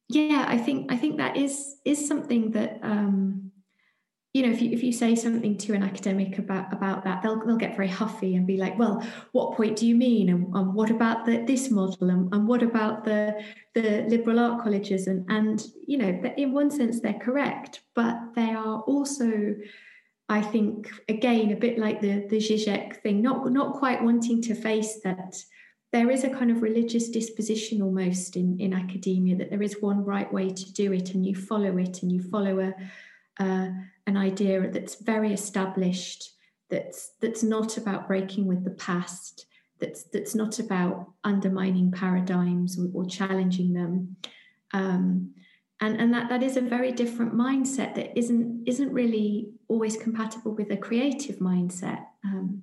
yeah 0.08 0.44
i 0.48 0.58
think 0.58 0.92
i 0.92 0.96
think 0.96 1.18
that 1.18 1.36
is 1.36 1.76
is 1.84 2.06
something 2.06 2.50
that 2.52 2.78
um 2.82 3.43
you 4.34 4.42
know, 4.42 4.50
if 4.50 4.60
you 4.60 4.72
if 4.72 4.82
you 4.82 4.92
say 4.92 5.14
something 5.14 5.56
to 5.58 5.74
an 5.74 5.84
academic 5.84 6.38
about 6.38 6.72
about 6.72 7.04
that, 7.04 7.22
they'll 7.22 7.46
they'll 7.46 7.56
get 7.56 7.76
very 7.76 7.88
huffy 7.88 8.34
and 8.34 8.44
be 8.44 8.56
like, 8.56 8.76
"Well, 8.76 9.00
what 9.30 9.56
point 9.56 9.76
do 9.76 9.86
you 9.86 9.94
mean? 9.94 10.28
And, 10.28 10.52
and 10.56 10.74
what 10.74 10.90
about 10.90 11.24
the, 11.24 11.44
this 11.46 11.70
model? 11.70 12.10
And, 12.10 12.34
and 12.34 12.48
what 12.48 12.64
about 12.64 13.04
the 13.04 13.40
the 13.74 14.04
liberal 14.08 14.40
art 14.40 14.60
colleges?" 14.60 15.06
And 15.06 15.24
and 15.30 15.64
you 15.86 15.98
know, 15.98 16.20
in 16.36 16.52
one 16.52 16.72
sense, 16.72 17.00
they're 17.00 17.14
correct, 17.14 17.82
but 17.94 18.18
they 18.34 18.50
are 18.50 18.80
also, 18.80 19.54
I 20.28 20.42
think, 20.42 20.90
again, 21.08 21.52
a 21.52 21.56
bit 21.56 21.78
like 21.78 22.00
the 22.00 22.26
the 22.28 22.38
Zizek 22.38 23.02
thing, 23.02 23.22
not 23.22 23.52
not 23.52 23.74
quite 23.74 24.02
wanting 24.02 24.42
to 24.42 24.54
face 24.56 25.00
that 25.04 25.36
there 25.92 26.10
is 26.10 26.24
a 26.24 26.28
kind 26.30 26.50
of 26.50 26.60
religious 26.60 27.08
disposition 27.08 27.80
almost 27.80 28.34
in 28.34 28.58
in 28.58 28.74
academia 28.74 29.36
that 29.36 29.50
there 29.50 29.62
is 29.62 29.80
one 29.80 30.04
right 30.04 30.32
way 30.32 30.50
to 30.50 30.72
do 30.72 30.92
it, 30.92 31.14
and 31.14 31.24
you 31.24 31.36
follow 31.36 31.78
it, 31.78 32.02
and 32.02 32.10
you 32.10 32.20
follow 32.20 32.58
a 32.58 32.74
uh, 33.38 33.68
an 34.06 34.16
idea 34.16 34.68
that's 34.70 34.96
very 34.96 35.32
established, 35.32 36.30
that's 36.70 37.12
that's 37.20 37.42
not 37.42 37.76
about 37.76 38.06
breaking 38.06 38.46
with 38.46 38.64
the 38.64 38.70
past, 38.70 39.46
that's 39.80 40.04
that's 40.04 40.34
not 40.34 40.58
about 40.58 41.12
undermining 41.24 41.90
paradigms 41.90 42.78
or, 42.78 42.88
or 42.92 43.06
challenging 43.06 43.72
them. 43.72 44.16
Um, 44.72 45.34
and, 45.80 46.00
and 46.00 46.14
that, 46.14 46.28
that 46.28 46.42
is 46.42 46.56
a 46.56 46.60
very 46.60 46.92
different 46.92 47.34
mindset 47.34 47.94
that 47.96 48.16
isn't 48.16 48.66
isn't 48.66 48.92
really 48.92 49.50
always 49.68 49.96
compatible 49.96 50.54
with 50.54 50.70
a 50.70 50.76
creative 50.76 51.36
mindset. 51.36 52.04
Um, 52.24 52.62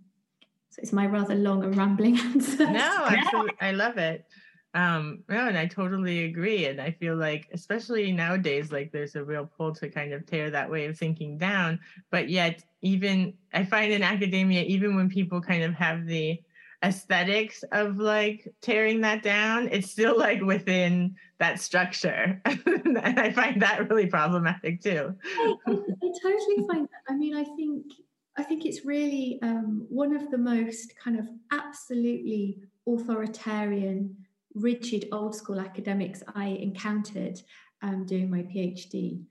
so 0.69 0.79
it's 0.81 0.93
my 0.93 1.05
rather 1.05 1.35
long 1.35 1.63
and 1.63 1.75
rambling 1.75 2.17
answer. 2.31 2.69
No, 2.69 3.05
absolutely. 3.07 3.57
I 3.59 3.71
love 3.71 3.97
it 3.97 4.25
um 4.73 5.19
no 5.27 5.47
and 5.47 5.57
i 5.57 5.65
totally 5.65 6.25
agree 6.25 6.65
and 6.65 6.79
i 6.79 6.91
feel 6.91 7.15
like 7.15 7.47
especially 7.53 8.11
nowadays 8.11 8.71
like 8.71 8.91
there's 8.91 9.15
a 9.15 9.23
real 9.23 9.49
pull 9.57 9.73
to 9.73 9.89
kind 9.89 10.13
of 10.13 10.25
tear 10.25 10.49
that 10.49 10.69
way 10.69 10.85
of 10.85 10.97
thinking 10.97 11.37
down 11.37 11.79
but 12.09 12.29
yet 12.29 12.63
even 12.81 13.33
i 13.53 13.63
find 13.63 13.91
in 13.91 14.01
academia 14.01 14.63
even 14.63 14.95
when 14.95 15.09
people 15.09 15.41
kind 15.41 15.63
of 15.63 15.73
have 15.73 16.05
the 16.05 16.39
aesthetics 16.83 17.63
of 17.73 17.97
like 17.97 18.47
tearing 18.61 19.01
that 19.01 19.21
down 19.21 19.67
it's 19.71 19.91
still 19.91 20.17
like 20.17 20.41
within 20.41 21.13
that 21.37 21.59
structure 21.59 22.41
and 22.45 22.97
i 22.97 23.31
find 23.31 23.61
that 23.61 23.87
really 23.89 24.07
problematic 24.07 24.81
too. 24.81 25.13
I, 25.37 25.55
I, 25.67 25.71
I 25.71 26.11
totally 26.23 26.67
find 26.67 26.85
that 26.85 27.03
i 27.09 27.13
mean 27.13 27.35
i 27.35 27.43
think 27.43 27.85
i 28.37 28.41
think 28.41 28.65
it's 28.65 28.83
really 28.85 29.37
um, 29.43 29.85
one 29.89 30.15
of 30.15 30.31
the 30.31 30.39
most 30.39 30.93
kind 30.97 31.19
of 31.19 31.27
absolutely 31.51 32.57
authoritarian 32.87 34.15
rigid 34.55 35.07
old 35.11 35.35
school 35.35 35.59
academics 35.59 36.23
I 36.35 36.47
encountered 36.47 37.39
um, 37.81 38.05
doing 38.05 38.29
my 38.29 38.43
PhD 38.43 39.23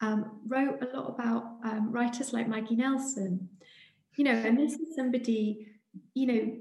um, 0.00 0.40
wrote 0.46 0.82
a 0.82 0.96
lot 0.96 1.10
about 1.10 1.44
um, 1.64 1.92
writers 1.92 2.32
like 2.32 2.48
Maggie 2.48 2.76
Nelson. 2.76 3.48
You 4.16 4.24
know, 4.24 4.32
and 4.32 4.58
this 4.58 4.74
is 4.74 4.96
somebody, 4.96 5.68
you 6.14 6.26
know, 6.26 6.56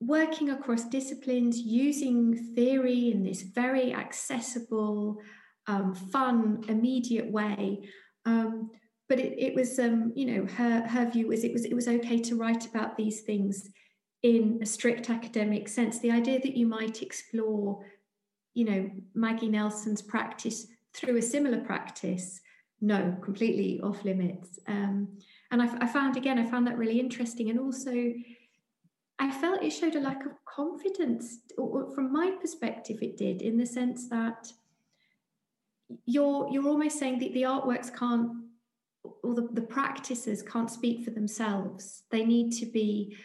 working 0.00 0.50
across 0.50 0.84
disciplines, 0.84 1.58
using 1.58 2.54
theory 2.54 3.10
in 3.10 3.22
this 3.22 3.42
very 3.42 3.92
accessible, 3.94 5.18
um, 5.66 5.94
fun, 5.94 6.64
immediate 6.68 7.30
way. 7.30 7.88
Um, 8.24 8.70
but 9.08 9.18
it, 9.18 9.34
it 9.38 9.54
was, 9.54 9.78
um, 9.78 10.12
you 10.14 10.26
know, 10.26 10.46
her 10.46 10.86
her 10.86 11.10
view 11.10 11.28
was 11.28 11.44
it 11.44 11.52
was 11.52 11.64
it 11.64 11.74
was 11.74 11.88
okay 11.88 12.20
to 12.20 12.36
write 12.36 12.66
about 12.66 12.96
these 12.96 13.22
things 13.22 13.68
in 14.22 14.58
a 14.62 14.66
strict 14.66 15.10
academic 15.10 15.68
sense. 15.68 15.98
The 15.98 16.10
idea 16.10 16.40
that 16.40 16.56
you 16.56 16.66
might 16.66 17.02
explore, 17.02 17.84
you 18.54 18.64
know, 18.64 18.90
Maggie 19.14 19.48
Nelson's 19.48 20.02
practice 20.02 20.66
through 20.92 21.16
a 21.16 21.22
similar 21.22 21.60
practice, 21.60 22.40
no, 22.80 23.16
completely 23.22 23.80
off 23.80 24.04
limits. 24.04 24.58
Um, 24.66 25.08
and 25.50 25.62
I, 25.62 25.68
I 25.80 25.86
found 25.86 26.16
again, 26.16 26.38
I 26.38 26.46
found 26.46 26.66
that 26.66 26.78
really 26.78 27.00
interesting, 27.00 27.50
and 27.50 27.58
also 27.58 28.12
I 29.18 29.30
felt 29.30 29.62
it 29.62 29.70
showed 29.70 29.96
a 29.96 30.00
lack 30.00 30.24
of 30.24 30.32
confidence, 30.46 31.40
or, 31.58 31.94
from 31.94 32.12
my 32.12 32.32
perspective, 32.40 32.98
it 33.02 33.16
did, 33.16 33.42
in 33.42 33.58
the 33.58 33.66
sense 33.66 34.08
that 34.08 34.52
you're 36.06 36.48
you're 36.50 36.68
almost 36.68 36.98
saying 36.98 37.18
that 37.18 37.34
the 37.34 37.42
artworks 37.42 37.94
can't, 37.94 38.30
or 39.22 39.34
the, 39.34 39.48
the 39.52 39.62
practices 39.62 40.42
can't 40.42 40.70
speak 40.70 41.04
for 41.04 41.10
themselves. 41.10 42.04
They 42.10 42.24
need 42.24 42.52
to 42.52 42.66
be 42.66 43.16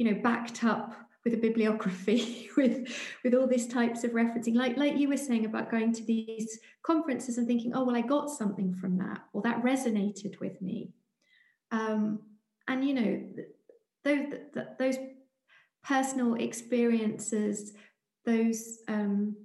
you 0.00 0.10
know 0.10 0.18
backed 0.22 0.64
up 0.64 0.96
with 1.24 1.34
a 1.34 1.36
bibliography 1.36 2.48
with 2.56 2.88
with 3.22 3.34
all 3.34 3.46
these 3.46 3.66
types 3.66 4.02
of 4.02 4.12
referencing. 4.12 4.54
Like 4.54 4.78
like 4.78 4.96
you 4.96 5.10
were 5.10 5.18
saying 5.18 5.44
about 5.44 5.70
going 5.70 5.92
to 5.92 6.04
these 6.04 6.58
conferences 6.82 7.36
and 7.36 7.46
thinking 7.46 7.72
oh 7.74 7.84
well 7.84 7.94
i 7.94 8.00
got 8.00 8.30
something 8.30 8.74
from 8.74 8.96
that 8.96 9.20
or 9.34 9.42
that 9.42 9.62
resonated 9.62 10.40
with 10.40 10.62
me. 10.62 10.94
Um, 11.70 12.20
and 12.66 12.82
you 12.82 12.94
know 12.94 13.22
those 14.04 14.32
those 14.78 14.96
personal 15.84 16.34
experiences, 16.36 17.74
those 18.24 18.78
um, 18.88 19.36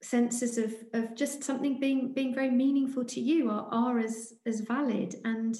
senses 0.00 0.58
of 0.58 0.72
of 0.94 1.16
just 1.16 1.42
something 1.42 1.80
being 1.80 2.12
being 2.14 2.32
very 2.32 2.52
meaningful 2.52 3.04
to 3.04 3.20
you 3.20 3.50
are, 3.50 3.66
are 3.72 3.98
as 3.98 4.34
as 4.46 4.60
valid. 4.60 5.16
And 5.24 5.58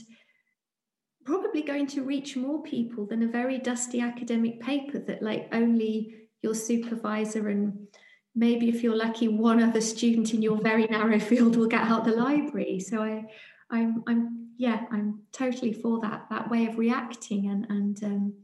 probably 1.24 1.62
going 1.62 1.86
to 1.86 2.02
reach 2.02 2.36
more 2.36 2.62
people 2.62 3.06
than 3.06 3.22
a 3.22 3.28
very 3.28 3.58
dusty 3.58 4.00
academic 4.00 4.60
paper 4.60 4.98
that 4.98 5.22
like 5.22 5.48
only 5.52 6.14
your 6.42 6.54
supervisor 6.54 7.48
and 7.48 7.86
maybe 8.34 8.68
if 8.68 8.82
you're 8.82 8.96
lucky 8.96 9.28
one 9.28 9.62
other 9.62 9.80
student 9.80 10.32
in 10.32 10.42
your 10.42 10.60
very 10.60 10.86
narrow 10.86 11.18
field 11.30 11.56
will 11.56 11.66
get 11.66 11.82
out 11.82 12.04
the 12.04 12.12
library 12.12 12.80
so 12.80 13.02
i 13.02 13.24
i'm 13.70 14.02
i'm 14.06 14.48
yeah 14.56 14.84
i'm 14.90 15.20
totally 15.32 15.72
for 15.72 16.00
that 16.00 16.26
that 16.30 16.50
way 16.50 16.66
of 16.66 16.78
reacting 16.78 17.48
and 17.48 17.66
and 17.68 18.02
um, 18.04 18.34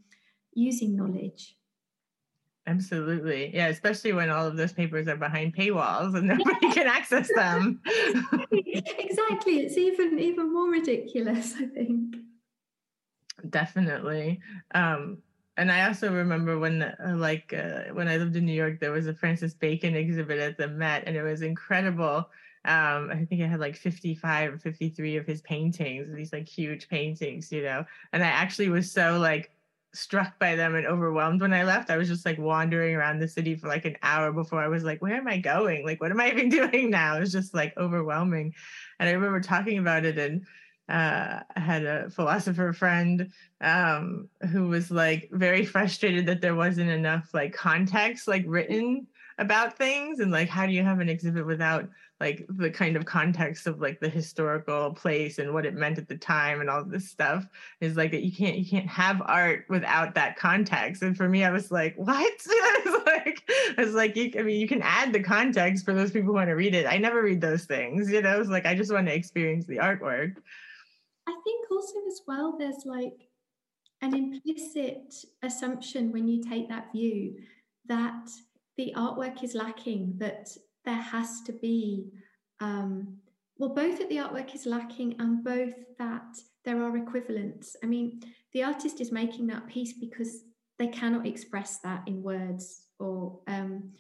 using 0.53 0.97
knowledge 0.97 1.57
Absolutely. 2.69 3.55
Yeah, 3.55 3.69
especially 3.69 4.13
when 4.13 4.29
all 4.29 4.45
of 4.45 4.57
those 4.57 4.73
papers 4.73 5.07
are 5.07 5.17
behind 5.17 5.55
paywalls 5.55 6.17
and 6.17 6.27
nobody 6.37 6.73
can 6.73 6.89
access 6.89 7.31
them. 7.33 7.81
exactly. 8.51 9.61
It's 9.61 9.77
even 9.77 10.19
even 10.19 10.53
more 10.53 10.69
ridiculous, 10.69 11.55
I 11.55 11.67
think. 11.67 12.17
Definitely. 13.51 14.41
Um 14.75 15.19
and 15.59 15.73
I 15.73 15.87
also 15.87 16.13
remember 16.13 16.59
when 16.59 16.83
uh, 16.83 17.15
like 17.17 17.55
uh, 17.55 17.85
when 17.93 18.09
I 18.09 18.19
lived 18.19 18.37
in 18.37 18.45
New 18.45 18.53
York 18.53 18.79
there 18.79 18.93
was 18.93 19.07
a 19.07 19.15
Francis 19.15 19.55
Bacon 19.55 19.95
exhibit 19.97 20.39
at 20.39 20.59
the 20.59 20.69
Met 20.69 21.05
and 21.07 21.17
it 21.17 21.23
was 21.23 21.43
incredible. 21.43 22.29
Um, 22.65 23.11
I 23.11 23.25
think 23.29 23.41
it 23.41 23.49
had 23.49 23.61
like 23.61 23.77
55 23.77 24.55
or 24.55 24.59
53 24.59 25.17
of 25.17 25.27
his 25.27 25.41
paintings, 25.43 26.15
these 26.15 26.33
like 26.33 26.49
huge 26.49 26.89
paintings, 26.89 27.53
you 27.53 27.63
know. 27.63 27.85
And 28.13 28.23
I 28.25 28.27
actually 28.27 28.69
was 28.69 28.91
so 28.91 29.19
like 29.19 29.53
struck 29.95 30.39
by 30.39 30.57
them 30.57 30.75
and 30.75 30.87
overwhelmed 30.87 31.41
when 31.41 31.55
I 31.55 31.65
left. 31.65 31.91
I 31.91 31.97
was 31.97 32.09
just 32.09 32.27
like 32.27 32.39
wandering 32.39 32.95
around 32.95 33.21
the 33.21 33.29
city 33.29 33.55
for 33.55 33.69
like 33.69 33.85
an 33.87 33.97
hour 34.03 34.33
before 34.33 34.61
I 34.61 34.69
was 34.69 34.85
like, 34.85 35.01
where 35.01 35.15
am 35.15 35.29
I 35.29 35.39
going? 35.39 35.87
Like, 35.87 36.01
what 36.01 36.11
am 36.11 36.21
I 36.21 36.31
even 36.31 36.49
doing 36.51 36.91
now? 36.91 37.17
It 37.17 37.21
was 37.21 37.33
just 37.33 37.55
like 37.55 37.73
overwhelming. 37.79 38.53
And 38.99 39.09
I 39.09 39.13
remember 39.13 39.41
talking 39.41 39.79
about 39.79 40.05
it 40.05 40.19
and 40.19 40.45
uh, 40.89 41.41
I 41.57 41.61
had 41.61 41.85
a 41.85 42.11
philosopher 42.11 42.73
friend 42.73 43.31
um, 43.61 44.29
who 44.53 44.69
was 44.69 44.91
like 44.91 45.29
very 45.33 45.65
frustrated 45.65 46.27
that 46.27 46.41
there 46.41 46.55
wasn't 46.55 46.91
enough 46.91 47.31
like 47.35 47.53
context 47.53 48.29
like 48.29 48.45
written 48.47 49.07
about 49.39 49.77
things 49.77 50.21
and 50.21 50.31
like 50.31 50.49
how 50.49 50.65
do 50.65 50.73
you 50.73 50.83
have 50.83 51.01
an 51.01 51.09
exhibit 51.09 51.45
without 51.45 51.89
like 52.21 52.47
the 52.49 52.71
kind 52.71 52.97
of 52.97 53.05
context 53.05 53.67
of 53.67 53.81
like 53.81 54.01
the 54.01 54.09
historical 54.09 54.95
place 54.95 55.39
and 55.39 55.53
what 55.53 55.67
it 55.67 55.75
meant 55.75 55.99
at 55.99 56.09
the 56.09 56.17
time 56.17 56.61
and 56.61 56.71
all 56.71 56.85
this 56.85 57.11
stuff? 57.11 57.47
Is 57.81 57.97
like 57.97 58.13
that 58.13 58.23
you 58.23 58.33
can't 58.33 58.57
you 58.57 58.65
can't 58.65 58.87
have 58.87 59.21
art 59.27 59.67
without 59.69 60.15
that 60.15 60.37
context. 60.37 61.03
And 61.03 61.17
for 61.17 61.29
me 61.29 61.45
i 61.45 61.51
was 61.51 61.71
like 61.73 61.95
what? 61.97 62.33
I 62.49 62.81
was 62.85 63.03
like 63.05 63.43
i 63.77 63.85
was 63.85 63.95
like 63.95 64.17
you, 64.17 64.33
i 64.39 64.43
mean 64.43 64.61
you 64.61 64.69
can 64.69 64.83
add 64.83 65.13
the 65.13 65.23
context 65.23 65.85
for 65.85 65.93
those 65.95 66.13
people 66.13 66.29
who 66.29 66.35
want 66.35 66.49
to 66.49 66.55
read 66.55 66.75
it. 66.75 66.87
I 66.87 66.97
never 66.97 67.23
read 67.23 67.41
those 67.41 67.65
things 67.65 68.09
you 68.11 68.23
know? 68.23 68.41
It's 68.41 68.49
like 68.49 68.67
i 68.67 68.75
just 68.75 68.93
want 68.93 69.09
to 69.09 69.15
experience 69.15 69.67
the 69.67 69.79
artwork 69.79 70.37
i 71.29 71.35
think 71.45 71.71
also 71.71 71.95
as 72.07 72.21
well 72.27 72.57
there's 72.59 72.85
like 72.85 73.29
an 74.03 74.15
implicit 74.15 75.15
assumption 75.43 76.13
when 76.13 76.29
you 76.29 76.43
take 76.43 76.69
that 76.69 76.93
view 76.93 77.35
that 77.87 78.29
the 78.77 78.93
artwork 78.97 79.43
is 79.43 79.55
lacking 79.55 80.15
that 80.19 80.49
there 80.85 80.95
has 80.95 81.41
to 81.43 81.53
be, 81.53 82.11
um, 82.61 83.17
well, 83.59 83.75
both 83.75 83.99
that 83.99 84.09
the 84.09 84.17
artwork 84.17 84.55
is 84.55 84.67
lacking 84.67 85.17
and 85.19 85.43
both 85.43 85.75
that 85.99 86.37
there 86.65 86.83
are 86.83 86.97
equivalents. 86.97 87.75
I 87.83 87.87
mean, 87.87 88.21
the 88.53 88.63
artist 88.63 89.01
is 89.01 89.13
making 89.13 89.47
that 89.49 89.67
piece 89.67 89.95
because 89.95 90.43
they 90.79 90.89
cannot 90.89 91.27
express 91.27 91.79
that 91.81 92.03
in 92.07 92.23
words 92.23 92.83
or, 92.99 93.41
um, 93.49 93.93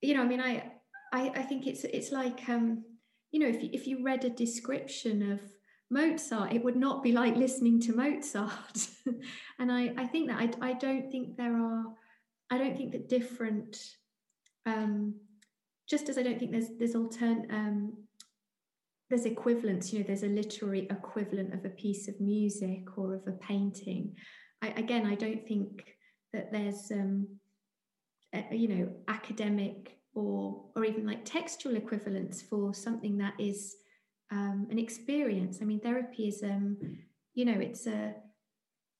you 0.00 0.14
know, 0.14 0.22
I 0.22 0.26
mean, 0.26 0.40
I, 0.40 0.72
I, 1.12 1.28
I 1.28 1.42
think 1.42 1.66
it's 1.66 1.84
it's 1.84 2.10
like, 2.10 2.48
um, 2.48 2.84
you 3.32 3.40
know, 3.40 3.48
if 3.48 3.62
if 3.62 3.86
you 3.86 4.02
read 4.02 4.24
a 4.24 4.30
description 4.30 5.32
of 5.32 5.40
Mozart, 5.90 6.52
it 6.52 6.64
would 6.64 6.76
not 6.76 7.02
be 7.02 7.12
like 7.12 7.36
listening 7.36 7.80
to 7.80 7.94
Mozart. 7.94 8.88
and 9.58 9.70
I, 9.70 9.92
I 9.96 10.06
think 10.06 10.28
that 10.28 10.40
I, 10.40 10.70
I 10.70 10.72
don't 10.72 11.10
think 11.10 11.36
there 11.36 11.56
are, 11.56 11.84
I 12.50 12.58
don't 12.58 12.76
think 12.76 12.92
that 12.92 13.08
different 13.08 13.78
um, 14.66 15.14
just 15.88 16.08
as 16.08 16.18
I 16.18 16.22
don't 16.22 16.38
think 16.38 16.50
there's 16.50 16.70
there's 16.78 16.94
altern 16.94 17.52
um, 17.52 17.92
there's 19.08 19.24
equivalents, 19.24 19.92
you 19.92 20.00
know, 20.00 20.04
there's 20.06 20.24
a 20.24 20.28
literary 20.28 20.88
equivalent 20.90 21.54
of 21.54 21.64
a 21.64 21.70
piece 21.70 22.08
of 22.08 22.20
music 22.20 22.98
or 22.98 23.14
of 23.14 23.22
a 23.28 23.32
painting. 23.32 24.16
I, 24.62 24.68
again, 24.70 25.06
I 25.06 25.14
don't 25.14 25.46
think 25.46 25.94
that 26.32 26.50
there's 26.50 26.90
um, 26.90 27.28
a, 28.34 28.54
you 28.54 28.68
know 28.68 28.90
academic 29.08 29.98
or 30.14 30.64
or 30.74 30.84
even 30.84 31.06
like 31.06 31.24
textual 31.24 31.76
equivalents 31.76 32.42
for 32.42 32.74
something 32.74 33.16
that 33.18 33.34
is 33.38 33.76
um, 34.30 34.66
an 34.70 34.78
experience. 34.78 35.58
I 35.60 35.64
mean, 35.64 35.80
therapy 35.80 36.28
is 36.28 36.42
um, 36.42 36.76
you 37.36 37.44
know 37.44 37.60
it's 37.60 37.86
a 37.86 38.14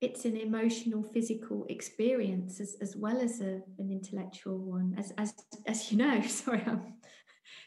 it's 0.01 0.27
an 0.27 0.37
emotional 0.37 1.03
physical 1.03 1.65
experience 1.69 2.61
as, 2.61 2.77
as 2.83 2.95
well 2.97 3.19
as 3.19 3.41
a, 3.41 3.63
an 3.79 3.91
intellectual 3.91 4.59
one 4.59 4.95
as 4.99 5.13
as 5.19 5.35
as 5.67 5.91
you 5.91 5.99
know 5.99 6.21
sorry 6.27 6.63
i 6.67 6.79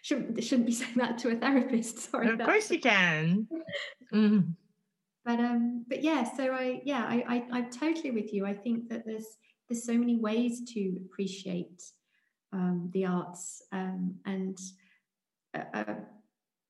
shouldn't 0.01 0.41
shouldn't 0.43 0.67
be 0.67 0.71
saying 0.71 0.95
that 0.95 1.17
to 1.17 1.29
a 1.29 1.35
therapist 1.35 1.99
sorry 2.11 2.29
of 2.29 2.39
course 2.39 2.69
you 2.71 2.79
can 2.79 3.47
mm. 4.13 4.53
but 5.25 5.39
um 5.39 5.83
but 5.89 6.03
yeah 6.03 6.23
so 6.23 6.53
i 6.53 6.81
yeah 6.85 7.03
I, 7.03 7.23
I 7.27 7.57
i'm 7.57 7.71
totally 7.71 8.11
with 8.11 8.31
you 8.33 8.45
i 8.45 8.53
think 8.53 8.89
that 8.89 9.05
there's 9.05 9.37
there's 9.67 9.83
so 9.83 9.93
many 9.93 10.15
ways 10.15 10.61
to 10.73 10.99
appreciate 11.05 11.83
um, 12.51 12.89
the 12.93 13.05
arts 13.05 13.61
um, 13.71 14.15
and 14.25 14.57
uh, 15.53 15.93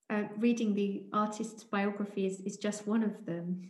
uh, 0.10 0.24
reading 0.38 0.74
the 0.74 1.04
artist's 1.14 1.64
biography 1.64 2.26
is, 2.26 2.40
is 2.42 2.58
just 2.58 2.88
one 2.88 3.04
of 3.04 3.26
them 3.26 3.70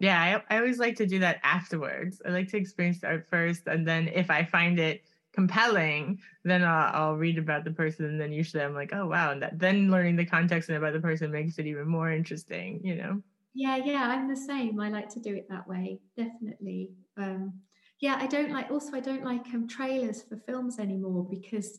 yeah, 0.00 0.42
I, 0.48 0.54
I 0.54 0.58
always 0.58 0.78
like 0.78 0.96
to 0.96 1.06
do 1.06 1.18
that 1.18 1.40
afterwards. 1.44 2.22
I 2.26 2.30
like 2.30 2.48
to 2.48 2.56
experience 2.56 3.00
the 3.00 3.08
art 3.08 3.28
first, 3.28 3.66
and 3.66 3.86
then 3.86 4.08
if 4.08 4.30
I 4.30 4.44
find 4.44 4.80
it 4.80 5.04
compelling, 5.32 6.18
then 6.42 6.64
I'll, 6.64 6.94
I'll, 6.94 7.16
read 7.16 7.36
about 7.36 7.64
the 7.64 7.70
person, 7.70 8.06
and 8.06 8.18
then 8.18 8.32
usually 8.32 8.64
I'm 8.64 8.74
like, 8.74 8.94
oh 8.94 9.06
wow, 9.06 9.30
and 9.30 9.42
that, 9.42 9.58
then 9.58 9.90
learning 9.90 10.16
the 10.16 10.24
context 10.24 10.70
and 10.70 10.78
about 10.78 10.94
the 10.94 11.00
person 11.00 11.30
makes 11.30 11.58
it 11.58 11.66
even 11.66 11.86
more 11.86 12.10
interesting, 12.10 12.80
you 12.82 12.96
know. 12.96 13.22
Yeah, 13.52 13.76
yeah, 13.76 14.08
I'm 14.08 14.26
the 14.26 14.36
same. 14.36 14.80
I 14.80 14.88
like 14.88 15.10
to 15.10 15.20
do 15.20 15.34
it 15.34 15.46
that 15.50 15.68
way, 15.68 16.00
definitely. 16.16 16.92
Um, 17.18 17.60
yeah, 18.00 18.16
I 18.18 18.26
don't 18.26 18.52
like. 18.52 18.70
Also, 18.70 18.96
I 18.96 19.00
don't 19.00 19.24
like 19.24 19.44
um, 19.52 19.68
trailers 19.68 20.22
for 20.22 20.38
films 20.46 20.78
anymore 20.78 21.28
because 21.28 21.78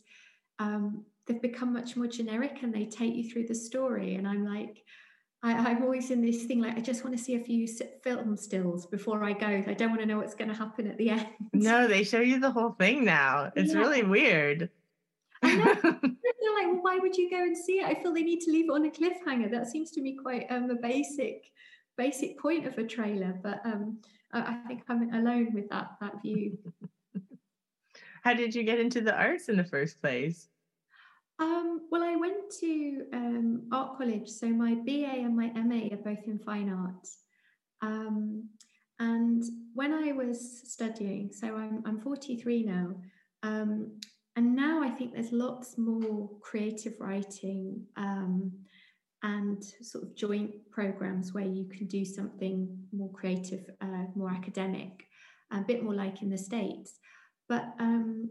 um, 0.59 1.05
they've 1.31 1.41
become 1.41 1.73
much 1.73 1.95
more 1.95 2.07
generic 2.07 2.59
and 2.63 2.73
they 2.73 2.85
take 2.85 3.15
you 3.15 3.29
through 3.29 3.47
the 3.47 3.55
story, 3.55 4.15
and 4.15 4.27
I'm 4.27 4.45
like 4.45 4.83
I, 5.43 5.71
am 5.71 5.81
always 5.81 6.11
in 6.11 6.21
this 6.21 6.43
thing 6.43 6.61
like 6.61 6.77
I 6.77 6.81
just 6.81 7.03
want 7.03 7.17
to 7.17 7.23
see 7.23 7.35
a 7.35 7.43
few 7.43 7.67
film 8.03 8.37
stills 8.37 8.85
before 8.85 9.23
I 9.23 9.33
go. 9.33 9.47
I 9.47 9.73
don't 9.73 9.89
want 9.89 10.01
to 10.01 10.05
know 10.05 10.17
what's 10.17 10.35
going 10.35 10.49
to 10.49 10.55
happen 10.55 10.87
at 10.87 10.97
the 10.97 11.09
end. 11.09 11.27
No, 11.53 11.87
they 11.87 12.03
show 12.03 12.19
you 12.19 12.39
the 12.39 12.51
whole 12.51 12.71
thing 12.71 13.03
now. 13.05 13.51
It's 13.55 13.73
yeah. 13.73 13.79
really 13.79 14.03
weird. 14.03 14.69
I 15.41 15.55
know. 15.55 15.65
like, 15.83 16.67
well, 16.67 16.81
why 16.81 16.99
would 16.99 17.17
you 17.17 17.29
go 17.29 17.37
and 17.37 17.57
see 17.57 17.79
it? 17.79 17.85
I 17.85 17.95
feel 17.95 18.13
they 18.13 18.21
need 18.21 18.41
to 18.41 18.51
leave 18.51 18.65
it 18.65 18.73
on 18.73 18.85
a 18.85 18.89
cliffhanger. 18.89 19.49
That 19.49 19.67
seems 19.67 19.89
to 19.91 20.01
me 20.01 20.15
quite 20.15 20.45
um, 20.51 20.69
a 20.69 20.75
basic, 20.75 21.51
basic 21.97 22.37
point 22.37 22.67
of 22.67 22.77
a 22.77 22.85
trailer. 22.85 23.39
But 23.41 23.61
um, 23.65 23.97
I, 24.31 24.41
I 24.41 24.67
think 24.67 24.83
I'm 24.89 25.11
alone 25.11 25.53
with 25.55 25.69
that 25.69 25.91
that 26.01 26.21
view. 26.21 26.59
How 28.23 28.35
did 28.35 28.53
you 28.53 28.61
get 28.61 28.79
into 28.79 29.01
the 29.01 29.15
arts 29.15 29.49
in 29.49 29.57
the 29.57 29.63
first 29.63 29.99
place? 29.99 30.50
Um, 31.41 31.87
well, 31.89 32.03
I 32.03 32.15
went 32.15 32.51
to 32.59 33.05
um, 33.13 33.63
art 33.71 33.97
college, 33.97 34.29
so 34.29 34.47
my 34.47 34.75
BA 34.75 35.07
and 35.07 35.35
my 35.35 35.47
MA 35.47 35.87
are 35.91 35.97
both 35.97 36.27
in 36.27 36.37
fine 36.37 36.69
arts. 36.69 37.17
Um, 37.81 38.47
and 38.99 39.43
when 39.73 39.91
I 39.91 40.11
was 40.11 40.61
studying, 40.71 41.31
so 41.33 41.55
I'm, 41.57 41.81
I'm 41.83 41.99
43 41.99 42.63
now, 42.63 42.93
um, 43.41 43.99
and 44.35 44.55
now 44.55 44.83
I 44.83 44.89
think 44.89 45.13
there's 45.13 45.31
lots 45.31 45.79
more 45.79 46.29
creative 46.41 46.93
writing 46.99 47.87
um, 47.97 48.51
and 49.23 49.63
sort 49.81 50.03
of 50.03 50.15
joint 50.15 50.51
programs 50.69 51.33
where 51.33 51.47
you 51.47 51.65
can 51.65 51.87
do 51.87 52.05
something 52.05 52.69
more 52.93 53.11
creative, 53.13 53.65
uh, 53.81 54.05
more 54.13 54.29
academic, 54.29 55.07
a 55.49 55.61
bit 55.61 55.83
more 55.83 55.95
like 55.95 56.21
in 56.21 56.29
the 56.29 56.37
States. 56.37 56.99
But 57.49 57.73
um, 57.79 58.29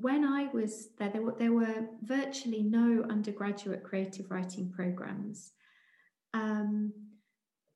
when 0.00 0.24
I 0.24 0.48
was 0.52 0.88
there, 0.98 1.10
there 1.10 1.22
were, 1.22 1.34
there 1.38 1.52
were 1.52 1.86
virtually 2.02 2.62
no 2.62 3.04
undergraduate 3.08 3.84
creative 3.84 4.30
writing 4.30 4.70
programs. 4.70 5.52
Um, 6.34 6.92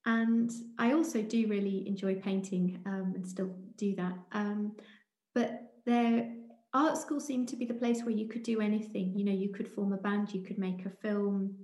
and 0.06 0.50
I 0.78 0.92
also 0.92 1.22
do 1.22 1.46
really 1.48 1.88
enjoy 1.88 2.16
painting 2.16 2.82
um, 2.86 3.12
and 3.14 3.26
still 3.26 3.54
do 3.76 3.94
that. 3.96 4.14
Um, 4.32 4.76
but 5.34 5.72
there, 5.86 6.30
art 6.74 6.98
school 6.98 7.20
seemed 7.20 7.48
to 7.48 7.56
be 7.56 7.64
the 7.64 7.74
place 7.74 8.02
where 8.02 8.14
you 8.14 8.28
could 8.28 8.42
do 8.42 8.60
anything. 8.60 9.16
You 9.16 9.24
know, 9.24 9.32
you 9.32 9.50
could 9.50 9.68
form 9.68 9.92
a 9.92 9.96
band, 9.96 10.34
you 10.34 10.42
could 10.42 10.58
make 10.58 10.84
a 10.84 10.90
film. 10.90 11.54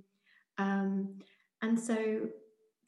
Um, 0.57 1.19
and 1.61 1.79
so 1.79 2.27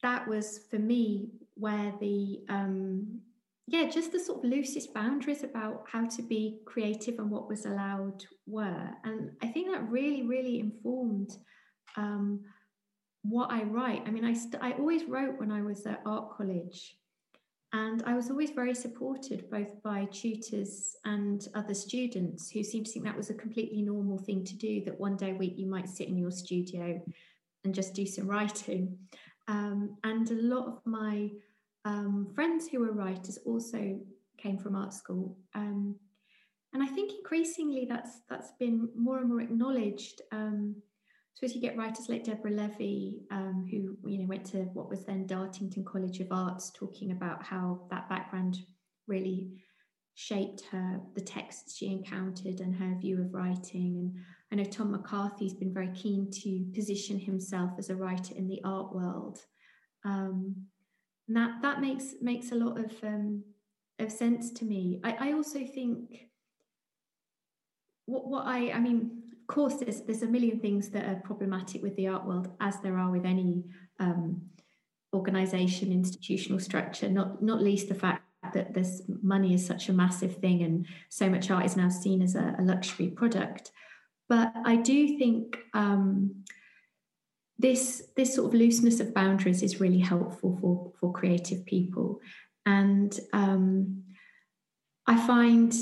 that 0.02 0.28
was 0.28 0.62
for 0.70 0.80
me 0.80 1.30
where 1.56 1.94
the 2.00 2.40
um, 2.50 3.20
yeah, 3.68 3.90
just 3.90 4.12
the 4.12 4.20
sort 4.20 4.44
of 4.44 4.50
loosest 4.50 4.94
boundaries 4.94 5.44
about 5.44 5.86
how 5.90 6.06
to 6.06 6.22
be 6.22 6.60
creative 6.66 7.20
and 7.20 7.32
what 7.32 7.48
was 7.48 7.66
allowed 7.66 8.26
were. 8.46 8.90
And 9.06 9.32
I 9.42 9.48
think 9.48 9.72
that 9.72 9.90
really, 9.90 10.24
really 10.24 10.60
informed 10.60 11.38
um, 11.96 12.42
what 13.24 13.52
I 13.52 13.64
write. 13.64 14.04
I 14.06 14.12
mean, 14.12 14.26
I, 14.26 14.34
st- 14.34 14.62
I 14.62 14.74
always 14.74 15.06
wrote 15.06 15.40
when 15.40 15.52
I 15.52 15.62
was 15.62 15.86
at 15.86 16.02
art 16.06 16.36
college. 16.36 16.98
And 17.72 18.04
I 18.06 18.14
was 18.14 18.30
always 18.30 18.52
very 18.52 18.76
supported 18.76 19.50
both 19.50 19.82
by 19.82 20.06
tutors 20.12 20.96
and 21.06 21.48
other 21.56 21.74
students 21.74 22.52
who 22.52 22.64
seemed 22.64 22.86
to 22.86 22.92
think 22.92 23.06
that 23.06 23.18
was 23.18 23.32
a 23.32 23.34
completely 23.34 23.82
normal 23.82 24.20
thing 24.20 24.44
to 24.44 24.56
do, 24.56 24.84
that 24.84 25.00
one 25.00 25.16
day 25.16 25.32
a 25.32 25.36
week 25.36 25.56
you 25.58 25.66
might 25.66 25.90
sit 25.90 26.08
in 26.08 26.18
your 26.18 26.30
studio 26.30 27.02
and 27.64 27.74
just 27.74 27.96
do 27.96 28.06
some 28.06 28.28
writing. 28.28 28.96
Um, 29.48 29.98
and 30.04 30.30
a 30.30 30.36
lot 30.36 30.68
of 30.68 30.80
my 30.86 31.32
um, 31.86 32.28
friends 32.34 32.68
who 32.68 32.80
were 32.80 32.94
writers 32.94 33.38
also 33.46 34.00
came 34.38 34.58
from 34.58 34.76
art 34.76 34.94
school. 34.94 35.38
Um, 35.54 35.96
and 36.74 36.82
I 36.82 36.88
think 36.88 37.12
increasingly 37.14 37.86
that's 37.88 38.22
that's 38.30 38.52
been 38.60 38.90
more 38.96 39.20
and 39.20 39.30
more 39.30 39.42
acknowledged. 39.42 40.22
Um, 40.32 40.76
so 41.36 41.46
as 41.46 41.56
you 41.56 41.62
get 41.62 41.78
writers 41.78 42.10
like 42.10 42.24
Deborah 42.24 42.52
Levy, 42.52 43.22
um, 43.32 43.68
who 43.70 43.98
you 44.10 44.20
know 44.20 44.28
went 44.28 44.46
to 44.48 44.60
what 44.74 44.90
was 44.90 45.06
then 45.06 45.28
Dartington 45.28 45.86
College 45.86 46.20
of 46.20 46.28
Arts, 46.32 46.72
talking 46.72 47.12
about 47.12 47.44
how 47.44 47.82
that 47.92 48.10
background 48.10 48.58
really 49.08 49.52
shaped 50.16 50.64
her, 50.72 51.02
the 51.16 51.22
texts 51.22 51.78
she 51.78 51.92
encountered, 51.92 52.60
and 52.60 52.76
her 52.76 52.96
view 53.00 53.22
of 53.22 53.34
writing. 53.34 54.14
And 54.52 54.60
I 54.60 54.64
know 54.64 54.70
Tom 54.70 54.92
McCarthy's 54.92 55.56
been 55.56 55.74
very 55.74 55.92
keen 55.94 56.30
to 56.44 56.66
position 56.74 57.20
himself 57.20 57.72
as 57.78 57.90
a 57.90 57.96
writer 57.96 58.36
in 58.36 58.48
the 58.48 58.62
art 58.64 58.94
world. 58.96 59.40
Um, 60.06 60.56
and 61.28 61.38
that 61.38 61.62
that 61.62 61.82
makes 61.82 62.16
makes 62.22 62.52
a 62.52 62.56
lot 62.56 62.78
of 62.78 62.92
um, 63.04 63.44
of 64.00 64.12
sense 64.12 64.52
to 64.52 64.66
me. 64.66 65.00
I, 65.04 65.30
I 65.30 65.34
also 65.34 65.66
think 65.66 66.28
what 68.06 68.28
what 68.28 68.46
I 68.46 68.72
I 68.72 68.80
mean, 68.80 69.24
of 69.32 69.48
course, 69.48 69.76
there's 69.76 70.02
there's 70.02 70.24
a 70.24 70.28
million 70.28 70.60
things 70.60 70.90
that 70.90 71.06
are 71.06 71.22
problematic 71.24 71.82
with 71.82 71.96
the 71.96 72.08
art 72.08 72.26
world, 72.26 72.50
as 72.60 72.80
there 72.82 72.98
are 72.98 73.12
with 73.12 73.26
any 73.26 73.64
um, 74.00 74.42
organization, 75.14 75.92
institutional 75.92 76.60
structure. 76.60 77.10
Not 77.10 77.42
not 77.42 77.62
least 77.62 77.88
the 77.88 77.96
fact 77.96 78.24
that 78.54 78.74
this 78.74 79.02
money 79.22 79.54
is 79.54 79.66
such 79.66 79.88
a 79.88 79.94
massive 79.94 80.38
thing, 80.38 80.64
and 80.64 80.86
so 81.10 81.30
much 81.30 81.50
art 81.50 81.66
is 81.66 81.78
now 81.78 81.90
seen 81.90 82.22
as 82.22 82.36
a, 82.36 82.56
a 82.60 82.62
luxury 82.62 83.08
product. 83.08 83.72
But 84.28 84.52
I 84.66 84.76
do 84.76 85.18
think. 85.18 85.58
Um, 85.74 86.44
this 87.58 88.04
this 88.16 88.36
sort 88.36 88.48
of 88.48 88.60
looseness 88.60 89.00
of 89.00 89.14
boundaries 89.14 89.62
is 89.62 89.80
really 89.80 90.00
helpful 90.00 90.58
for 90.60 90.92
for 91.00 91.12
creative 91.14 91.66
people. 91.66 92.20
And 92.66 93.18
um, 93.34 94.04
i 95.06 95.18
find 95.28 95.74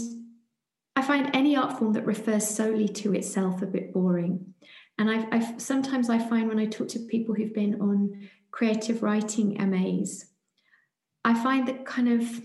i 0.95 1.01
find 1.01 1.29
any 1.35 1.55
art 1.55 1.77
form 1.77 1.93
that 1.93 2.07
refers 2.07 2.47
solely 2.47 2.87
to 2.87 3.13
itself 3.13 3.61
a 3.61 3.67
bit 3.67 3.93
boring. 3.93 4.53
And 4.97 5.09
I've, 5.09 5.27
I've 5.31 5.61
sometimes 5.61 6.09
i 6.09 6.19
find 6.19 6.47
when 6.47 6.59
i 6.59 6.65
talk 6.65 6.87
to 6.89 6.99
people 6.99 7.35
who've 7.35 7.53
been 7.53 7.81
on 7.81 8.29
creative 8.51 9.01
writing 9.01 9.55
mas 9.69 10.25
i 11.23 11.33
find 11.33 11.67
that 11.67 11.85
kind 11.85 12.09
of 12.09 12.41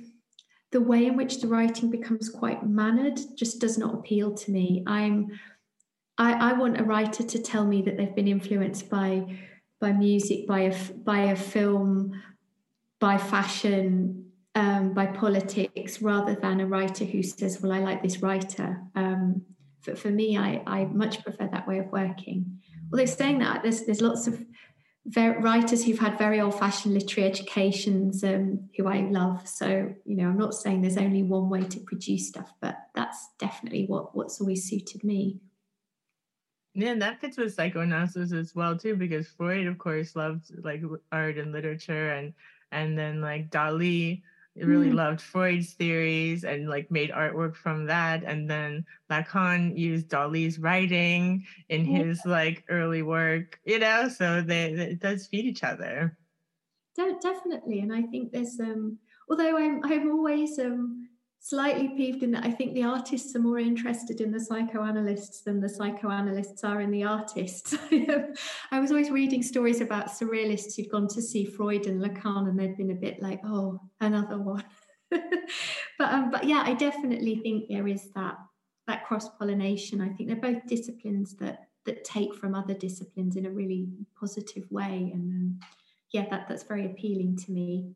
the 0.73 0.81
way 0.81 1.07
in 1.07 1.17
which 1.17 1.41
the 1.41 1.49
writing 1.49 1.91
becomes 1.91 2.29
quite 2.29 2.67
mannered 2.67 3.19
just 3.35 3.61
does 3.61 3.79
not 3.79 3.95
appeal 3.95 4.35
to 4.35 4.51
me. 4.51 4.83
I'm 4.87 5.29
I, 6.19 6.51
I 6.51 6.53
want 6.55 6.81
a 6.81 6.85
writer 6.85 7.23
to 7.23 7.39
tell 7.39 7.67
me 7.67 7.83
that 7.83 7.97
they've 7.97 8.15
been 8.15 8.29
influenced 8.29 8.89
by 8.89 9.39
by 9.81 9.93
music, 9.93 10.47
by 10.47 10.61
a 10.61 10.75
by 11.05 11.19
a 11.25 11.37
film, 11.37 12.21
by 12.99 13.19
fashion, 13.19 14.31
um, 14.55 14.95
by 14.95 15.07
politics, 15.07 16.01
rather 16.01 16.35
than 16.35 16.61
a 16.61 16.67
writer 16.67 17.05
who 17.05 17.23
says, 17.23 17.61
"Well, 17.61 17.73
I 17.73 17.81
like 17.81 18.03
this 18.03 18.23
writer." 18.23 18.81
Um, 18.95 19.43
for, 19.81 19.95
for 19.95 20.11
me, 20.11 20.37
I, 20.39 20.63
I 20.67 20.85
much 20.87 21.23
prefer 21.23 21.49
that 21.53 21.69
way 21.69 21.79
of 21.79 21.93
working. 21.93 22.61
Although 22.93 23.07
saying 23.07 23.39
that, 23.41 23.63
there's 23.63 23.85
there's 23.85 24.01
lots 24.01 24.27
of 24.27 24.43
writers 25.17 25.85
who've 25.85 26.01
had 26.01 26.19
very 26.19 26.41
old-fashioned 26.41 26.93
literary 26.93 27.31
educations 27.31 28.25
um, 28.25 28.69
who 28.77 28.89
I 28.89 29.03
love. 29.03 29.47
So 29.47 29.95
you 30.07 30.17
know, 30.17 30.29
I'm 30.29 30.39
not 30.39 30.55
saying 30.55 30.81
there's 30.81 30.97
only 30.97 31.23
one 31.23 31.51
way 31.51 31.63
to 31.63 31.81
produce 31.81 32.29
stuff, 32.29 32.53
but 32.63 32.77
that's 32.95 33.29
definitely 33.39 33.85
what 33.87 34.17
what's 34.17 34.41
always 34.41 34.65
suited 34.65 35.05
me. 35.05 35.41
Yeah, 36.79 36.91
and 36.91 37.01
that 37.01 37.23
fits 37.23 37.39
with 37.39 37.55
psychoanalysis 37.55 38.33
as 38.33 38.55
well 38.55 38.77
too, 38.77 38.97
because 38.97 39.27
Freud, 39.29 39.67
of 39.67 39.79
course, 39.79 40.15
loved 40.15 40.53
like 40.63 40.83
art 41.11 41.39
and 41.39 41.51
literature, 41.51 42.13
and 42.13 42.35
and 42.71 42.99
then 42.99 43.23
like 43.23 43.51
Dali 43.51 44.21
really 44.55 44.91
mm. 44.91 44.95
loved 44.95 45.23
Freud's 45.23 45.73
theories 45.73 46.45
and 46.45 46.69
like 46.69 46.91
made 46.91 47.11
artwork 47.11 47.57
from 47.57 47.87
that, 47.87 48.25
and 48.25 48.49
then 48.49 48.85
Lacan 49.11 49.77
used 49.79 50.09
Dali's 50.09 50.59
writing 50.59 51.47
in 51.71 51.87
his 51.87 52.21
like 52.27 52.63
early 52.69 53.01
work, 53.01 53.59
you 53.65 53.79
know, 53.79 54.11
so 54.11 54.43
they, 54.43 54.75
they 54.75 54.91
it 54.91 55.01
does 55.01 55.27
feed 55.27 55.47
each 55.47 55.65
other. 55.65 56.19
Definitely, 56.95 57.81
and 57.81 57.93
I 57.93 58.03
think 58.03 58.33
there's 58.33 58.61
um, 58.61 58.99
although 59.31 59.57
I'm 59.57 59.81
I'm 59.83 60.11
always 60.11 60.59
um 60.59 61.09
slightly 61.49 61.87
peeved 61.91 62.25
in 62.25 62.33
that 62.33 62.45
I 62.45 62.51
think 62.51 62.75
the 62.75 62.83
artists 62.83 63.37
are 63.37 63.41
more 63.41 63.61
interested 63.61 64.21
in 64.21 64.33
the 64.33 64.41
psychoanalysts 64.41 65.43
than 65.43 65.61
the 65.61 65.69
psychoanalysts 65.69 66.65
are 66.65 66.81
in 66.81 66.91
the 66.91 67.05
artists. 67.05 67.73
I 68.73 68.81
was 68.81 68.91
always 68.91 69.11
reading 69.11 69.45
stories 69.45 69.81
about 69.81 70.09
surrealists 70.09 70.75
who'd 70.75 70.91
gone 70.91 71.07
to 71.07 71.23
see 71.23 71.45
Freud 71.45 71.87
and 71.87 72.03
Lacan 72.03 72.49
and 72.49 72.59
they'd 72.59 72.77
been 72.77 72.91
a 72.91 72.97
bit 72.97 73.23
like, 73.23 73.41
oh, 73.45 73.81
another 74.01 74.39
one. 74.39 74.65
but 75.11 75.23
um, 76.01 76.33
but 76.33 76.43
yeah, 76.43 76.65
I 76.67 76.75
definitely 76.75 77.37
think 77.37 77.69
there 77.69 77.87
is 77.87 78.11
that 78.17 78.39
that 78.89 79.07
cross 79.07 79.29
pollination. 79.29 80.01
I 80.01 80.09
think 80.09 80.29
they're 80.29 80.53
both 80.53 80.67
disciplines 80.67 81.37
that 81.37 81.69
that 81.85 82.03
take 82.03 82.35
from 82.35 82.57
other 82.57 82.75
disciplines 82.75 83.37
in 83.37 83.47
a 83.47 83.51
really 83.51 83.87
positive 84.19 84.65
way, 84.69 85.13
and 85.15 85.33
um, 85.33 85.61
yeah, 86.11 86.27
that 86.29 86.49
that's 86.49 86.65
very 86.65 86.87
appealing 86.87 87.37
to 87.37 87.53
me. 87.53 87.95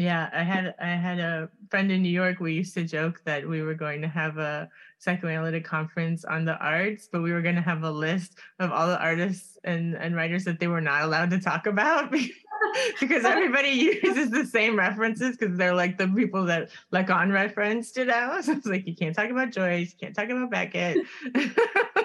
Yeah, 0.00 0.30
I 0.32 0.44
had 0.44 0.74
I 0.80 0.96
had 0.96 1.18
a 1.18 1.50
friend 1.68 1.92
in 1.92 2.00
New 2.00 2.08
York. 2.08 2.40
We 2.40 2.54
used 2.54 2.72
to 2.72 2.84
joke 2.84 3.20
that 3.26 3.46
we 3.46 3.60
were 3.60 3.74
going 3.74 4.00
to 4.00 4.08
have 4.08 4.38
a 4.38 4.70
psychoanalytic 4.98 5.62
conference 5.62 6.24
on 6.24 6.46
the 6.46 6.56
arts, 6.56 7.06
but 7.12 7.20
we 7.20 7.32
were 7.32 7.42
going 7.42 7.56
to 7.56 7.60
have 7.60 7.82
a 7.82 7.90
list 7.90 8.38
of 8.60 8.72
all 8.72 8.86
the 8.86 8.98
artists 8.98 9.58
and, 9.62 9.94
and 9.96 10.16
writers 10.16 10.44
that 10.44 10.58
they 10.58 10.68
were 10.68 10.80
not 10.80 11.02
allowed 11.02 11.28
to 11.32 11.38
talk 11.38 11.66
about 11.66 12.10
because 13.00 13.26
everybody 13.26 14.00
uses 14.02 14.30
the 14.30 14.46
same 14.46 14.74
references 14.74 15.36
because 15.36 15.58
they're 15.58 15.74
like 15.74 15.98
the 15.98 16.08
people 16.08 16.46
that 16.46 16.70
Lacan 16.94 17.30
referenced, 17.30 17.98
you 17.98 18.06
know. 18.06 18.40
So 18.40 18.52
it's 18.52 18.64
like 18.64 18.86
you 18.86 18.96
can't 18.96 19.14
talk 19.14 19.28
about 19.28 19.50
Joyce, 19.50 19.92
you 19.92 19.98
can't 20.06 20.16
talk 20.16 20.30
about 20.30 20.50
Beckett. 20.50 20.96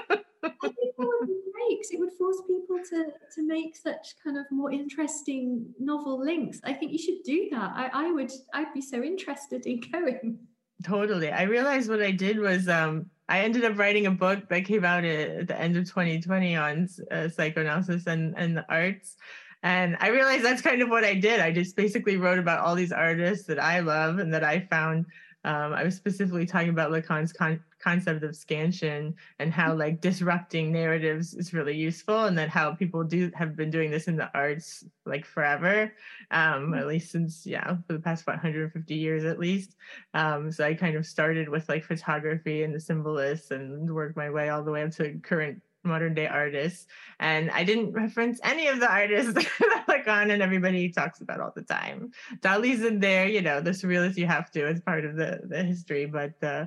It 1.91 2.00
would 2.00 2.13
force 2.13 2.41
people 2.48 2.78
to 2.89 3.12
to 3.36 3.48
make 3.48 3.76
such 3.76 4.15
kind 4.24 4.38
of 4.38 4.45
more 4.52 4.71
interesting 4.71 5.74
novel 5.80 6.24
links. 6.24 6.60
I 6.63 6.74
think 6.74 6.91
you 6.91 6.98
should 6.98 7.24
do 7.24 7.48
that. 7.52 7.71
I, 7.76 7.89
I 7.93 8.12
would. 8.12 8.32
I'd 8.54 8.74
be 8.74 8.82
so 8.82 9.02
interested 9.04 9.65
in 9.65 9.82
going. 9.91 10.39
Totally. 10.84 11.32
I 11.32 11.43
realized 11.43 11.89
what 11.89 12.02
I 12.02 12.12
did 12.12 12.38
was 12.38 12.67
um, 12.67 13.10
I 13.30 13.39
ended 13.39 13.63
up 13.63 13.78
writing 13.78 14.08
a 14.08 14.12
book 14.12 14.50
that 14.50 14.65
came 14.65 14.84
out 14.84 15.06
at 15.06 15.48
the 15.48 15.60
end 15.60 15.78
of 15.78 15.86
2020 15.86 16.56
on 16.56 16.89
uh, 17.12 17.30
psychoanalysis 17.30 18.08
and, 18.08 18.36
and 18.38 18.58
the 18.58 18.65
arts. 18.69 19.15
And 19.63 19.98
I 20.00 20.10
realized 20.10 20.43
that's 20.43 20.62
kind 20.62 20.82
of 20.82 20.89
what 20.89 21.04
I 21.04 21.15
did. 21.15 21.39
I 21.39 21.52
just 21.52 21.76
basically 21.76 22.17
wrote 22.17 22.38
about 22.38 22.60
all 22.60 22.76
these 22.76 22.91
artists 22.91 23.48
that 23.48 23.58
I 23.58 23.80
love 23.80 24.19
and 24.19 24.32
that 24.34 24.43
I 24.43 24.60
found 24.60 25.06
um, 25.45 25.74
I 25.74 25.84
was 25.84 25.95
specifically 25.95 26.48
talking 26.48 26.69
about 26.69 26.91
Lacan's 26.91 27.32
con- 27.32 27.63
concept 27.86 28.24
of 28.24 28.36
scansion 28.36 29.13
and 29.39 29.54
how 29.54 29.69
mm-hmm. 29.69 29.80
like 29.80 30.02
disrupting 30.02 30.71
narratives 30.71 31.34
is 31.36 31.54
really 31.54 31.76
useful, 31.76 32.26
and 32.26 32.38
that 32.38 32.50
how 32.50 32.74
people 32.74 33.04
do 33.04 33.32
have 33.36 33.56
been 33.56 33.69
doing 33.69 33.91
this 33.91 34.08
in 34.08 34.15
the 34.15 34.30
arts 34.34 34.84
like 35.06 35.26
forever, 35.26 35.93
um, 36.32 36.74
at 36.74 36.88
least 36.88 37.12
since 37.12 37.45
yeah 37.45 37.78
for 37.86 37.93
the 37.93 38.00
past 38.00 38.26
150 38.26 38.95
years 38.95 39.24
at 39.24 39.39
least. 39.39 39.76
Um, 40.13 40.52
so 40.52 40.65
I 40.65 40.74
kind 40.74 40.95
of 40.95 41.06
started 41.06 41.48
with 41.48 41.69
like 41.69 41.84
photography 41.84 42.63
and 42.63 42.74
the 42.74 42.80
symbolists, 42.80 43.52
and 43.52 43.93
worked 43.93 44.17
my 44.17 44.30
way 44.30 44.50
all 44.50 44.63
the 44.63 44.71
way 44.71 44.84
up 44.84 44.91
to 44.91 45.19
current 45.19 45.62
modern 45.86 46.13
day 46.13 46.28
artists. 46.28 46.88
And 47.19 47.50
I 47.52 47.63
didn't 47.63 47.93
reference 47.93 48.39
any 48.43 48.67
of 48.67 48.80
the 48.80 48.91
artists 48.91 49.34
that 49.34 49.86
Lacan 49.88 50.32
and 50.32 50.41
everybody 50.41 50.89
talks 50.89 51.21
about 51.21 51.39
all 51.39 51.54
the 51.56 51.62
time. 51.62 52.12
Dali's 52.39 52.84
in 52.84 53.00
there, 53.00 53.28
you 53.28 53.41
know, 53.41 53.62
the 53.62 53.71
surrealists 53.71 54.17
you 54.17 54.26
have 54.28 54.52
to 54.52 54.67
as 54.67 54.82
part 54.82 55.06
of 55.06 55.15
the, 55.15 55.41
the 55.43 55.63
history. 55.63 56.06
But 56.06 56.34
uh, 56.43 56.65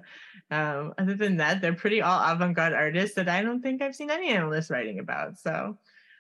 um, 0.51 0.95
other 0.99 1.15
than 1.15 1.37
that, 1.39 1.61
they're 1.61 1.75
pretty 1.75 2.01
all 2.01 2.21
avant 2.21 2.57
garde 2.57 2.73
artists 2.73 3.17
that 3.17 3.29
I 3.29 3.43
don't 3.43 3.63
think 3.63 3.83
I've 3.83 3.95
seen 3.97 4.11
any 4.11 4.29
analysts 4.29 4.71
writing 4.71 4.99
about. 4.99 5.39
So. 5.39 5.77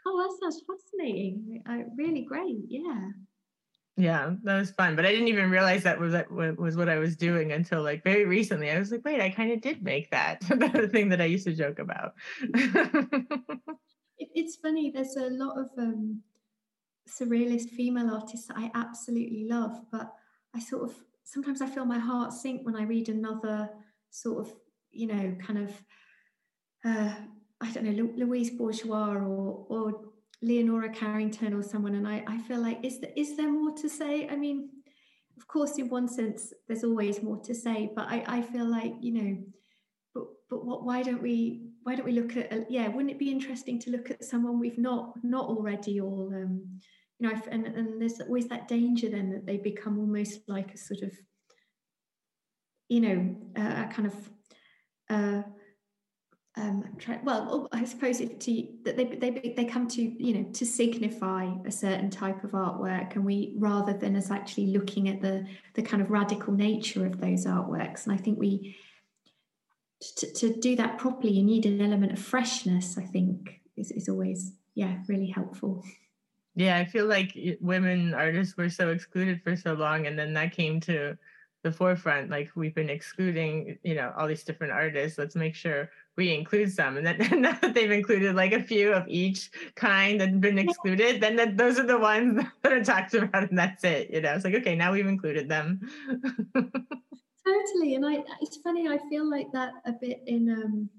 Oh, 0.06 0.22
that 0.22 0.38
sounds 0.40 0.62
fascinating. 0.66 1.62
Really 1.96 2.22
great. 2.22 2.56
Yeah. 2.68 3.11
Yeah, 3.98 4.34
that 4.44 4.56
was 4.56 4.70
fun. 4.70 4.94
But 4.94 5.06
I 5.06 5.11
didn't 5.11 5.26
even 5.26 5.50
realize 5.50 5.82
that 5.82 5.98
was 5.98 6.12
that 6.12 6.30
was 6.30 6.76
what 6.76 6.88
I 6.88 6.98
was 6.98 7.16
doing 7.16 7.50
until 7.50 7.82
like 7.82 8.04
very 8.04 8.26
recently. 8.26 8.70
I 8.70 8.78
was 8.78 8.92
like, 8.92 9.04
wait, 9.04 9.20
I 9.20 9.28
kind 9.28 9.50
of 9.50 9.61
did 9.61 9.82
make 9.82 10.08
that 10.12 10.40
the 10.48 10.88
thing 10.92 11.08
that 11.08 11.20
I 11.20 11.24
used 11.24 11.46
to 11.46 11.52
joke 11.52 11.80
about. 11.80 12.14
it's 14.18 14.54
funny. 14.54 14.92
There's 14.92 15.16
a 15.16 15.30
lot 15.30 15.58
of 15.58 15.70
um, 15.76 16.22
surrealist 17.08 17.70
female 17.70 18.14
artists 18.14 18.46
that 18.46 18.56
I 18.56 18.70
absolutely 18.72 19.48
love, 19.50 19.76
but 19.90 20.12
I 20.54 20.61
sort 20.61 20.84
of 20.84 20.94
sometimes 21.24 21.61
I 21.61 21.66
feel 21.66 21.84
my 21.84 21.98
heart 21.98 22.32
sink 22.32 22.64
when 22.64 22.76
I 22.76 22.84
read 22.84 23.08
another 23.08 23.68
sort 24.11 24.46
of, 24.46 24.54
you 24.92 25.08
know, 25.08 25.37
kind 25.44 25.58
of, 25.58 25.82
uh, 26.84 27.14
I 27.61 27.72
don't 27.72 27.82
know, 27.84 28.12
Louise 28.16 28.50
Bourgeois 28.50 29.14
or 29.14 29.66
or 29.68 30.07
Leonora 30.42 30.90
Carrington 30.90 31.55
or 31.55 31.62
someone, 31.62 31.94
and 31.94 32.07
I, 32.07 32.24
I 32.27 32.38
feel 32.38 32.61
like 32.61 32.85
is 32.85 33.01
there, 33.01 33.12
is 33.16 33.37
there 33.37 33.51
more 33.51 33.72
to 33.72 33.88
say? 33.88 34.29
I 34.29 34.37
mean, 34.37 34.70
of 35.37 35.46
course, 35.48 35.79
in 35.79 35.88
one 35.88 36.09
sense, 36.09 36.53
there's 36.66 36.85
always 36.85 37.22
more 37.22 37.40
to 37.44 37.55
say, 37.55 37.90
but 37.94 38.07
I, 38.09 38.24
I 38.27 38.42
feel 38.42 38.66
like 38.66 38.94
you 39.01 39.12
know, 39.12 39.37
but 40.14 40.24
but 40.51 40.64
what? 40.64 40.85
Why 40.85 41.03
don't 41.03 41.22
we? 41.22 41.62
Why 41.83 41.94
don't 41.94 42.07
we 42.07 42.12
look 42.12 42.37
at? 42.37 42.53
Uh, 42.53 42.61
yeah, 42.68 42.88
wouldn't 42.88 43.11
it 43.11 43.18
be 43.18 43.31
interesting 43.31 43.79
to 43.81 43.90
look 43.90 44.11
at 44.11 44.24
someone 44.24 44.61
we've 44.61 44.79
not 44.79 45.12
not 45.22 45.46
already 45.46 46.01
all 46.01 46.33
um, 46.35 46.81
you 47.18 47.29
know, 47.29 47.40
and, 47.51 47.66
and 47.66 48.01
there's 48.01 48.20
always 48.20 48.46
that 48.48 48.68
danger 48.68 49.09
then 49.09 49.31
that 49.31 49.46
they 49.46 49.57
become 49.57 49.98
almost 49.98 50.40
like 50.46 50.72
a 50.72 50.79
sort 50.79 51.03
of, 51.03 51.12
you 52.88 53.01
know, 53.01 53.37
a, 53.57 53.61
a 53.61 53.90
kind 53.92 54.07
of, 54.07 54.31
uh, 55.11 55.42
um, 56.58 56.84
well, 57.22 57.48
oh, 57.50 57.68
I 57.72 57.84
suppose 57.84 58.20
if 58.20 58.38
to 58.40 58.68
that 58.84 58.96
they, 58.96 59.04
they 59.04 59.54
they 59.56 59.64
come 59.64 59.86
to 59.88 60.02
you 60.02 60.34
know 60.34 60.50
to 60.52 60.66
signify 60.66 61.48
a 61.64 61.70
certain 61.70 62.10
type 62.10 62.42
of 62.42 62.50
artwork, 62.50 63.14
and 63.14 63.24
we 63.24 63.54
rather 63.58 63.92
than 63.92 64.16
us 64.16 64.30
actually 64.30 64.68
looking 64.68 65.08
at 65.08 65.22
the 65.22 65.46
the 65.74 65.82
kind 65.82 66.02
of 66.02 66.10
radical 66.10 66.52
nature 66.52 67.06
of 67.06 67.20
those 67.20 67.46
artworks, 67.46 68.04
and 68.06 68.12
I 68.12 68.16
think 68.16 68.38
we 68.38 68.76
to, 70.16 70.32
to 70.32 70.54
do 70.54 70.76
that 70.76 70.98
properly, 70.98 71.32
you 71.32 71.42
need 71.42 71.66
an 71.66 71.80
element 71.80 72.12
of 72.12 72.18
freshness. 72.18 72.98
I 72.98 73.04
think 73.04 73.60
is, 73.76 73.90
is 73.92 74.08
always 74.08 74.52
yeah 74.74 74.98
really 75.06 75.28
helpful. 75.28 75.84
Yeah, 76.56 76.76
I 76.76 76.84
feel 76.86 77.06
like 77.06 77.38
women 77.60 78.14
artists 78.14 78.56
were 78.56 78.68
so 78.68 78.90
excluded 78.90 79.42
for 79.44 79.54
so 79.54 79.74
long, 79.74 80.06
and 80.08 80.18
then 80.18 80.32
that 80.34 80.52
came 80.52 80.80
to 80.80 81.16
the 81.62 81.72
forefront. 81.72 82.30
Like 82.30 82.50
we've 82.54 82.74
been 82.74 82.90
excluding, 82.90 83.78
you 83.82 83.94
know, 83.94 84.12
all 84.16 84.28
these 84.28 84.44
different 84.44 84.72
artists. 84.72 85.18
Let's 85.18 85.36
make 85.36 85.54
sure 85.54 85.90
we 86.16 86.34
include 86.34 86.72
some. 86.72 86.96
And 86.96 87.06
then 87.06 87.18
now 87.42 87.58
that 87.60 87.74
they've 87.74 87.90
included 87.90 88.34
like 88.34 88.52
a 88.52 88.62
few 88.62 88.92
of 88.92 89.06
each 89.08 89.50
kind 89.74 90.20
that've 90.20 90.40
been 90.40 90.58
excluded, 90.58 91.20
then 91.20 91.36
that, 91.36 91.56
those 91.56 91.78
are 91.78 91.86
the 91.86 91.98
ones 91.98 92.42
that 92.62 92.72
are 92.72 92.84
talked 92.84 93.14
about, 93.14 93.48
and 93.48 93.58
that's 93.58 93.84
it. 93.84 94.10
You 94.10 94.20
know, 94.20 94.34
it's 94.34 94.44
like 94.44 94.54
okay, 94.54 94.74
now 94.74 94.92
we've 94.92 95.06
included 95.06 95.48
them. 95.48 95.80
totally, 96.54 97.94
and 97.94 98.06
I 98.06 98.24
it's 98.40 98.58
funny. 98.58 98.88
I 98.88 98.98
feel 99.08 99.28
like 99.28 99.52
that 99.52 99.72
a 99.84 99.92
bit 99.92 100.22
in. 100.26 100.50
um 100.50 100.90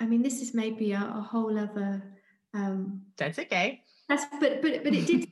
I 0.00 0.06
mean, 0.06 0.22
this 0.22 0.40
is 0.40 0.54
maybe 0.54 0.92
a, 0.92 1.00
a 1.00 1.20
whole 1.20 1.58
other. 1.58 2.02
um 2.54 3.02
That's 3.16 3.38
okay 3.38 3.82
that's 4.08 4.24
but 4.40 4.62
but 4.62 4.82
but 4.82 4.94
it 4.94 5.06
did 5.06 5.28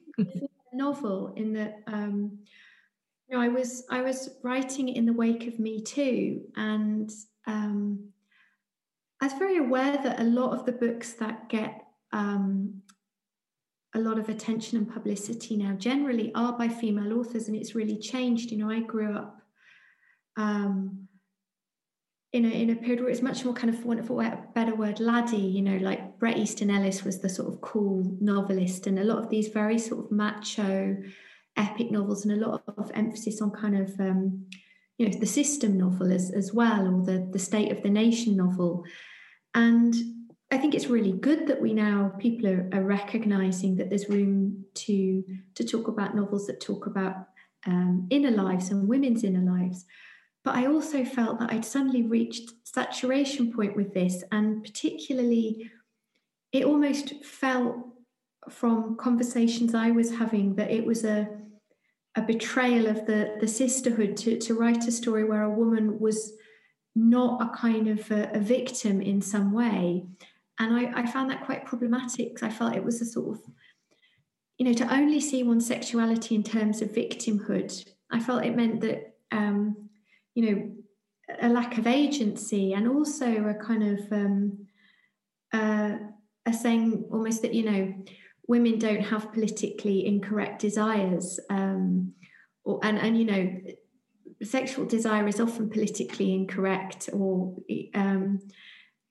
novel 0.72 1.32
in 1.36 1.54
that 1.54 1.80
um, 1.86 2.38
know 3.30 3.40
I 3.40 3.48
was 3.48 3.84
I 3.90 4.02
was 4.02 4.30
writing 4.42 4.88
in 4.88 5.06
the 5.06 5.12
wake 5.12 5.46
of 5.46 5.58
Me 5.58 5.82
Too, 5.82 6.42
and 6.56 7.10
um, 7.46 8.10
I 9.20 9.26
was 9.26 9.34
very 9.34 9.58
aware 9.58 9.96
that 9.96 10.20
a 10.20 10.24
lot 10.24 10.52
of 10.52 10.66
the 10.66 10.72
books 10.72 11.14
that 11.14 11.48
get 11.48 11.82
um, 12.12 12.82
a 13.94 14.00
lot 14.00 14.18
of 14.18 14.28
attention 14.28 14.78
and 14.78 14.92
publicity 14.92 15.56
now 15.56 15.72
generally 15.74 16.32
are 16.34 16.52
by 16.52 16.68
female 16.68 17.18
authors, 17.18 17.48
and 17.48 17.56
it's 17.56 17.74
really 17.74 17.98
changed. 17.98 18.50
You 18.50 18.58
know, 18.58 18.70
I 18.70 18.80
grew 18.80 19.14
up. 19.14 19.42
Um, 20.36 21.08
in 22.32 22.44
a, 22.44 22.48
in 22.48 22.70
a 22.70 22.76
period 22.76 23.00
where 23.00 23.08
it's 23.08 23.22
much 23.22 23.44
more 23.44 23.54
kind 23.54 23.72
of, 23.72 23.80
for 23.80 24.22
a 24.22 24.44
better 24.54 24.74
word, 24.74 25.00
laddie, 25.00 25.38
you 25.38 25.62
know, 25.62 25.78
like 25.78 26.18
Bret 26.18 26.36
Easton 26.36 26.70
Ellis 26.70 27.02
was 27.02 27.20
the 27.20 27.30
sort 27.30 27.50
of 27.50 27.62
cool 27.62 28.14
novelist, 28.20 28.86
and 28.86 28.98
a 28.98 29.04
lot 29.04 29.18
of 29.18 29.30
these 29.30 29.48
very 29.48 29.78
sort 29.78 30.04
of 30.04 30.12
macho 30.12 30.96
epic 31.57 31.90
novels, 31.90 32.25
and 32.25 32.42
a 32.42 32.49
lot 32.49 32.62
of 32.77 32.90
emphasis 32.95 33.40
on 33.40 33.51
kind 33.51 33.77
of, 33.79 33.99
um, 34.01 34.47
you 34.99 35.09
know, 35.09 35.19
the 35.19 35.27
system 35.27 35.77
novel 35.79 36.12
as, 36.12 36.31
as 36.31 36.53
well, 36.53 36.87
or 36.87 37.05
the, 37.05 37.29
the 37.33 37.38
state 37.38 37.73
of 37.73 37.83
the 37.83 37.90
nation 37.90 38.37
novel. 38.37 38.85
And 39.55 39.95
I 40.51 40.59
think 40.59 40.75
it's 40.75 40.87
really 40.87 41.12
good 41.12 41.47
that 41.49 41.61
we 41.61 41.73
now 41.73 42.12
people 42.19 42.49
are, 42.49 42.69
are 42.73 42.85
recognizing 42.85 43.77
that 43.77 43.88
there's 43.88 44.09
room 44.09 44.64
to 44.75 45.25
to 45.55 45.64
talk 45.64 45.88
about 45.88 46.14
novels 46.14 46.47
that 46.47 46.61
talk 46.61 46.87
about 46.87 47.29
um, 47.66 48.07
inner 48.11 48.31
lives 48.31 48.71
and 48.71 48.88
women's 48.88 49.25
inner 49.25 49.40
lives. 49.40 49.87
But 50.45 50.55
I 50.55 50.66
also 50.66 51.05
felt 51.05 51.40
that 51.40 51.53
I'd 51.53 51.64
suddenly 51.64 52.03
reached 52.03 52.53
saturation 52.62 53.53
point 53.53 53.75
with 53.75 53.92
this, 53.92 54.23
and 54.31 54.62
particularly, 54.62 55.69
it 56.53 56.64
almost 56.64 57.25
felt 57.25 57.77
from 58.49 58.97
conversations 58.97 59.75
I 59.75 59.90
was 59.90 60.14
having 60.14 60.55
that 60.55 60.71
it 60.71 60.87
was 60.87 61.05
a 61.05 61.29
a 62.16 62.22
betrayal 62.22 62.87
of 62.87 63.07
the 63.07 63.37
the 63.40 63.46
sisterhood 63.46 64.16
to 64.16 64.38
to 64.38 64.55
write 64.55 64.88
a 64.88 64.92
story 64.92 65.24
where 65.24 65.42
a 65.42 65.50
woman 65.50 65.98
was 66.00 66.33
not 66.94 67.42
a 67.42 67.55
kind 67.55 67.88
of 67.88 68.11
a, 68.11 68.31
a 68.33 68.40
victim 68.40 69.02
in 69.02 69.20
some 69.20 69.52
way, 69.52 70.07
and 70.59 70.74
I, 70.74 71.02
I 71.02 71.07
found 71.07 71.31
that 71.31 71.44
quite 71.44 71.66
problematic 71.66 72.35
because 72.35 72.42
I 72.42 72.50
felt 72.50 72.74
it 72.74 72.85
was 72.85 73.00
a 73.02 73.05
sort 73.05 73.37
of 73.37 73.44
you 74.57 74.64
know 74.66 74.72
to 74.72 74.94
only 74.94 75.20
see 75.20 75.42
one's 75.42 75.66
sexuality 75.66 76.35
in 76.35 76.42
terms 76.42 76.81
of 76.81 76.92
victimhood. 76.92 77.85
I 78.11 78.20
felt 78.20 78.44
it 78.44 78.57
meant 78.57 78.81
that 78.81 79.14
um, 79.31 79.88
you 80.35 80.42
know 80.46 80.72
a 81.42 81.48
lack 81.48 81.76
of 81.76 81.87
agency 81.87 82.72
and 82.72 82.88
also 82.88 83.46
a 83.46 83.55
kind 83.55 83.83
of 83.83 84.12
um, 84.12 84.66
uh, 85.52 85.96
a 86.46 86.52
saying 86.52 87.05
almost 87.11 87.42
that 87.42 87.52
you 87.52 87.64
know 87.70 87.94
women 88.48 88.78
don't 88.78 89.00
have 89.00 89.32
politically 89.32 90.06
incorrect 90.06 90.61
desires 90.61 91.40
um, 91.50 92.12
or 92.64 92.80
and 92.82 92.98
and 92.98 93.18
you 93.18 93.24
know 93.24 93.61
sexual 94.42 94.85
desire 94.85 95.26
is 95.26 95.40
often 95.40 95.70
politically 95.70 96.35
incorrect 96.35 97.09
or 97.12 97.54
um, 97.94 98.40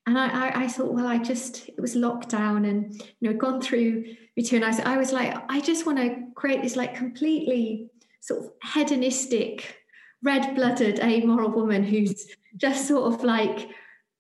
and 0.08 0.20
I, 0.20 0.28
I, 0.28 0.64
I, 0.64 0.68
thought 0.68 0.94
well 0.94 1.08
I 1.08 1.18
just 1.18 1.68
it 1.70 1.80
was 1.80 1.96
lockdown 1.96 2.70
and 2.70 2.94
you 3.20 3.32
know 3.32 3.38
gone 3.38 3.60
through 3.60 4.04
me 4.38 4.44
too 4.44 4.58
and 4.58 4.66
I 4.66 4.70
was, 4.70 4.80
I 4.82 4.98
was 4.98 5.12
like 5.12 5.36
I 5.50 5.62
just 5.62 5.86
want 5.86 5.98
to 5.98 6.28
create 6.36 6.62
this 6.62 6.76
like 6.76 6.96
completely 6.96 7.90
sort 8.22 8.46
of 8.46 8.52
hedonistic 8.74 9.78
red 10.26 10.56
blooded, 10.56 11.00
amoral 11.00 11.52
woman 11.52 11.84
who's 11.84 12.28
just 12.58 12.88
sort 12.88 13.14
of 13.14 13.24
like, 13.24 13.70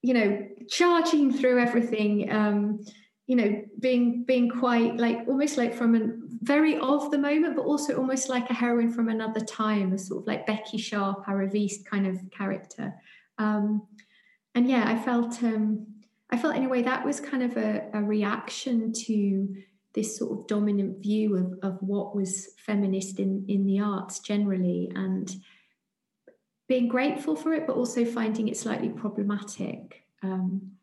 you 0.01 0.13
know, 0.13 0.47
charging 0.69 1.33
through 1.33 1.59
everything. 1.59 2.31
Um, 2.31 2.85
you 3.27 3.35
know, 3.35 3.63
being 3.79 4.23
being 4.23 4.49
quite 4.49 4.97
like 4.97 5.27
almost 5.27 5.57
like 5.57 5.73
from 5.73 5.95
a 5.95 6.09
very 6.41 6.77
of 6.77 7.09
the 7.11 7.17
moment, 7.17 7.55
but 7.55 7.65
also 7.65 7.97
almost 7.97 8.29
like 8.29 8.49
a 8.49 8.53
heroine 8.53 8.91
from 8.91 9.09
another 9.09 9.39
time, 9.39 9.93
a 9.93 9.97
sort 9.97 10.23
of 10.23 10.27
like 10.27 10.45
Becky 10.45 10.77
Sharp, 10.77 11.25
arriviste 11.25 11.85
kind 11.85 12.05
of 12.05 12.19
character. 12.31 12.93
Um, 13.37 13.87
and 14.53 14.69
yeah, 14.69 14.85
I 14.87 14.97
felt 14.97 15.41
um, 15.43 15.87
I 16.29 16.37
felt 16.37 16.55
in 16.55 16.65
a 16.65 16.69
way 16.69 16.81
that 16.83 17.05
was 17.05 17.19
kind 17.19 17.43
of 17.43 17.57
a, 17.57 17.87
a 17.93 18.01
reaction 18.01 18.93
to 18.93 19.55
this 19.93 20.17
sort 20.17 20.37
of 20.37 20.47
dominant 20.47 21.01
view 21.01 21.37
of, 21.37 21.57
of 21.63 21.77
what 21.81 22.15
was 22.15 22.49
feminist 22.57 23.19
in, 23.19 23.45
in 23.47 23.65
the 23.65 23.79
arts 23.79 24.19
generally. 24.19 24.91
And 24.93 25.33
being 26.67 26.87
grateful 26.87 27.35
for 27.35 27.53
it, 27.53 27.65
but 27.65 27.75
also 27.75 28.03
finding 28.03 28.47
it 28.47 28.57
slightly 28.57 28.89
problematic. 28.89 30.03
Um, 30.21 30.74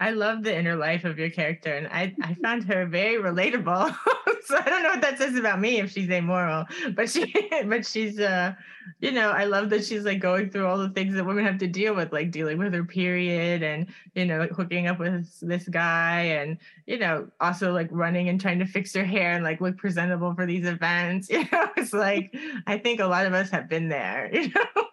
I 0.00 0.10
love 0.12 0.44
the 0.44 0.56
inner 0.56 0.76
life 0.76 1.04
of 1.04 1.18
your 1.18 1.30
character, 1.30 1.74
and 1.74 1.88
I, 1.88 2.14
I 2.22 2.34
found 2.34 2.64
her 2.64 2.86
very 2.86 3.20
relatable. 3.20 3.96
so 4.44 4.56
I 4.56 4.62
don't 4.68 4.84
know 4.84 4.90
what 4.90 5.00
that 5.00 5.18
says 5.18 5.34
about 5.34 5.60
me 5.60 5.80
if 5.80 5.90
she's 5.90 6.08
amoral, 6.08 6.66
but 6.94 7.10
she 7.10 7.34
but 7.66 7.84
she's 7.84 8.20
uh 8.20 8.54
you 9.00 9.10
know 9.10 9.30
I 9.30 9.44
love 9.44 9.70
that 9.70 9.84
she's 9.84 10.04
like 10.04 10.20
going 10.20 10.50
through 10.50 10.66
all 10.66 10.78
the 10.78 10.90
things 10.90 11.14
that 11.14 11.26
women 11.26 11.44
have 11.44 11.58
to 11.58 11.66
deal 11.66 11.94
with, 11.94 12.12
like 12.12 12.30
dealing 12.30 12.58
with 12.58 12.72
her 12.74 12.84
period 12.84 13.62
and 13.64 13.88
you 14.14 14.24
know 14.24 14.46
hooking 14.46 14.86
up 14.86 15.00
with 15.00 15.40
this 15.40 15.68
guy, 15.68 16.20
and 16.22 16.58
you 16.86 16.98
know 16.98 17.28
also 17.40 17.72
like 17.72 17.88
running 17.90 18.28
and 18.28 18.40
trying 18.40 18.60
to 18.60 18.66
fix 18.66 18.94
her 18.94 19.04
hair 19.04 19.32
and 19.32 19.42
like 19.42 19.60
look 19.60 19.76
presentable 19.76 20.32
for 20.34 20.46
these 20.46 20.66
events. 20.66 21.28
You 21.38 21.44
know, 21.52 21.68
it's 21.76 21.92
like 21.92 22.34
I 22.66 22.78
think 22.78 23.00
a 23.00 23.06
lot 23.06 23.26
of 23.26 23.34
us 23.34 23.50
have 23.50 23.68
been 23.68 23.88
there. 23.88 24.30
You 24.32 24.50
know 24.50 24.87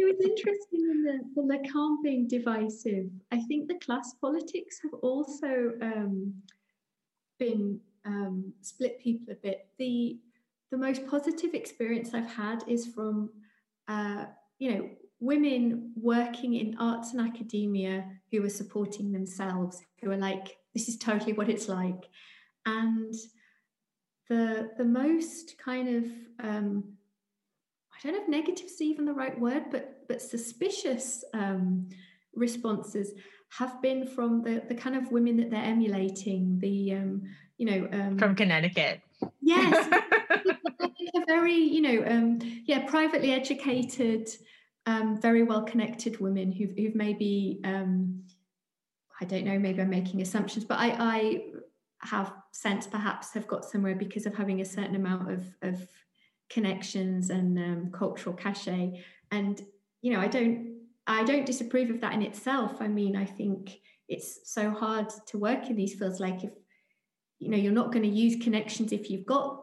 it 0.00 0.16
was 0.16 0.26
interesting 0.26 0.80
in 0.90 1.02
the, 1.02 1.20
the 1.34 1.42
Lacan 1.42 2.02
being 2.02 2.26
divisive. 2.26 3.06
I 3.30 3.40
think 3.42 3.68
the 3.68 3.78
class 3.78 4.14
politics 4.20 4.80
have 4.82 4.94
also 5.02 5.72
um, 5.82 6.34
been 7.38 7.80
um, 8.04 8.52
split 8.60 9.00
people 9.00 9.32
a 9.32 9.36
bit. 9.36 9.68
The 9.78 10.18
the 10.70 10.78
most 10.78 11.04
positive 11.08 11.54
experience 11.54 12.14
I've 12.14 12.30
had 12.30 12.62
is 12.68 12.86
from 12.86 13.30
uh, 13.88 14.26
you 14.58 14.74
know 14.74 14.90
women 15.18 15.92
working 15.96 16.54
in 16.54 16.76
arts 16.78 17.12
and 17.12 17.20
academia 17.20 18.06
who 18.30 18.44
are 18.44 18.48
supporting 18.48 19.12
themselves, 19.12 19.82
who 20.00 20.10
are 20.10 20.16
like, 20.16 20.56
this 20.72 20.88
is 20.88 20.96
totally 20.96 21.34
what 21.34 21.50
it's 21.50 21.68
like, 21.68 22.08
and 22.66 23.14
the 24.28 24.70
the 24.78 24.84
most 24.84 25.56
kind 25.62 25.88
of 25.88 26.04
um, 26.46 26.84
I 28.02 28.08
don't 28.08 28.16
know 28.16 28.22
if 28.22 28.28
negative 28.28 28.66
is 28.66 28.80
even 28.80 29.04
the 29.04 29.12
right 29.12 29.38
word, 29.38 29.64
but 29.70 30.08
but 30.08 30.22
suspicious 30.22 31.24
um, 31.34 31.88
responses 32.34 33.12
have 33.50 33.82
been 33.82 34.06
from 34.06 34.42
the 34.42 34.62
the 34.68 34.74
kind 34.74 34.96
of 34.96 35.12
women 35.12 35.36
that 35.36 35.50
they're 35.50 35.62
emulating. 35.62 36.58
The 36.58 36.94
um, 36.94 37.22
you 37.58 37.66
know 37.66 37.88
um, 37.92 38.18
from 38.18 38.34
Connecticut. 38.34 39.00
Yes, 39.42 39.88
have 41.14 41.26
very, 41.26 41.54
you 41.54 41.80
know, 41.80 42.04
um, 42.06 42.38
yeah, 42.64 42.86
privately 42.86 43.32
educated, 43.32 44.28
um, 44.86 45.20
very 45.20 45.42
well 45.42 45.62
connected 45.62 46.20
women 46.20 46.52
who've, 46.52 46.76
who've 46.76 46.94
maybe, 46.94 47.60
um, 47.64 48.22
I 49.20 49.24
don't 49.24 49.44
know, 49.44 49.58
maybe 49.58 49.80
I'm 49.82 49.90
making 49.90 50.22
assumptions, 50.22 50.64
but 50.64 50.78
I, 50.78 50.96
I 50.98 51.42
have 52.02 52.32
sense 52.52 52.86
perhaps 52.86 53.34
have 53.34 53.46
got 53.46 53.64
somewhere 53.64 53.94
because 53.94 54.26
of 54.26 54.34
having 54.34 54.60
a 54.60 54.64
certain 54.64 54.96
amount 54.96 55.30
of, 55.30 55.44
of 55.62 55.86
connections 56.50 57.30
and 57.30 57.58
um, 57.58 57.90
cultural 57.92 58.34
cachet. 58.34 59.02
And, 59.30 59.60
you 60.02 60.12
know, 60.12 60.20
I 60.20 60.26
don't, 60.26 60.80
I 61.06 61.24
don't 61.24 61.46
disapprove 61.46 61.90
of 61.90 62.00
that 62.00 62.12
in 62.12 62.22
itself. 62.22 62.80
I 62.80 62.88
mean, 62.88 63.16
I 63.16 63.24
think 63.24 63.78
it's 64.08 64.52
so 64.52 64.70
hard 64.70 65.08
to 65.28 65.38
work 65.38 65.70
in 65.70 65.76
these 65.76 65.94
fields. 65.94 66.20
Like 66.20 66.44
if, 66.44 66.50
you 67.38 67.50
know, 67.50 67.56
you're 67.56 67.72
not 67.72 67.92
going 67.92 68.02
to 68.02 68.08
use 68.08 68.42
connections 68.42 68.92
if 68.92 69.08
you've 69.08 69.26
got 69.26 69.60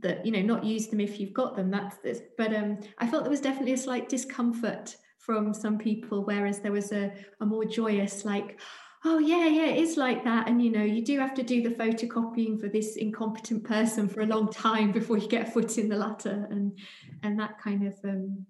that 0.00 0.26
you 0.26 0.32
know 0.32 0.42
not 0.42 0.64
use 0.64 0.88
them 0.88 1.00
if 1.00 1.20
you've 1.20 1.32
got 1.32 1.54
them 1.54 1.70
that's 1.70 1.98
this 1.98 2.20
but 2.36 2.52
um 2.52 2.78
i 2.98 3.06
felt 3.06 3.22
there 3.22 3.30
was 3.30 3.40
definitely 3.40 3.74
a 3.74 3.76
slight 3.78 4.08
discomfort 4.08 4.96
from 5.18 5.54
some 5.54 5.78
people 5.78 6.24
whereas 6.24 6.58
there 6.58 6.72
was 6.72 6.92
a, 6.92 7.12
a 7.40 7.46
more 7.46 7.64
joyous 7.64 8.24
like 8.24 8.60
oh 9.04 9.18
yeah 9.18 9.46
yeah 9.46 9.66
it 9.66 9.78
is 9.78 9.96
like 9.96 10.24
that 10.24 10.48
and 10.48 10.62
you 10.62 10.70
know 10.70 10.82
you 10.82 11.04
do 11.04 11.18
have 11.18 11.34
to 11.34 11.42
do 11.42 11.62
the 11.62 11.74
photocopying 11.74 12.58
for 12.60 12.68
this 12.68 12.96
incompetent 12.96 13.62
person 13.64 14.08
for 14.08 14.22
a 14.22 14.26
long 14.26 14.50
time 14.50 14.92
before 14.98 15.18
you 15.18 15.28
get 15.28 15.48
a 15.48 15.50
foot 15.50 15.76
in 15.78 15.88
the 15.88 15.96
ladder 15.96 16.46
and 16.50 16.78
and 17.22 17.38
that 17.38 17.58
kind 17.58 17.86
of 17.86 17.94
um 18.04 18.46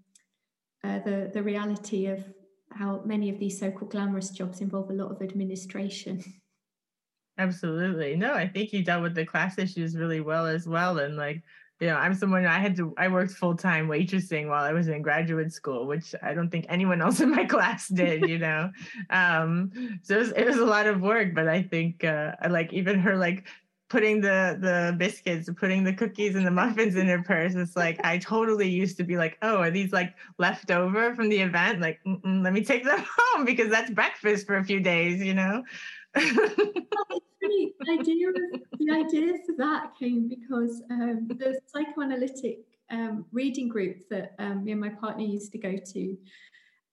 uh, 0.84 0.98
the 1.00 1.30
the 1.32 1.42
reality 1.42 2.06
of 2.06 2.22
how 2.72 3.00
many 3.04 3.30
of 3.30 3.38
these 3.38 3.58
so-called 3.58 3.90
glamorous 3.90 4.30
jobs 4.30 4.60
involve 4.60 4.90
a 4.90 4.94
lot 4.94 5.10
of 5.10 5.22
administration 5.22 6.22
Absolutely. 7.36 8.14
No, 8.14 8.32
I 8.32 8.46
think 8.46 8.72
you 8.72 8.84
dealt 8.84 9.02
with 9.02 9.14
the 9.14 9.26
class 9.26 9.58
issues 9.58 9.96
really 9.96 10.20
well 10.20 10.46
as 10.46 10.68
well. 10.68 10.98
And 10.98 11.16
like, 11.16 11.42
you 11.84 11.90
know, 11.90 11.96
I'm 11.96 12.14
someone 12.14 12.46
I 12.46 12.58
had 12.58 12.74
to, 12.76 12.94
I 12.96 13.08
worked 13.08 13.32
full 13.32 13.54
time 13.54 13.88
waitressing 13.88 14.48
while 14.48 14.64
I 14.64 14.72
was 14.72 14.88
in 14.88 15.02
graduate 15.02 15.52
school, 15.52 15.86
which 15.86 16.14
I 16.22 16.32
don't 16.32 16.48
think 16.48 16.64
anyone 16.70 17.02
else 17.02 17.20
in 17.20 17.30
my 17.30 17.44
class 17.54 17.88
did, 17.88 18.26
you 18.26 18.38
know. 18.38 18.70
um, 19.10 19.70
so 20.02 20.14
it 20.14 20.18
was, 20.18 20.32
it 20.32 20.46
was 20.46 20.56
a 20.56 20.64
lot 20.64 20.86
of 20.86 21.02
work, 21.02 21.34
but 21.34 21.46
I 21.46 21.60
think, 21.60 22.02
uh, 22.02 22.36
I 22.40 22.48
like 22.48 22.72
even 22.72 23.00
her 23.00 23.16
like 23.16 23.44
putting 23.94 24.20
the 24.20 24.58
the 24.60 24.92
biscuits 24.98 25.48
putting 25.56 25.84
the 25.84 25.92
cookies 25.92 26.34
and 26.34 26.44
the 26.44 26.50
muffins 26.50 26.96
in 26.96 27.06
her 27.06 27.22
purse 27.22 27.54
it's 27.54 27.76
like 27.76 28.00
i 28.02 28.18
totally 28.18 28.68
used 28.68 28.96
to 28.96 29.04
be 29.04 29.16
like 29.16 29.38
oh 29.42 29.58
are 29.58 29.70
these 29.70 29.92
like 29.92 30.14
leftover 30.38 31.14
from 31.14 31.28
the 31.28 31.38
event 31.38 31.80
like 31.80 32.00
let 32.24 32.52
me 32.52 32.64
take 32.64 32.84
them 32.84 33.04
home 33.18 33.44
because 33.44 33.70
that's 33.70 33.92
breakfast 33.92 34.48
for 34.48 34.56
a 34.56 34.64
few 34.64 34.80
days 34.80 35.22
you 35.22 35.32
know 35.32 35.62
the 36.14 37.72
idea 37.88 38.26
the 38.80 38.90
idea 38.90 39.34
for 39.46 39.54
that 39.58 39.92
came 39.96 40.28
because 40.28 40.82
um, 40.90 41.28
the 41.28 41.56
psychoanalytic 41.72 42.58
um, 42.90 43.24
reading 43.30 43.68
group 43.68 44.08
that 44.10 44.34
um, 44.40 44.64
me 44.64 44.72
and 44.72 44.80
my 44.80 44.88
partner 44.88 45.24
used 45.24 45.52
to 45.52 45.58
go 45.58 45.76
to. 45.92 46.16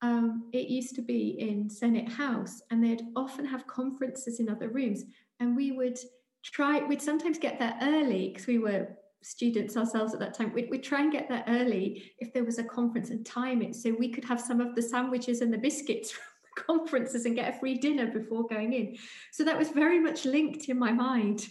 Um, 0.03 0.49
it 0.51 0.67
used 0.67 0.95
to 0.95 1.01
be 1.01 1.39
in 1.39 1.69
Senate 1.69 2.09
House, 2.09 2.61
and 2.71 2.83
they'd 2.83 3.03
often 3.15 3.45
have 3.45 3.67
conferences 3.67 4.39
in 4.39 4.49
other 4.49 4.69
rooms, 4.69 5.03
and 5.39 5.55
we 5.55 5.71
would 5.71 5.99
try. 6.43 6.83
We'd 6.85 7.01
sometimes 7.01 7.37
get 7.37 7.59
there 7.59 7.77
early 7.81 8.29
because 8.29 8.47
we 8.47 8.59
were 8.59 8.87
students 9.21 9.77
ourselves 9.77 10.13
at 10.13 10.19
that 10.19 10.33
time. 10.33 10.51
We'd, 10.53 10.69
we'd 10.69 10.83
try 10.83 11.01
and 11.01 11.11
get 11.11 11.29
there 11.29 11.43
early 11.47 12.11
if 12.19 12.33
there 12.33 12.43
was 12.43 12.57
a 12.57 12.63
conference 12.63 13.09
and 13.09 13.25
time 13.25 13.61
it 13.61 13.75
so 13.75 13.95
we 13.97 14.09
could 14.09 14.25
have 14.25 14.41
some 14.41 14.59
of 14.59 14.75
the 14.75 14.81
sandwiches 14.81 15.41
and 15.41 15.53
the 15.53 15.57
biscuits 15.57 16.11
from 16.13 16.23
the 16.43 16.63
conferences 16.63 17.25
and 17.25 17.35
get 17.35 17.53
a 17.53 17.59
free 17.59 17.77
dinner 17.77 18.07
before 18.07 18.45
going 18.47 18.73
in. 18.73 18.97
So 19.31 19.43
that 19.43 19.57
was 19.57 19.69
very 19.69 19.99
much 19.99 20.25
linked 20.25 20.69
in 20.69 20.79
my 20.79 20.91
mind. 20.91 21.47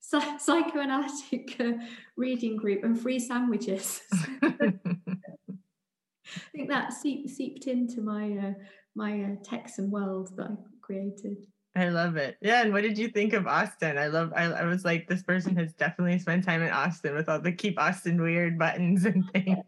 psychoanalytic 0.00 1.56
uh, 1.60 1.72
reading 2.16 2.56
group 2.56 2.84
and 2.84 3.00
free 3.00 3.18
sandwiches. 3.18 4.00
I 6.34 6.56
think 6.56 6.68
that 6.68 6.92
seep, 6.92 7.28
seeped 7.28 7.66
into 7.66 8.00
my 8.00 8.38
uh, 8.38 8.52
my 8.94 9.22
uh, 9.22 9.34
Texan 9.42 9.90
world 9.90 10.36
that 10.36 10.50
I 10.50 10.54
created. 10.82 11.46
I 11.74 11.88
love 11.88 12.16
it. 12.16 12.36
Yeah. 12.42 12.62
And 12.62 12.72
what 12.72 12.82
did 12.82 12.98
you 12.98 13.08
think 13.08 13.32
of 13.32 13.46
Austin? 13.46 13.96
I 13.96 14.08
love, 14.08 14.32
I, 14.36 14.44
I 14.44 14.64
was 14.64 14.84
like, 14.84 15.08
this 15.08 15.22
person 15.22 15.56
has 15.56 15.72
definitely 15.72 16.18
spent 16.18 16.44
time 16.44 16.62
in 16.62 16.70
Austin 16.70 17.14
with 17.14 17.28
all 17.28 17.40
the 17.40 17.52
keep 17.52 17.80
Austin 17.80 18.20
weird 18.20 18.58
buttons 18.58 19.06
and 19.06 19.24
things. 19.32 19.58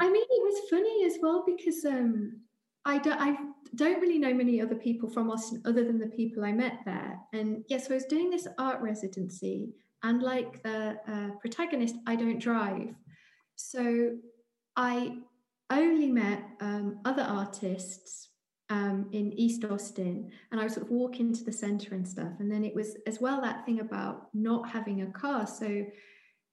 I 0.00 0.10
mean, 0.10 0.24
it 0.28 0.42
was 0.42 0.68
funny 0.68 1.04
as 1.06 1.18
well 1.22 1.44
because 1.46 1.84
um, 1.84 2.40
I 2.84 2.98
don't, 2.98 3.20
I 3.20 3.36
don't 3.76 4.00
really 4.00 4.18
know 4.18 4.34
many 4.34 4.60
other 4.60 4.74
people 4.74 5.08
from 5.08 5.30
Austin 5.30 5.62
other 5.64 5.84
than 5.84 5.98
the 5.98 6.08
people 6.08 6.44
I 6.44 6.52
met 6.52 6.80
there. 6.84 7.18
And 7.32 7.64
yes, 7.68 7.82
yeah, 7.82 7.86
so 7.86 7.94
I 7.94 7.96
was 7.96 8.04
doing 8.06 8.30
this 8.30 8.48
art 8.58 8.80
residency, 8.80 9.70
and 10.02 10.22
like 10.22 10.62
the 10.62 10.98
uh, 11.08 11.36
protagonist, 11.40 11.94
I 12.06 12.16
don't 12.16 12.38
drive. 12.38 12.94
So 13.56 14.16
I 14.76 15.18
only 15.70 16.08
met 16.08 16.44
um, 16.60 17.00
other 17.04 17.22
artists 17.22 18.28
um, 18.74 19.06
in 19.12 19.32
East 19.34 19.64
Austin, 19.64 20.32
and 20.50 20.60
I 20.60 20.64
would 20.64 20.72
sort 20.72 20.86
of 20.86 20.90
walk 20.90 21.20
into 21.20 21.44
the 21.44 21.52
center 21.52 21.94
and 21.94 22.06
stuff. 22.06 22.32
And 22.40 22.50
then 22.50 22.64
it 22.64 22.74
was 22.74 22.96
as 23.06 23.20
well 23.20 23.40
that 23.40 23.64
thing 23.64 23.78
about 23.78 24.26
not 24.34 24.68
having 24.68 25.02
a 25.02 25.12
car. 25.12 25.46
So, 25.46 25.86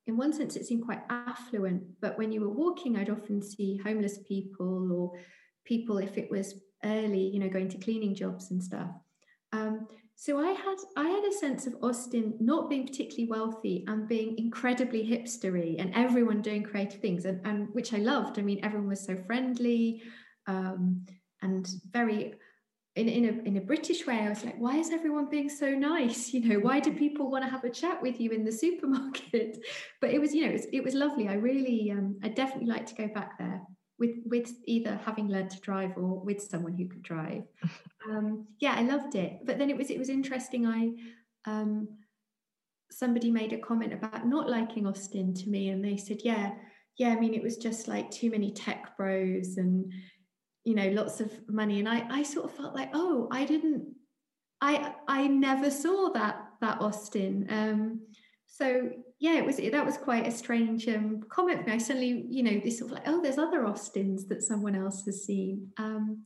in 0.05 0.17
one 0.17 0.31
sense, 0.31 0.55
it 0.55 0.67
seemed 0.67 0.85
quite 0.85 1.01
affluent, 1.09 1.81
but 1.99 2.19
when 2.19 2.31
you 2.31 2.41
were 2.41 2.53
walking, 2.53 2.95
I'd 2.95 3.09
often 3.09 3.41
see 3.41 3.77
homeless 3.83 4.19
people 4.27 4.91
or 4.91 5.19
people 5.65 5.97
if 5.97 6.15
it 6.15 6.29
was 6.29 6.53
early, 6.83 7.27
you 7.33 7.39
know, 7.39 7.49
going 7.49 7.69
to 7.69 7.79
cleaning 7.79 8.13
jobs 8.13 8.51
and 8.51 8.63
stuff. 8.63 8.89
Um, 9.51 9.87
so 10.15 10.39
I 10.39 10.51
had 10.51 10.77
I 10.95 11.07
had 11.09 11.23
a 11.23 11.33
sense 11.33 11.65
of 11.65 11.75
Austin 11.81 12.35
not 12.39 12.69
being 12.69 12.85
particularly 12.85 13.29
wealthy 13.29 13.83
and 13.87 14.07
being 14.07 14.37
incredibly 14.37 15.03
hipstery 15.03 15.81
and 15.81 15.91
everyone 15.95 16.43
doing 16.43 16.61
creative 16.61 17.01
things 17.01 17.25
and, 17.25 17.41
and 17.47 17.69
which 17.73 17.95
I 17.95 17.97
loved. 17.97 18.37
I 18.37 18.43
mean, 18.43 18.59
everyone 18.63 18.89
was 18.89 19.03
so 19.03 19.17
friendly 19.25 20.03
um, 20.45 21.05
and 21.41 21.67
very 21.91 22.35
in, 22.95 23.07
in 23.07 23.25
a 23.25 23.47
in 23.47 23.57
a 23.57 23.61
British 23.61 24.05
way. 24.05 24.19
I 24.19 24.29
was 24.29 24.43
like, 24.43 24.57
why 24.57 24.77
is 24.77 24.91
everyone 24.91 25.29
being 25.29 25.49
so 25.49 25.69
nice? 25.69 26.33
You 26.33 26.47
know, 26.47 26.59
why 26.59 26.79
do 26.79 26.93
people 26.93 27.31
want 27.31 27.45
to 27.45 27.49
have 27.49 27.63
a 27.63 27.69
chat 27.69 28.01
with 28.01 28.19
you 28.19 28.31
in 28.31 28.43
the 28.43 28.51
supermarket? 28.51 29.65
But 30.01 30.11
it 30.11 30.19
was, 30.19 30.33
you 30.33 30.41
know, 30.43 30.49
it 30.49 30.53
was, 30.53 30.67
it 30.73 30.83
was 30.83 30.93
lovely. 30.95 31.27
I 31.27 31.33
really, 31.33 31.91
um, 31.91 32.19
I 32.23 32.29
definitely 32.29 32.67
like 32.67 32.87
to 32.87 32.95
go 32.95 33.07
back 33.07 33.37
there 33.37 33.61
with 33.99 34.15
with 34.25 34.51
either 34.65 34.99
having 35.05 35.27
learned 35.29 35.51
to 35.51 35.59
drive 35.61 35.95
or 35.95 36.19
with 36.19 36.41
someone 36.41 36.73
who 36.73 36.87
could 36.87 37.03
drive. 37.03 37.43
Um, 38.09 38.47
yeah, 38.59 38.73
I 38.75 38.81
loved 38.81 39.13
it. 39.13 39.45
But 39.45 39.59
then 39.59 39.69
it 39.69 39.77
was 39.77 39.91
it 39.91 39.99
was 39.99 40.09
interesting. 40.09 40.65
I 40.65 40.91
um, 41.45 41.87
somebody 42.89 43.29
made 43.29 43.53
a 43.53 43.59
comment 43.59 43.93
about 43.93 44.25
not 44.25 44.49
liking 44.49 44.87
Austin 44.87 45.35
to 45.35 45.49
me, 45.51 45.69
and 45.69 45.85
they 45.85 45.97
said, 45.97 46.21
yeah, 46.23 46.53
yeah. 46.97 47.09
I 47.09 47.19
mean, 47.19 47.35
it 47.35 47.43
was 47.43 47.57
just 47.57 47.87
like 47.87 48.09
too 48.09 48.31
many 48.31 48.51
tech 48.51 48.97
bros 48.97 49.57
and 49.57 49.93
you 50.63 50.75
know 50.75 50.89
lots 50.89 51.19
of 51.19 51.31
money, 51.47 51.79
and 51.79 51.89
I 51.89 52.05
I 52.09 52.23
sort 52.23 52.45
of 52.45 52.55
felt 52.55 52.75
like 52.75 52.89
oh 52.93 53.27
I 53.31 53.45
didn't 53.45 53.95
I 54.61 54.93
I 55.07 55.27
never 55.27 55.71
saw 55.71 56.09
that 56.13 56.45
that 56.61 56.79
Austin. 56.81 57.47
Um, 57.49 58.01
so 58.45 58.91
yeah, 59.19 59.37
it 59.37 59.45
was 59.45 59.57
that 59.57 59.85
was 59.85 59.97
quite 59.97 60.27
a 60.27 60.31
strange 60.31 60.87
um, 60.87 61.21
comment 61.29 61.61
for 61.61 61.65
me. 61.67 61.73
I 61.73 61.77
suddenly, 61.79 62.25
you 62.29 62.43
know, 62.43 62.59
this 62.63 62.79
sort 62.79 62.91
of 62.91 62.97
like, 62.97 63.07
oh, 63.07 63.21
there's 63.21 63.37
other 63.37 63.65
Austins 63.65 64.27
that 64.27 64.43
someone 64.43 64.75
else 64.75 65.03
has 65.05 65.25
seen. 65.25 65.71
Um, 65.77 66.23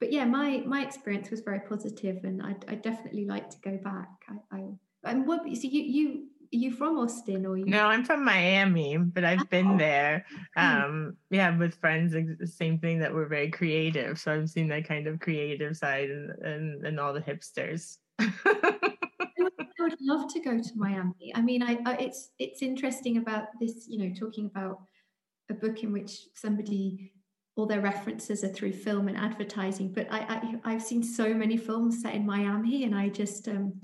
but 0.00 0.12
yeah, 0.12 0.24
my 0.24 0.62
my 0.66 0.82
experience 0.82 1.30
was 1.30 1.40
very 1.40 1.60
positive, 1.60 2.24
and 2.24 2.42
I 2.42 2.56
I 2.68 2.74
definitely 2.74 3.26
like 3.26 3.50
to 3.50 3.56
go 3.62 3.78
back. 3.82 4.08
I, 4.28 4.56
I 4.56 4.64
and 5.04 5.26
what 5.26 5.42
so 5.42 5.68
you 5.68 5.82
you 5.82 6.26
you 6.50 6.72
from 6.72 6.98
Austin 6.98 7.46
or 7.46 7.56
you? 7.56 7.66
No, 7.66 7.86
I'm 7.86 8.04
from 8.04 8.24
Miami, 8.24 8.96
but 8.96 9.24
I've 9.24 9.42
oh. 9.42 9.46
been 9.50 9.76
there. 9.76 10.24
Um, 10.56 11.18
yeah, 11.28 11.54
with 11.56 11.74
friends, 11.74 12.12
the 12.12 12.46
same 12.46 12.78
thing 12.78 12.98
that 13.00 13.12
we're 13.12 13.28
very 13.28 13.50
creative. 13.50 14.18
So 14.18 14.32
I've 14.32 14.48
seen 14.48 14.68
that 14.68 14.88
kind 14.88 15.06
of 15.06 15.20
creative 15.20 15.76
side 15.76 16.08
and 16.08 16.30
and, 16.42 16.86
and 16.86 16.98
all 16.98 17.12
the 17.12 17.20
hipsters. 17.20 17.98
I 18.18 19.82
would 19.82 19.96
love 20.00 20.32
to 20.32 20.40
go 20.40 20.58
to 20.58 20.70
Miami. 20.76 21.32
I 21.34 21.42
mean, 21.42 21.62
I, 21.62 21.78
I, 21.84 21.96
it's 21.96 22.30
it's 22.38 22.62
interesting 22.62 23.18
about 23.18 23.48
this. 23.60 23.86
You 23.86 23.98
know, 23.98 24.14
talking 24.14 24.46
about 24.46 24.80
a 25.50 25.54
book 25.54 25.82
in 25.82 25.92
which 25.92 26.20
somebody 26.34 27.12
all 27.56 27.66
their 27.66 27.80
references 27.80 28.44
are 28.44 28.48
through 28.48 28.72
film 28.72 29.08
and 29.08 29.16
advertising. 29.16 29.92
But 29.92 30.08
I, 30.10 30.58
I 30.64 30.72
have 30.72 30.82
seen 30.82 31.02
so 31.02 31.32
many 31.32 31.56
films 31.56 32.02
set 32.02 32.14
in 32.14 32.26
Miami, 32.26 32.84
and 32.84 32.94
I 32.94 33.08
just 33.08 33.48
um, 33.48 33.80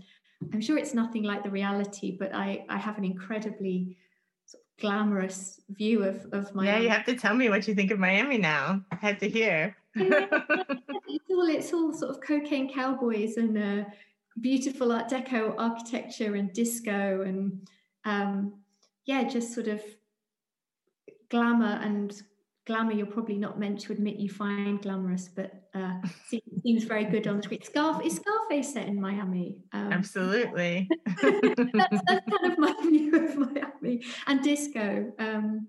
I'm 0.52 0.60
sure 0.60 0.78
it's 0.78 0.94
nothing 0.94 1.22
like 1.22 1.42
the 1.42 1.50
reality, 1.50 2.16
but 2.18 2.34
I 2.34 2.64
I 2.68 2.78
have 2.78 2.98
an 2.98 3.04
incredibly 3.04 3.96
sort 4.46 4.62
of 4.62 4.80
glamorous 4.82 5.60
view 5.70 6.04
of 6.04 6.26
of 6.32 6.54
Miami. 6.54 6.68
Yeah, 6.68 6.78
you 6.82 6.88
have 6.88 7.06
to 7.06 7.16
tell 7.16 7.34
me 7.34 7.48
what 7.48 7.66
you 7.68 7.74
think 7.74 7.90
of 7.90 7.98
Miami 7.98 8.38
now. 8.38 8.82
I 8.90 8.96
had 8.96 9.20
to 9.20 9.28
hear. 9.28 9.76
it's 9.94 11.30
all 11.30 11.48
it's 11.48 11.72
all 11.72 11.92
sort 11.92 12.10
of 12.10 12.20
cocaine 12.20 12.72
cowboys 12.72 13.36
and. 13.36 13.58
Uh, 13.58 13.84
beautiful 14.40 14.92
Art 14.92 15.10
Deco 15.10 15.54
architecture 15.58 16.36
and 16.36 16.52
disco 16.52 17.22
and 17.22 17.68
um, 18.04 18.54
yeah, 19.04 19.24
just 19.24 19.54
sort 19.54 19.68
of 19.68 19.82
glamour 21.28 21.78
and 21.82 22.22
glamour 22.66 22.92
you're 22.92 23.06
probably 23.06 23.36
not 23.36 23.58
meant 23.58 23.80
to 23.80 23.92
admit 23.92 24.16
you 24.16 24.28
find 24.28 24.80
glamorous, 24.82 25.28
but 25.28 25.68
uh, 25.74 25.94
seems 26.64 26.84
very 26.84 27.04
good 27.04 27.26
on 27.26 27.38
the 27.38 27.42
screen. 27.42 27.62
Scarf 27.62 28.04
is 28.04 28.16
Scarface 28.16 28.72
set 28.72 28.86
in 28.86 29.00
Miami? 29.00 29.58
Um, 29.72 29.92
Absolutely. 29.92 30.88
that's, 31.06 32.00
that's, 32.06 32.30
kind 32.30 32.52
of 32.52 32.58
my 32.58 32.74
view 32.82 33.14
of 33.16 33.36
Miami 33.36 34.04
and 34.26 34.42
disco. 34.42 35.12
Um, 35.18 35.68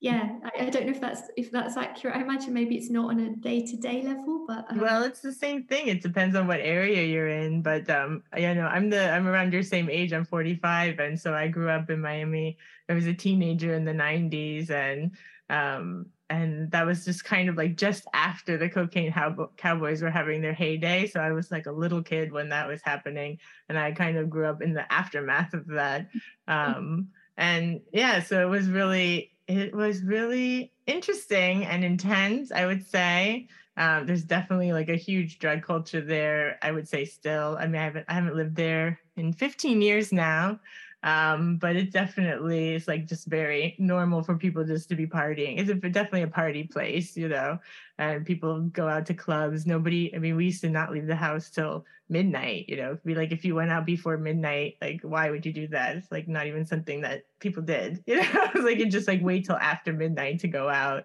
yeah, 0.00 0.38
I, 0.44 0.66
I, 0.66 0.70
don't 0.70 0.86
know 0.86 0.92
if 0.92 1.00
that's 1.00 1.22
if 1.36 1.50
that's 1.50 1.76
accurate. 1.76 2.14
I 2.14 2.20
imagine 2.20 2.54
maybe 2.54 2.76
it's 2.76 2.88
not 2.88 3.10
on 3.10 3.18
a 3.18 3.34
day 3.34 3.66
to 3.66 3.76
day 3.76 4.02
level, 4.02 4.44
but 4.46 4.64
um, 4.70 4.78
well, 4.78 5.02
it's 5.02 5.20
the 5.20 5.32
same 5.32 5.64
thing. 5.64 5.88
It 5.88 6.02
depends 6.02 6.36
on 6.36 6.46
what 6.46 6.60
area 6.60 7.02
you're 7.02 7.26
in. 7.26 7.62
But 7.62 7.90
um, 7.90 8.22
you 8.36 8.54
know, 8.54 8.66
I'm 8.66 8.90
the 8.90 9.10
I'm 9.10 9.26
around 9.26 9.52
your 9.52 9.64
same 9.64 9.90
age. 9.90 10.12
I'm 10.12 10.24
45, 10.24 11.00
and 11.00 11.18
so 11.18 11.34
I 11.34 11.48
grew 11.48 11.68
up 11.68 11.90
in 11.90 12.00
Miami. 12.00 12.58
I 12.88 12.94
was 12.94 13.06
a 13.06 13.12
teenager 13.12 13.74
in 13.74 13.84
the 13.84 13.92
90s, 13.92 14.70
and 14.70 15.16
um, 15.50 16.06
and 16.30 16.70
that 16.70 16.84
was 16.84 17.04
just 17.04 17.24
kind 17.24 17.48
of 17.48 17.56
like 17.56 17.76
just 17.76 18.04
after 18.12 18.58
the 18.58 18.68
cocaine 18.68 19.12
cowboys 19.56 20.02
were 20.02 20.10
having 20.10 20.42
their 20.42 20.52
heyday. 20.52 21.06
So 21.06 21.20
I 21.20 21.32
was 21.32 21.50
like 21.50 21.66
a 21.66 21.72
little 21.72 22.02
kid 22.02 22.32
when 22.32 22.50
that 22.50 22.68
was 22.68 22.82
happening, 22.82 23.38
and 23.68 23.78
I 23.78 23.92
kind 23.92 24.16
of 24.16 24.28
grew 24.28 24.46
up 24.46 24.62
in 24.62 24.74
the 24.74 24.90
aftermath 24.92 25.54
of 25.54 25.66
that. 25.68 26.08
Mm-hmm. 26.48 26.78
Um, 26.78 27.08
and 27.36 27.82
yeah, 27.92 28.22
so 28.22 28.40
it 28.40 28.48
was 28.48 28.68
really 28.68 29.32
it 29.46 29.74
was 29.74 30.02
really 30.02 30.72
interesting 30.86 31.64
and 31.66 31.84
intense, 31.84 32.50
I 32.52 32.64
would 32.64 32.86
say. 32.86 33.48
Um, 33.76 34.06
there's 34.06 34.24
definitely 34.24 34.72
like 34.72 34.88
a 34.88 34.96
huge 34.96 35.38
drug 35.38 35.62
culture 35.62 36.00
there. 36.00 36.58
I 36.62 36.72
would 36.72 36.88
say 36.88 37.04
still. 37.04 37.56
I 37.60 37.66
mean, 37.66 37.80
I 37.80 37.84
haven't 37.84 38.06
I 38.08 38.14
haven't 38.14 38.34
lived 38.34 38.56
there 38.56 38.98
in 39.16 39.32
15 39.32 39.82
years 39.82 40.12
now, 40.12 40.58
um, 41.02 41.56
but 41.58 41.76
it 41.76 41.92
definitely 41.92 42.74
is 42.74 42.88
like 42.88 43.06
just 43.06 43.26
very 43.26 43.76
normal 43.78 44.22
for 44.22 44.36
people 44.36 44.64
just 44.64 44.88
to 44.88 44.96
be 44.96 45.06
partying. 45.06 45.58
It's 45.58 45.70
a, 45.70 45.74
definitely 45.74 46.22
a 46.22 46.28
party 46.28 46.64
place, 46.64 47.16
you 47.16 47.28
know, 47.28 47.58
and 47.98 48.26
people 48.26 48.62
go 48.62 48.88
out 48.88 49.06
to 49.06 49.14
clubs. 49.14 49.66
Nobody. 49.66 50.14
I 50.14 50.18
mean, 50.18 50.36
we 50.36 50.46
used 50.46 50.60
to 50.62 50.70
not 50.70 50.92
leave 50.92 51.06
the 51.06 51.16
house 51.16 51.50
till 51.50 51.84
midnight 52.08 52.64
you 52.68 52.76
know 52.76 52.98
be 53.04 53.14
like 53.14 53.32
if 53.32 53.44
you 53.44 53.54
went 53.54 53.70
out 53.70 53.84
before 53.84 54.16
midnight 54.16 54.76
like 54.80 55.00
why 55.02 55.30
would 55.30 55.44
you 55.44 55.52
do 55.52 55.68
that 55.68 55.96
it's 55.96 56.10
like 56.10 56.26
not 56.26 56.46
even 56.46 56.64
something 56.64 57.02
that 57.02 57.22
people 57.38 57.62
did 57.62 58.02
you 58.06 58.16
know 58.16 58.48
it's 58.54 58.64
like 58.64 58.78
you 58.78 58.86
just 58.86 59.08
like 59.08 59.20
wait 59.22 59.44
till 59.44 59.56
after 59.56 59.92
midnight 59.92 60.38
to 60.40 60.48
go 60.48 60.68
out 60.68 61.04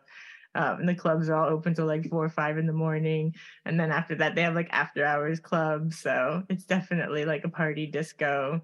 um, 0.56 0.80
and 0.80 0.88
the 0.88 0.96
clubs 0.96 1.30
are 1.30 1.36
all 1.36 1.50
open 1.50 1.74
till 1.74 1.88
like 1.88 2.08
four 2.10 2.24
or 2.24 2.30
five 2.30 2.58
in 2.58 2.68
the 2.68 2.74
morning 2.74 3.34
and 3.66 3.80
then 3.80 3.91
after 3.91 4.16
that 4.16 4.36
they 4.36 4.44
have 4.44 4.56
like 4.56 4.70
after 4.72 5.06
hours 5.06 5.39
clubs 5.39 6.00
so 6.00 6.44
it's 6.50 6.64
definitely 6.64 7.26
like 7.26 7.44
a 7.44 7.50
party 7.50 7.86
disco 7.86 8.62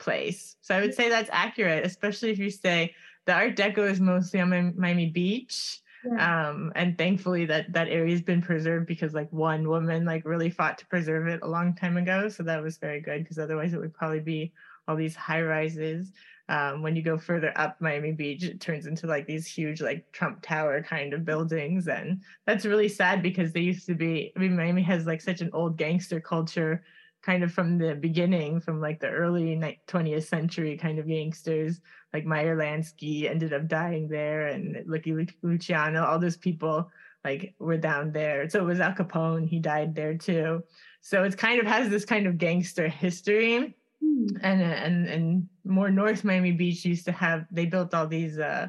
place 0.00 0.56
so 0.60 0.74
i 0.74 0.80
would 0.80 0.94
say 0.94 1.08
that's 1.08 1.30
accurate 1.32 1.84
especially 1.84 2.30
if 2.30 2.38
you 2.38 2.50
say 2.50 2.92
the 3.26 3.32
art 3.32 3.54
deco 3.56 3.88
is 3.88 4.00
mostly 4.00 4.40
on 4.40 4.74
miami 4.76 5.06
beach 5.06 5.80
yeah. 6.04 6.48
um 6.48 6.72
and 6.74 6.98
thankfully 6.98 7.44
that 7.44 7.72
that 7.72 7.88
area 7.88 8.12
has 8.12 8.22
been 8.22 8.42
preserved 8.42 8.86
because 8.86 9.14
like 9.14 9.30
one 9.32 9.68
woman 9.68 10.04
like 10.04 10.24
really 10.24 10.50
fought 10.50 10.78
to 10.78 10.86
preserve 10.86 11.28
it 11.28 11.40
a 11.42 11.48
long 11.48 11.74
time 11.74 11.96
ago 11.96 12.28
so 12.28 12.42
that 12.42 12.62
was 12.62 12.78
very 12.78 13.00
good 13.00 13.22
because 13.22 13.38
otherwise 13.38 13.72
it 13.74 13.78
would 13.78 13.94
probably 13.94 14.20
be 14.20 14.52
all 14.88 14.96
these 14.96 15.14
high 15.14 15.42
rises 15.42 16.12
um, 16.50 16.82
when 16.82 16.96
you 16.96 17.02
go 17.02 17.16
further 17.16 17.52
up 17.54 17.80
Miami 17.80 18.10
Beach, 18.10 18.42
it 18.42 18.60
turns 18.60 18.86
into 18.86 19.06
like 19.06 19.24
these 19.24 19.46
huge, 19.46 19.80
like 19.80 20.10
Trump 20.10 20.42
Tower 20.42 20.82
kind 20.82 21.14
of 21.14 21.24
buildings. 21.24 21.86
And 21.86 22.22
that's 22.44 22.66
really 22.66 22.88
sad 22.88 23.22
because 23.22 23.52
they 23.52 23.60
used 23.60 23.86
to 23.86 23.94
be, 23.94 24.32
I 24.36 24.40
mean, 24.40 24.56
Miami 24.56 24.82
has 24.82 25.06
like 25.06 25.20
such 25.20 25.42
an 25.42 25.50
old 25.52 25.76
gangster 25.76 26.20
culture 26.20 26.82
kind 27.22 27.42
of 27.42 27.52
from 27.52 27.78
the 27.78 27.94
beginning, 27.94 28.60
from 28.60 28.80
like 28.80 29.00
the 29.00 29.08
early 29.08 29.56
20th 29.88 30.24
century 30.24 30.76
kind 30.76 30.98
of 30.98 31.06
gangsters, 31.06 31.80
like 32.12 32.24
Meyer 32.24 32.56
Lansky 32.56 33.28
ended 33.30 33.52
up 33.52 33.68
dying 33.68 34.08
there, 34.08 34.48
and 34.48 34.82
Lucky 34.86 35.28
Luciano, 35.42 36.04
all 36.04 36.18
those 36.18 36.36
people 36.36 36.90
like 37.24 37.54
were 37.58 37.76
down 37.76 38.12
there. 38.12 38.48
So 38.48 38.60
it 38.60 38.64
was 38.64 38.80
Al 38.80 38.92
Capone, 38.92 39.46
he 39.46 39.58
died 39.58 39.94
there 39.94 40.16
too. 40.16 40.62
So 41.02 41.22
it's 41.24 41.36
kind 41.36 41.60
of 41.60 41.66
has 41.66 41.88
this 41.88 42.04
kind 42.04 42.26
of 42.26 42.38
gangster 42.38 42.88
history. 42.88 43.74
Hmm. 44.02 44.26
And 44.42 44.62
and 44.62 45.06
and 45.06 45.48
more 45.64 45.90
North 45.90 46.24
Miami 46.24 46.52
Beach 46.52 46.84
used 46.84 47.04
to 47.04 47.12
have 47.12 47.46
they 47.50 47.66
built 47.66 47.94
all 47.94 48.06
these 48.06 48.38
uh 48.38 48.68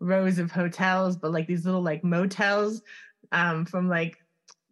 rows 0.00 0.38
of 0.38 0.50
hotels, 0.50 1.16
but 1.16 1.32
like 1.32 1.46
these 1.46 1.64
little 1.64 1.82
like 1.82 2.02
motels 2.02 2.82
um 3.30 3.64
from 3.64 3.88
like 3.88 4.23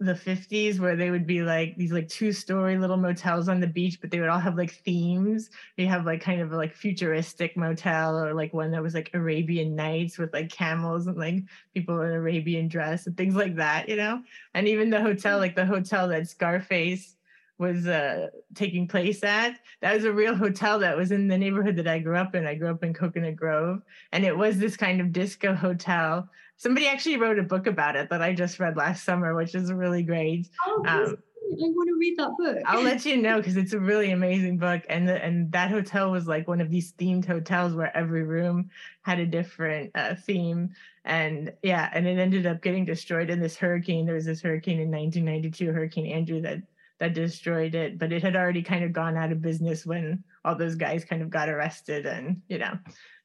the 0.04 0.14
50s 0.14 0.78
where 0.78 0.96
they 0.96 1.10
would 1.10 1.26
be 1.26 1.42
like 1.42 1.76
these 1.76 1.92
like 1.92 2.08
two 2.08 2.32
story 2.32 2.78
little 2.78 2.96
motels 2.96 3.48
on 3.48 3.60
the 3.60 3.66
beach 3.66 4.00
but 4.00 4.10
they 4.10 4.20
would 4.20 4.28
all 4.28 4.38
have 4.38 4.56
like 4.56 4.72
themes 4.84 5.50
you 5.76 5.86
have 5.86 6.04
like 6.04 6.20
kind 6.20 6.40
of 6.40 6.52
like 6.52 6.74
futuristic 6.74 7.56
motel 7.56 8.18
or 8.18 8.34
like 8.34 8.52
one 8.52 8.70
that 8.70 8.82
was 8.82 8.94
like 8.94 9.10
arabian 9.14 9.74
nights 9.74 10.18
with 10.18 10.32
like 10.32 10.50
camels 10.50 11.06
and 11.06 11.16
like 11.16 11.42
people 11.74 12.00
in 12.00 12.10
arabian 12.10 12.68
dress 12.68 13.06
and 13.06 13.16
things 13.16 13.34
like 13.34 13.56
that 13.56 13.88
you 13.88 13.96
know 13.96 14.22
and 14.54 14.66
even 14.66 14.90
the 14.90 15.00
hotel 15.00 15.38
like 15.38 15.54
the 15.54 15.66
hotel 15.66 16.08
that 16.08 16.28
scarface 16.28 17.16
was 17.62 17.86
uh, 17.86 18.28
taking 18.54 18.88
place 18.88 19.22
at. 19.22 19.60
That 19.80 19.94
was 19.94 20.04
a 20.04 20.12
real 20.12 20.34
hotel 20.34 20.80
that 20.80 20.96
was 20.96 21.12
in 21.12 21.28
the 21.28 21.38
neighborhood 21.38 21.76
that 21.76 21.86
I 21.86 22.00
grew 22.00 22.16
up 22.16 22.34
in. 22.34 22.44
I 22.44 22.56
grew 22.56 22.70
up 22.70 22.82
in 22.82 22.92
Coconut 22.92 23.36
Grove, 23.36 23.82
and 24.10 24.24
it 24.24 24.36
was 24.36 24.58
this 24.58 24.76
kind 24.76 25.00
of 25.00 25.12
disco 25.12 25.54
hotel. 25.54 26.28
Somebody 26.56 26.86
actually 26.86 27.16
wrote 27.16 27.38
a 27.38 27.42
book 27.42 27.66
about 27.66 27.96
it 27.96 28.08
that 28.10 28.22
I 28.22 28.34
just 28.34 28.60
read 28.60 28.76
last 28.76 29.04
summer, 29.04 29.34
which 29.34 29.54
is 29.54 29.72
really 29.72 30.02
great. 30.02 30.48
Oh, 30.66 30.84
um, 30.86 31.16
I 31.52 31.68
want 31.68 31.88
to 31.88 31.98
read 31.98 32.16
that 32.18 32.30
book. 32.38 32.62
I'll 32.66 32.82
let 32.82 33.04
you 33.04 33.16
know 33.16 33.36
because 33.38 33.56
it's 33.56 33.72
a 33.72 33.80
really 33.80 34.12
amazing 34.12 34.58
book, 34.58 34.82
and 34.88 35.08
the, 35.08 35.22
and 35.22 35.50
that 35.52 35.70
hotel 35.70 36.10
was 36.10 36.26
like 36.26 36.48
one 36.48 36.60
of 36.60 36.70
these 36.70 36.92
themed 36.94 37.26
hotels 37.26 37.74
where 37.74 37.94
every 37.96 38.22
room 38.22 38.70
had 39.02 39.18
a 39.18 39.26
different 39.26 39.90
uh, 39.94 40.14
theme, 40.14 40.70
and 41.04 41.52
yeah, 41.62 41.90
and 41.92 42.06
it 42.06 42.18
ended 42.18 42.46
up 42.46 42.62
getting 42.62 42.84
destroyed 42.84 43.30
in 43.30 43.40
this 43.40 43.56
hurricane. 43.56 44.06
There 44.06 44.14
was 44.14 44.24
this 44.24 44.42
hurricane 44.42 44.80
in 44.80 44.90
1992, 44.90 45.72
Hurricane 45.72 46.06
Andrew, 46.06 46.40
that 46.42 46.62
that 47.00 47.14
destroyed 47.14 47.74
it, 47.74 47.98
but 47.98 48.12
it 48.12 48.22
had 48.22 48.36
already 48.36 48.62
kind 48.62 48.84
of 48.84 48.92
gone 48.92 49.16
out 49.16 49.32
of 49.32 49.42
business 49.42 49.84
when 49.84 50.22
all 50.44 50.54
those 50.54 50.76
guys 50.76 51.04
kind 51.04 51.20
of 51.20 51.30
got 51.30 51.48
arrested 51.48 52.06
and 52.06 52.40
you 52.48 52.58
know 52.58 52.78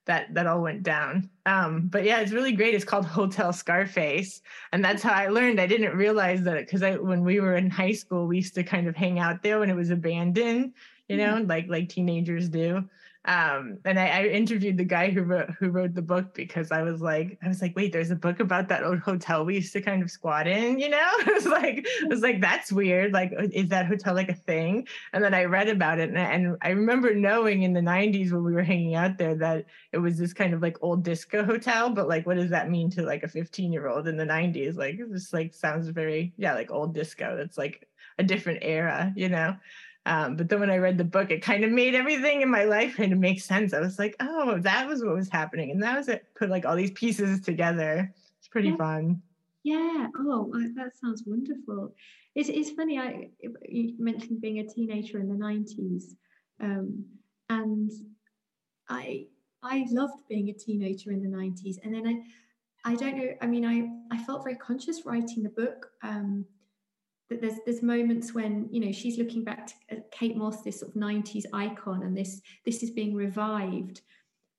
that 0.07 0.33
that 0.33 0.47
all 0.47 0.61
went 0.61 0.83
down. 0.83 1.29
Um, 1.45 1.87
but 1.87 2.03
yeah, 2.03 2.19
it's 2.19 2.31
really 2.31 2.51
great. 2.51 2.73
It's 2.73 2.83
called 2.83 3.05
Hotel 3.05 3.53
Scarface, 3.53 4.41
and 4.71 4.83
that's 4.83 5.03
how 5.03 5.13
I 5.13 5.27
learned. 5.27 5.61
I 5.61 5.67
didn't 5.67 5.95
realize 5.95 6.43
that 6.43 6.57
because 6.57 6.81
I 6.81 6.95
when 6.95 7.23
we 7.23 7.39
were 7.39 7.55
in 7.55 7.69
high 7.69 7.91
school, 7.91 8.25
we 8.25 8.37
used 8.37 8.55
to 8.55 8.63
kind 8.63 8.87
of 8.87 8.95
hang 8.95 9.19
out 9.19 9.43
there 9.43 9.59
when 9.59 9.69
it 9.69 9.75
was 9.75 9.91
abandoned, 9.91 10.73
you 11.07 11.17
know, 11.17 11.35
mm-hmm. 11.35 11.49
like 11.49 11.67
like 11.69 11.89
teenagers 11.89 12.49
do. 12.49 12.83
Um, 13.27 13.79
and 13.83 13.99
I, 13.99 14.07
I, 14.07 14.23
interviewed 14.27 14.77
the 14.77 14.85
guy 14.85 15.09
who 15.09 15.21
wrote 15.21 15.49
who 15.59 15.67
wrote 15.69 15.93
the 15.93 16.01
book 16.01 16.33
because 16.33 16.71
I 16.71 16.81
was 16.81 17.01
like, 17.01 17.37
I 17.43 17.49
was 17.49 17.61
like, 17.61 17.75
wait, 17.75 17.91
there's 17.91 18.09
a 18.09 18.15
book 18.15 18.39
about 18.39 18.69
that 18.69 18.85
old 18.85 18.99
hotel 18.99 19.43
we 19.43 19.55
used 19.55 19.73
to 19.73 19.81
kind 19.81 20.01
of 20.01 20.09
squat 20.09 20.47
in, 20.47 20.79
you 20.79 20.87
know? 20.87 20.97
I 21.25 21.31
was 21.33 21.45
like, 21.45 21.85
I 22.03 22.07
was 22.07 22.21
like, 22.21 22.39
that's 22.39 22.71
weird. 22.71 23.11
Like, 23.11 23.33
uh, 23.37 23.47
is 23.51 23.67
that 23.67 23.85
hotel 23.85 24.15
like 24.15 24.29
a 24.29 24.33
thing? 24.33 24.87
And 25.11 25.21
then 25.21 25.33
I 25.33 25.43
read 25.43 25.67
about 25.67 25.99
it, 25.99 26.07
and, 26.07 26.17
and 26.17 26.57
I 26.61 26.69
remember 26.69 27.13
knowing 27.13 27.63
in 27.63 27.73
the 27.73 27.81
'90s 27.81 28.31
when 28.31 28.45
we 28.45 28.53
were 28.53 28.63
hanging 28.63 28.95
out 28.95 29.17
there 29.17 29.35
that 29.35 29.65
it 29.91 29.97
was 29.97 30.17
this 30.17 30.31
kind 30.31 30.53
of 30.53 30.61
like 30.61 30.77
old 30.81 31.03
disco 31.03 31.43
hotel. 31.43 31.89
But 31.89 32.07
like, 32.07 32.25
what 32.25 32.37
does 32.37 32.51
that 32.51 32.71
mean 32.71 32.89
to 32.91 33.01
like 33.01 33.23
a 33.23 33.27
15 33.27 33.73
year 33.73 33.89
old 33.89 34.07
in 34.07 34.15
the 34.15 34.25
'90s? 34.25 34.77
Like, 34.77 34.99
it 34.99 35.11
just 35.11 35.33
like 35.33 35.53
sounds 35.53 35.89
very 35.89 36.31
yeah, 36.37 36.53
like 36.53 36.71
old 36.71 36.93
disco. 36.93 37.35
That's 37.35 37.57
like 37.57 37.89
a 38.19 38.23
different 38.23 38.59
era, 38.61 39.11
you 39.15 39.29
know. 39.29 39.55
Um, 40.07 40.37
but 40.37 40.47
then 40.47 40.61
when 40.61 40.69
I 40.69 40.77
read 40.77 40.97
the 40.97 41.03
book, 41.03 41.31
it 41.31 41.41
kind 41.41 41.65
of 41.65 41.71
made 41.71 41.93
everything 41.93 42.41
in 42.41 42.49
my 42.49 42.63
life 42.63 42.95
kind 42.95 43.11
of 43.11 43.19
make 43.19 43.41
sense. 43.41 43.73
I 43.73 43.81
was 43.81 43.99
like, 43.99 44.15
oh, 44.21 44.57
that 44.59 44.87
was 44.87 45.03
what 45.03 45.13
was 45.13 45.29
happening. 45.29 45.69
And 45.69 45.83
that 45.83 45.97
was 45.97 46.07
it. 46.07 46.25
Put 46.33 46.49
like 46.49 46.65
all 46.65 46.77
these 46.77 46.91
pieces 46.91 47.41
together. 47.41 48.13
It's 48.39 48.47
pretty 48.47 48.69
yeah. 48.69 48.77
fun. 48.77 49.21
Yeah. 49.63 50.07
Oh, 50.17 50.49
that 50.75 50.97
sounds 50.97 51.23
wonderful. 51.25 51.93
It's, 52.35 52.47
it's 52.47 52.69
funny. 52.69 52.97
I 52.97 53.31
you 53.67 53.95
mentioned 53.99 54.39
being 54.39 54.59
a 54.59 54.67
teenager 54.67 55.19
in 55.19 55.27
the 55.27 55.35
90s. 55.35 56.15
Um, 56.61 57.03
and 57.49 57.91
I 58.87 59.25
I 59.61 59.87
loved 59.89 60.23
being 60.29 60.47
a 60.49 60.53
teenager 60.53 61.11
in 61.11 61.21
the 61.21 61.37
90s. 61.37 61.77
And 61.83 61.93
then 61.93 62.07
I 62.07 62.91
I 62.91 62.95
don't 62.95 63.17
know, 63.17 63.33
I 63.41 63.47
mean, 63.47 63.65
I, 63.65 64.15
I 64.15 64.23
felt 64.23 64.45
very 64.45 64.55
conscious 64.55 65.05
writing 65.05 65.43
the 65.43 65.49
book. 65.49 65.89
Um, 66.01 66.45
that 67.29 67.41
there's 67.41 67.59
there's 67.65 67.81
moments 67.81 68.33
when 68.33 68.67
you 68.71 68.79
know 68.79 68.91
she's 68.91 69.17
looking 69.17 69.43
back 69.43 69.67
to 69.67 69.73
uh, 69.91 69.99
Kate 70.11 70.37
Moss, 70.37 70.61
this 70.61 70.79
sort 70.79 70.95
of 70.95 71.01
90s 71.01 71.43
icon, 71.53 72.03
and 72.03 72.17
this 72.17 72.41
this 72.65 72.83
is 72.83 72.91
being 72.91 73.15
revived. 73.15 74.01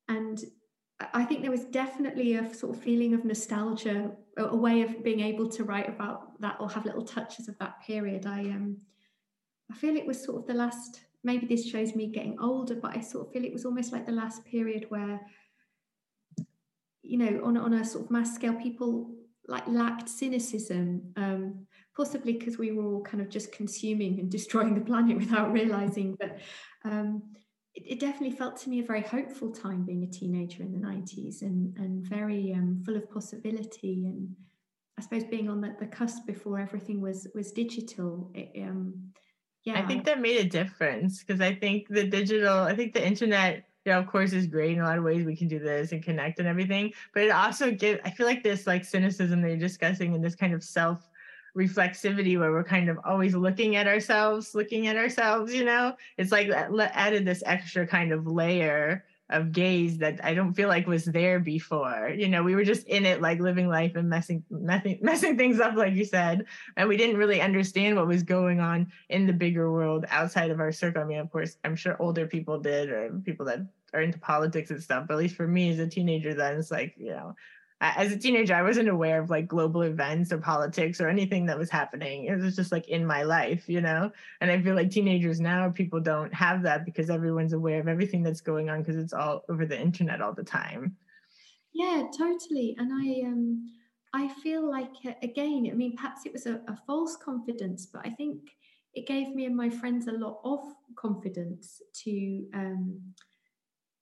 And 0.09 0.43
I 1.13 1.25
think 1.25 1.43
there 1.43 1.51
was 1.51 1.65
definitely 1.65 2.35
a 2.35 2.55
sort 2.55 2.77
of 2.77 2.83
feeling 2.83 3.15
of 3.15 3.25
nostalgia, 3.25 4.11
a, 4.37 4.57
way 4.57 4.83
of 4.83 5.05
being 5.05 5.21
able 5.21 5.49
to 5.51 5.65
write 5.65 5.89
about 5.89 6.41
that 6.41 6.57
or 6.61 6.69
have 6.69 6.85
little 6.85 7.05
touches 7.05 7.49
of 7.49 7.59
that 7.59 7.81
period. 7.83 8.27
I 8.27 8.41
um 8.41 8.79
I 9.71 9.75
feel 9.75 9.97
it 9.97 10.07
was 10.07 10.23
sort 10.23 10.39
of 10.39 10.47
the 10.47 10.55
last 10.55 11.01
maybe 11.25 11.47
this 11.47 11.67
shows 11.67 11.95
me 11.95 12.07
getting 12.09 12.39
older, 12.41 12.75
but 12.75 12.97
I 12.97 13.01
sort 13.01 13.27
of 13.27 13.33
feel 13.33 13.45
it 13.45 13.53
was 13.53 13.65
almost 13.65 13.93
like 13.93 14.07
the 14.07 14.13
last 14.13 14.45
period 14.45 14.87
where 14.89 15.21
you 17.03 17.17
know 17.17 17.41
on, 17.45 17.57
on 17.57 17.75
a 17.75 17.85
sort 17.85 18.05
of 18.05 18.11
mass 18.11 18.35
scale 18.35 18.55
people 18.55 19.11
like 19.47 19.67
lacked 19.67 20.09
cynicism 20.09 21.13
um, 21.17 21.67
possibly 21.99 22.33
because 22.35 22.57
we 22.57 22.71
were 22.73 22.87
all 22.87 23.03
kind 23.03 23.21
of 23.21 23.29
just 23.29 23.53
consuming 23.53 24.19
and 24.21 24.31
destroying 24.39 24.75
the 24.75 24.81
planet 24.81 25.19
without 25.19 25.53
realizing. 25.53 26.17
But 26.19 26.39
um, 26.85 27.23
it, 27.75 27.93
it, 27.93 28.01
definitely 28.01 28.37
felt 28.37 28.57
to 28.61 28.71
me 28.71 28.81
a 28.81 28.85
very 28.85 29.03
hopeful 29.03 29.51
time 29.51 29.85
being 29.85 30.05
a 30.05 30.07
teenager 30.07 30.63
in 30.63 30.73
the 30.73 30.87
90s 30.87 31.43
and, 31.43 31.77
and 31.77 32.03
very 32.05 32.55
um, 32.55 32.81
full 32.87 32.97
of 32.97 33.11
possibility. 33.11 34.07
And 34.07 34.35
I 34.97 35.03
suppose 35.03 35.25
being 35.25 35.51
on 35.51 35.61
the, 35.61 35.75
the 35.79 35.87
cusp 35.87 36.25
before 36.27 36.59
everything 36.59 37.01
was, 37.03 37.27
was 37.35 37.53
digital. 37.53 38.31
It, 38.33 38.53
um, 38.63 38.95
yeah. 39.65 39.79
I 39.79 39.87
think 39.87 40.05
that 40.05 40.21
made 40.21 40.41
a 40.41 40.49
difference 40.49 41.23
because 41.23 41.41
I 41.41 41.55
think 41.55 41.89
the 41.89 42.05
digital, 42.05 42.61
I 42.61 42.75
think 42.75 42.95
the 42.95 43.07
internet 43.07 43.65
know, 43.89 43.99
of 43.99 44.07
course, 44.07 44.33
is 44.33 44.47
great 44.47 44.73
in 44.73 44.81
a 44.81 44.85
lot 44.85 44.99
of 44.99 45.05
ways. 45.05 45.25
We 45.25 45.37
can 45.37 45.49
do 45.49 45.59
this 45.59 45.93
and 45.93 46.03
connect 46.03 46.39
and 46.39 46.49
everything, 46.49 46.93
but 47.13 47.25
it 47.25 47.31
also 47.31 47.71
gives. 47.71 48.01
I 48.05 48.11
feel 48.11 48.27
like 48.27 48.43
this 48.43 48.67
like 48.67 48.85
cynicism 48.85 49.43
that 49.43 49.49
you're 49.49 49.57
discussing 49.57 50.15
and 50.15 50.23
this 50.23 50.35
kind 50.35 50.55
of 50.55 50.63
self 50.63 51.09
reflexivity 51.57 52.39
where 52.39 52.53
we're 52.53 52.65
kind 52.65 52.89
of 52.89 52.99
always 53.05 53.35
looking 53.35 53.77
at 53.77 53.87
ourselves, 53.87 54.55
looking 54.55 54.87
at 54.87 54.97
ourselves. 54.97 55.53
You 55.53 55.65
know, 55.65 55.95
it's 56.17 56.33
like 56.33 56.49
added 56.51 57.25
this 57.25 57.43
extra 57.47 57.87
kind 57.87 58.13
of 58.13 58.27
layer 58.27 59.05
of 59.31 59.53
gaze 59.53 59.99
that 59.99 60.25
I 60.25 60.33
don't 60.33 60.55
feel 60.55 60.69
like 60.69 60.87
was 60.87 61.05
there 61.05 61.39
before. 61.39 62.15
You 62.17 62.29
know, 62.29 62.43
we 62.43 62.55
were 62.55 62.65
just 62.65 62.87
in 62.87 63.05
it, 63.05 63.21
like 63.21 63.41
living 63.41 63.69
life 63.69 63.95
and 63.95 64.09
messing, 64.09 64.43
messing, 64.51 64.99
messing 65.03 65.37
things 65.37 65.61
up, 65.61 65.75
like 65.77 65.95
you 65.95 66.05
said, 66.05 66.47
and 66.77 66.89
we 66.89 66.97
didn't 66.97 67.19
really 67.19 67.41
understand 67.41 67.97
what 67.97 68.07
was 68.07 68.23
going 68.23 68.61
on 68.61 68.91
in 69.11 69.27
the 69.27 69.33
bigger 69.33 69.71
world 69.71 70.07
outside 70.09 70.51
of 70.51 70.61
our 70.61 70.73
circle. 70.73 71.03
I 71.03 71.05
mean, 71.05 71.19
of 71.19 71.31
course, 71.31 71.57
I'm 71.65 71.77
sure 71.77 71.97
older 72.01 72.27
people 72.27 72.59
did, 72.59 72.89
or 72.89 73.11
people 73.25 73.45
that 73.47 73.61
are 73.93 74.01
into 74.01 74.19
politics 74.19 74.71
and 74.71 74.83
stuff. 74.83 75.07
But 75.07 75.15
at 75.15 75.21
least 75.21 75.37
for 75.37 75.47
me 75.47 75.71
as 75.71 75.79
a 75.79 75.87
teenager, 75.87 76.33
then 76.33 76.57
it's 76.57 76.71
like, 76.71 76.95
you 76.97 77.11
know, 77.11 77.35
as 77.81 78.11
a 78.11 78.19
teenager, 78.19 78.55
I 78.55 78.63
wasn't 78.63 78.89
aware 78.89 79.21
of 79.21 79.31
like 79.31 79.47
global 79.47 79.83
events 79.83 80.33
or 80.33 80.39
politics 80.39 81.01
or 81.01 81.09
anything 81.09 81.47
that 81.47 81.59
was 81.59 81.71
happening. 81.71 82.25
It 82.25 82.37
was 82.37 82.57
just 82.57 82.73
like 82.73 82.89
in 82.89 83.07
my 83.07 83.23
life, 83.23 83.69
you 83.69 83.81
know? 83.81 84.11
And 84.41 84.51
I 84.51 84.61
feel 84.61 84.75
like 84.75 84.91
teenagers 84.91 85.41
now, 85.41 85.71
people 85.71 86.01
don't 86.01 86.35
have 86.35 86.63
that 86.63 86.85
because 86.85 87.09
everyone's 87.09 87.53
aware 87.53 87.79
of 87.79 87.87
everything 87.87 88.23
that's 88.23 88.41
going 88.41 88.69
on 88.69 88.81
because 88.81 88.97
it's 88.97 89.13
all 89.13 89.45
over 89.49 89.65
the 89.65 89.81
internet 89.81 90.21
all 90.21 90.33
the 90.33 90.43
time. 90.43 90.97
Yeah, 91.73 92.05
totally. 92.17 92.75
And 92.79 92.93
I, 92.93 93.29
um, 93.29 93.71
I 94.13 94.29
feel 94.43 94.69
like, 94.69 94.91
uh, 95.07 95.13
again, 95.23 95.69
I 95.71 95.75
mean, 95.75 95.95
perhaps 95.95 96.27
it 96.27 96.33
was 96.33 96.47
a, 96.47 96.61
a 96.67 96.77
false 96.85 97.17
confidence, 97.17 97.87
but 97.87 98.05
I 98.05 98.11
think 98.11 98.41
it 98.95 99.07
gave 99.07 99.29
me 99.29 99.45
and 99.45 99.57
my 99.57 99.71
friends 99.71 100.09
a 100.09 100.13
lot 100.13 100.41
of 100.43 100.61
confidence 100.97 101.81
to, 102.03 102.47
um, 102.55 103.01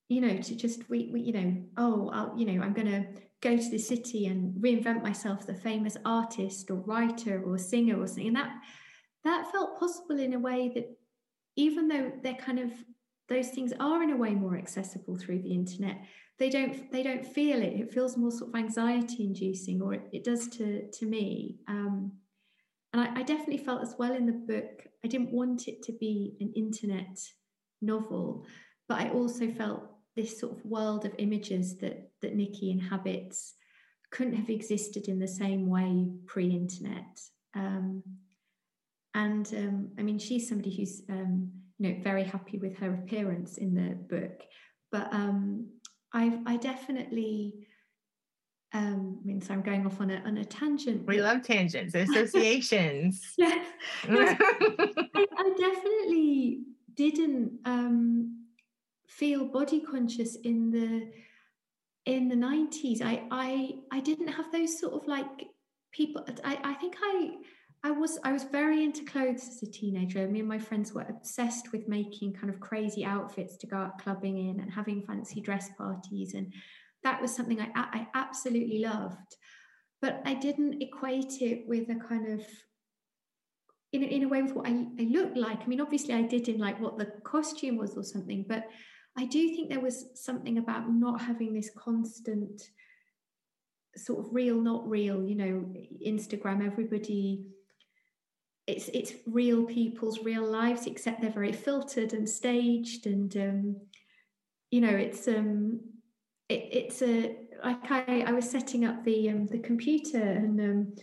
you 0.09 0.23
know, 0.23 0.39
to 0.39 0.55
just 0.55 0.89
we, 0.89 1.11
we 1.13 1.21
you 1.21 1.33
know, 1.33 1.57
oh, 1.77 2.11
I'll, 2.15 2.33
you 2.39 2.47
know, 2.47 2.63
I'm 2.63 2.73
going 2.73 2.87
to 2.87 3.05
go 3.43 3.57
to 3.57 3.71
the 3.71 3.79
city 3.79 4.27
and 4.27 4.55
reinvent 4.63 5.03
myself, 5.03 5.47
the 5.47 5.55
famous 5.55 5.97
artist 6.05 6.71
or 6.71 6.77
writer 6.77 7.43
or 7.45 7.59
singer 7.59 8.01
or 8.01 8.07
something. 8.07 8.29
And 8.29 8.37
that 8.37 8.53
that 9.25 9.51
felt 9.51 9.79
possible 9.79 10.19
in 10.19 10.35
a 10.35 10.39
way 10.39 10.71
that 10.75 10.89
even 11.57 11.89
though 11.89 12.13
they're 12.23 12.35
kind 12.35 12.59
of 12.59 12.71
those 13.29 13.49
things 13.49 13.73
are 13.81 14.03
in 14.03 14.11
a 14.11 14.17
way 14.17 14.31
more 14.31 14.57
accessible 14.57 15.19
through 15.19 15.43
the 15.43 15.53
internet, 15.53 15.99
they 16.39 16.49
don't 16.49 16.91
they 16.93 17.03
don't 17.03 17.27
feel 17.27 17.61
it. 17.61 17.81
It 17.81 17.93
feels 17.93 18.17
more 18.17 18.31
sort 18.31 18.51
of 18.51 18.57
anxiety 18.57 19.25
inducing, 19.25 19.83
or 19.83 19.95
it, 19.95 20.09
it 20.13 20.25
does 20.25 20.49
to 20.49 20.89
to 20.91 21.07
me. 21.07 21.57
Um, 21.69 22.13
and 22.93 23.03
I, 23.03 23.21
I 23.21 23.23
definitely 23.23 23.59
felt 23.59 23.83
as 23.83 23.95
well 23.99 24.15
in 24.15 24.27
the 24.27 24.33
book. 24.33 24.87
I 25.05 25.09
didn't 25.09 25.33
want 25.33 25.69
it 25.69 25.83
to 25.85 25.93
be 25.93 26.37
an 26.41 26.53
internet 26.55 27.19
novel, 27.83 28.47
but 28.89 29.01
I 29.01 29.11
also 29.11 29.51
felt 29.51 29.91
this 30.15 30.39
sort 30.39 30.57
of 30.57 30.65
world 30.65 31.05
of 31.05 31.15
images 31.19 31.77
that 31.79 32.11
that 32.23 32.35
Nikki 32.35 32.71
inhabits 32.71 33.55
couldn't 34.11 34.35
have 34.35 34.51
existed 34.51 35.09
in 35.09 35.19
the 35.19 35.29
same 35.29 35.69
way 35.69 36.09
pre-internet. 36.27 37.21
Um, 37.55 38.03
and 39.15 39.47
um, 39.57 39.89
I 39.99 40.03
mean, 40.03 40.19
she's 40.19 40.49
somebody 40.49 40.77
who's 40.77 41.03
um, 41.09 41.51
you 41.79 41.89
know 41.89 42.03
very 42.03 42.23
happy 42.25 42.59
with 42.59 42.77
her 42.79 42.95
appearance 42.95 43.57
in 43.57 43.75
the 43.75 43.95
book, 43.95 44.43
but 44.93 45.13
um, 45.13 45.69
I 46.13 46.39
I 46.47 46.57
definitely. 46.59 47.55
Um, 48.75 49.21
I 49.23 49.27
mean, 49.27 49.41
so 49.41 49.55
I'm 49.55 49.63
going 49.63 49.87
off 49.87 50.01
on 50.01 50.11
a 50.11 50.17
on 50.27 50.37
a 50.37 50.45
tangent. 50.45 51.07
We 51.07 51.23
love 51.23 51.43
tangents, 51.43 51.95
associations. 51.95 53.23
yeah, 53.39 53.65
I, 54.05 55.27
I, 55.39 55.51
definitely 55.57 56.61
didn't 56.95 57.61
um, 57.65 58.45
feel 59.09 59.47
body 59.47 59.81
conscious 59.81 60.37
in 60.37 60.71
the 60.71 61.11
in 62.07 62.29
the 62.29 62.35
90s 62.35 63.03
i 63.03 63.23
i 63.31 63.75
i 63.93 64.01
didn't 64.01 64.29
have 64.29 64.51
those 64.53 64.79
sort 64.79 64.95
of 64.95 65.07
like 65.09 65.27
people 65.93 66.25
i 66.45 66.59
i 66.63 66.75
think 66.75 66.97
i 67.03 67.31
i 67.83 67.91
was 67.91 68.19
i 68.25 68.33
was 68.33 68.45
very 68.45 68.85
into 68.85 69.05
clothes 69.05 69.49
as 69.49 69.63
a 69.63 69.71
teenager 69.71 70.27
me 70.29 70.41
and 70.41 70.49
my 70.49 70.59
friends 70.59 70.93
were 70.93 71.07
obsessed 71.09 71.73
with 71.73 71.89
making 71.89 72.33
kind 72.33 72.49
of 72.49 72.61
crazy 72.61 73.05
outfits 73.05 73.57
to 73.57 73.67
go 73.67 73.77
out 73.77 73.99
clubbing 73.99 74.49
in 74.49 74.61
and 74.61 74.73
having 74.73 75.03
fancy 75.03 75.41
dress 75.41 75.69
parties 75.77 76.35
and 76.35 76.53
that 77.03 77.21
was 77.21 77.35
something 77.35 77.61
i 77.61 77.69
i 77.75 78.07
absolutely 78.15 78.79
loved 78.79 79.37
but 80.01 80.23
i 80.25 80.35
didn't 80.35 80.81
equate 80.81 81.41
it 81.41 81.65
with 81.67 81.89
a 81.91 81.97
kind 82.09 82.33
of 82.33 82.47
in, 83.93 84.03
in 84.03 84.25
a 84.25 84.29
way 84.29 84.43
with 84.43 84.53
what 84.53 84.67
I, 84.67 84.87
I 84.99 85.05
looked 85.05 85.37
like. 85.37 85.61
I 85.63 85.67
mean, 85.67 85.81
obviously, 85.81 86.13
I 86.13 86.23
did 86.23 86.49
in 86.49 86.59
like 86.59 86.81
what 86.81 86.99
the 86.99 87.07
costume 87.25 87.77
was 87.77 87.97
or 87.97 88.03
something, 88.03 88.45
but 88.47 88.67
I 89.19 89.25
do 89.25 89.49
think 89.55 89.69
there 89.71 89.81
was 89.81 90.07
something 90.15 90.59
about 90.59 90.93
not 90.93 91.21
having 91.21 91.55
this 91.55 91.71
constant 91.77 92.63
sort 93.97 94.27
of 94.27 94.35
real, 94.35 94.61
not 94.61 94.89
real, 94.89 95.25
you 95.25 95.35
know, 95.35 95.75
Instagram, 96.07 96.65
everybody 96.65 97.47
it's 98.67 98.89
it's 98.89 99.13
real 99.27 99.65
people's 99.65 100.25
real 100.25 100.45
lives, 100.45 100.87
except 100.87 101.21
they're 101.21 101.31
very 101.31 101.53
filtered 101.53 102.13
and 102.13 102.29
staged 102.29 103.07
and 103.07 103.37
um, 103.37 103.77
you 104.71 104.81
know, 104.81 104.91
it's 104.91 105.29
um 105.29 105.81
it, 106.49 106.69
it's 106.73 107.03
a 107.03 107.37
like 107.65 107.91
I, 107.91 108.25
I 108.27 108.33
was 108.33 108.51
setting 108.51 108.85
up 108.85 109.05
the 109.05 109.31
um, 109.31 109.47
the 109.47 109.59
computer 109.59 110.21
and 110.21 110.61
um, 110.61 110.95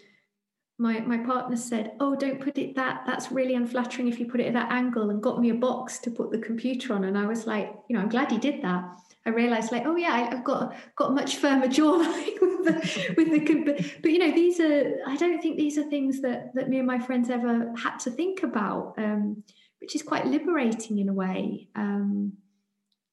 my 0.78 1.00
my 1.02 1.18
partner 1.18 1.56
said, 1.56 1.94
"Oh, 2.00 2.16
don't 2.16 2.40
put 2.40 2.58
it 2.58 2.76
that. 2.76 3.04
That's 3.06 3.32
really 3.32 3.56
unflattering 3.56 4.08
if 4.08 4.20
you 4.20 4.26
put 4.26 4.40
it 4.40 4.48
at 4.48 4.54
that 4.54 4.72
angle." 4.72 5.10
And 5.10 5.22
got 5.22 5.40
me 5.40 5.50
a 5.50 5.56
box 5.56 6.00
to 6.00 6.12
put 6.12 6.32
the 6.32 6.40
computer 6.40 6.94
on. 6.94 7.04
And 7.04 7.18
I 7.18 7.26
was 7.26 7.46
like, 7.46 7.74
you 7.88 7.96
know, 7.96 8.02
I'm 8.02 8.10
glad 8.10 8.32
he 8.32 8.38
did 8.38 8.62
that. 8.64 8.84
I 9.26 9.30
realized, 9.30 9.72
like, 9.72 9.86
oh 9.86 9.96
yeah, 9.96 10.30
I've 10.32 10.44
got 10.44 10.76
got 10.96 11.14
much 11.14 11.38
firmer 11.38 11.68
jawline 11.68 12.34
with 12.42 12.66
the 12.66 13.14
with 13.18 13.30
the. 13.30 13.64
But, 13.64 14.02
but 14.02 14.12
you 14.12 14.20
know, 14.20 14.32
these 14.32 14.60
are. 14.60 14.96
I 15.08 15.16
don't 15.16 15.42
think 15.42 15.58
these 15.58 15.78
are 15.78 15.90
things 15.90 16.22
that 16.22 16.54
that 16.56 16.70
me 16.70 16.80
and 16.80 16.88
my 16.88 17.00
friends 17.00 17.30
ever 17.30 17.72
had 17.78 17.98
to 18.00 18.12
think 18.12 18.44
about, 18.44 18.96
um, 18.98 19.44
which 19.80 19.96
is 19.96 20.02
quite 20.02 20.26
liberating 20.26 20.98
in 21.00 21.08
a 21.08 21.14
way. 21.14 21.70
Um, 21.76 22.34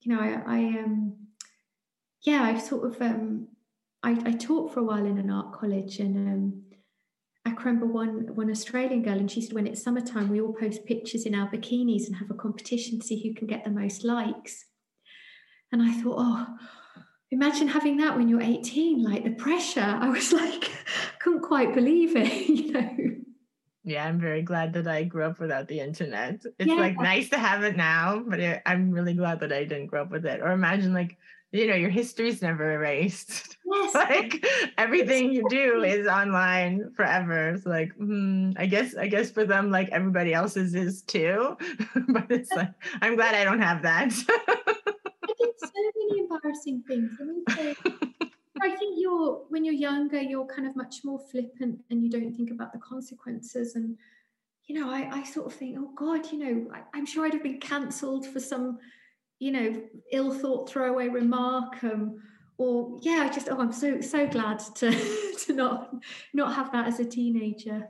you 0.01 0.15
know, 0.15 0.21
I, 0.21 0.43
I 0.47 0.59
um, 0.81 1.15
yeah, 2.23 2.43
I've 2.43 2.63
sort 2.63 2.87
of 2.91 3.01
um, 3.03 3.49
I, 4.03 4.13
I 4.25 4.33
taught 4.33 4.73
for 4.73 4.81
a 4.81 4.85
while 4.85 5.05
in 5.05 5.19
an 5.19 5.31
art 5.31 5.53
college 5.53 6.01
and 6.01 6.17
um 6.29 6.63
I 7.51 7.63
remember 7.63 7.87
one 7.87 8.35
one 8.35 8.51
Australian 8.51 9.03
girl, 9.03 9.19
and 9.19 9.31
she 9.31 9.41
said 9.41 9.55
when 9.55 9.67
it's 9.67 9.83
summertime, 9.83 10.29
we 10.29 10.41
all 10.41 10.53
post 10.53 10.85
pictures 10.87 11.27
in 11.27 11.35
our 11.35 11.49
bikinis 11.49 12.07
and 12.07 12.17
have 12.17 12.31
a 12.31 12.35
competition 12.35 13.01
to 13.01 13.07
see 13.07 13.23
who 13.23 13.35
can 13.35 13.47
get 13.47 13.65
the 13.65 13.71
most 13.71 14.05
likes. 14.05 14.67
And 15.73 15.83
I 15.83 15.93
thought, 16.01 16.17
oh, 16.19 16.47
imagine 17.31 17.69
having 17.69 17.97
that 17.99 18.17
when 18.17 18.29
you're 18.29 18.43
18, 18.43 19.03
like 19.03 19.25
the 19.25 19.31
pressure. 19.31 19.81
I 19.81 20.09
was 20.09 20.33
like, 20.43 20.71
couldn't 21.21 21.43
quite 21.43 21.75
believe 21.75 22.17
it, 22.17 22.49
you 22.49 22.73
know. 22.73 22.97
Yeah, 23.83 24.05
I'm 24.05 24.21
very 24.21 24.43
glad 24.43 24.75
that 24.75 24.87
I 24.87 25.05
grew 25.05 25.25
up 25.25 25.41
without 25.41 25.67
the 25.67 25.81
internet. 25.81 26.45
It's 26.59 26.69
yeah. 26.69 26.75
like 26.75 27.01
nice 27.01 27.31
to 27.31 27.39
have 27.39 27.65
it 27.65 27.77
now, 27.77 28.23
but 28.27 28.39
it, 28.39 28.63
I'm 28.67 28.91
really 28.91 29.15
glad 29.15 29.41
that 29.41 29.53
I 29.53 29.65
didn't 29.65 29.87
grow 29.87 30.03
up 30.03 30.11
with 30.11 30.27
it. 30.27 30.43
Or 30.43 30.53
imagine 30.53 30.93
like 30.93 31.17
you 31.53 31.67
know 31.67 31.75
your 31.75 31.91
history's 31.91 32.43
never 32.43 32.73
erased. 32.73 33.57
Yes. 33.65 33.95
like 33.95 34.45
everything 34.79 35.33
you 35.33 35.49
do 35.49 35.83
is 35.83 36.07
online 36.07 36.93
forever. 36.95 37.51
It's 37.51 37.67
like 37.67 37.93
hmm, 37.95 38.53
i 38.57 38.67
guess 38.67 38.97
i 38.97 39.07
guess 39.07 39.31
for 39.31 39.45
them 39.45 39.71
like 39.71 39.89
everybody 39.91 40.33
else's 40.33 40.75
is 40.75 41.03
too. 41.03 41.57
But 42.09 42.31
it's 42.31 42.53
like 42.53 42.73
i'm 43.03 43.17
glad 43.17 43.35
i 43.35 43.45
don't 43.45 43.61
have 43.61 43.83
that. 43.83 44.13
I 44.29 45.33
did 45.39 45.51
so 45.59 45.69
many 45.75 46.21
embarrassing 46.21 46.83
things. 46.87 47.13
I, 47.21 47.25
mean, 47.25 47.45
so, 47.49 47.75
I 48.63 48.77
think 48.77 48.97
you're 48.99 49.45
when 49.49 49.65
you're 49.65 49.75
younger 49.75 50.21
you're 50.21 50.47
kind 50.47 50.69
of 50.69 50.77
much 50.77 51.01
more 51.05 51.19
flippant 51.31 51.81
and 51.91 52.03
you 52.03 52.11
don't 52.11 52.35
think 52.35 52.51
about 52.51 52.73
the 52.73 52.79
consequences. 52.79 53.75
And 53.75 53.97
you 54.67 54.79
know 54.79 54.89
i, 54.89 55.09
I 55.11 55.25
sort 55.25 55.47
of 55.47 55.55
think 55.55 55.77
oh 55.81 55.91
god 55.97 56.31
you 56.31 56.39
know 56.39 56.71
I, 56.73 56.83
i'm 56.95 57.05
sure 57.05 57.27
i'd 57.27 57.33
have 57.33 57.43
been 57.43 57.59
cancelled 57.59 58.25
for 58.25 58.39
some 58.39 58.79
you 59.41 59.51
know, 59.51 59.83
ill 60.13 60.33
thought 60.33 60.71
throwaway 60.71 61.09
remark. 61.09 61.83
Um, 61.83 62.23
or 62.59 63.01
yeah, 63.03 63.27
I 63.29 63.33
just 63.33 63.49
oh, 63.51 63.59
I'm 63.59 63.73
so 63.73 64.01
so 64.01 64.29
glad 64.29 64.61
to 64.77 64.91
to 65.47 65.53
not 65.53 65.93
not 66.33 66.55
have 66.55 66.71
that 66.73 66.87
as 66.87 67.01
a 67.01 67.05
teenager. 67.05 67.89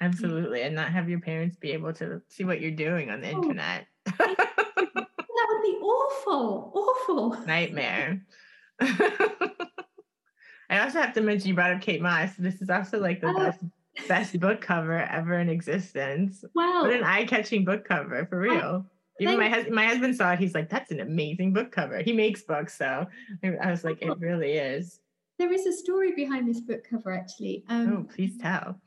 Absolutely, 0.00 0.62
and 0.62 0.74
not 0.74 0.92
have 0.92 1.08
your 1.08 1.20
parents 1.20 1.56
be 1.56 1.70
able 1.70 1.92
to 1.94 2.20
see 2.28 2.44
what 2.44 2.60
you're 2.60 2.72
doing 2.72 3.08
on 3.08 3.20
the 3.20 3.30
oh, 3.30 3.36
internet. 3.36 3.86
that 4.04 5.46
would 5.48 5.62
be 5.62 5.78
awful, 5.80 6.72
awful 6.74 7.46
nightmare. 7.46 8.20
I 8.80 10.80
also 10.80 11.00
have 11.00 11.14
to 11.14 11.20
mention 11.20 11.48
you 11.48 11.54
brought 11.54 11.72
up 11.72 11.82
Kate 11.82 12.02
Moss. 12.02 12.32
This 12.36 12.60
is 12.60 12.68
also 12.68 12.98
like 12.98 13.20
the 13.20 13.28
oh. 13.28 13.38
best 13.38 13.60
best 14.08 14.40
book 14.40 14.60
cover 14.60 14.98
ever 14.98 15.38
in 15.38 15.48
existence. 15.48 16.44
Wow. 16.54 16.82
What 16.82 16.94
an 16.94 17.04
eye-catching 17.04 17.64
book 17.64 17.84
cover 17.84 18.26
for 18.26 18.40
real. 18.40 18.86
Even 19.22 19.38
my 19.38 19.48
husband, 19.48 19.74
my 19.74 19.86
husband 19.86 20.16
saw 20.16 20.32
it. 20.32 20.38
He's 20.38 20.54
like, 20.54 20.68
"That's 20.68 20.90
an 20.90 21.00
amazing 21.00 21.52
book 21.52 21.72
cover." 21.72 22.02
He 22.02 22.12
makes 22.12 22.42
books, 22.42 22.76
so 22.76 23.06
I 23.42 23.70
was 23.70 23.84
like, 23.84 24.02
"It 24.02 24.18
really 24.18 24.52
is." 24.52 25.00
There 25.38 25.52
is 25.52 25.66
a 25.66 25.72
story 25.72 26.12
behind 26.14 26.48
this 26.48 26.60
book 26.60 26.84
cover, 26.88 27.12
actually. 27.12 27.64
Um, 27.68 27.92
oh, 27.92 28.14
please 28.14 28.38
tell. 28.38 28.80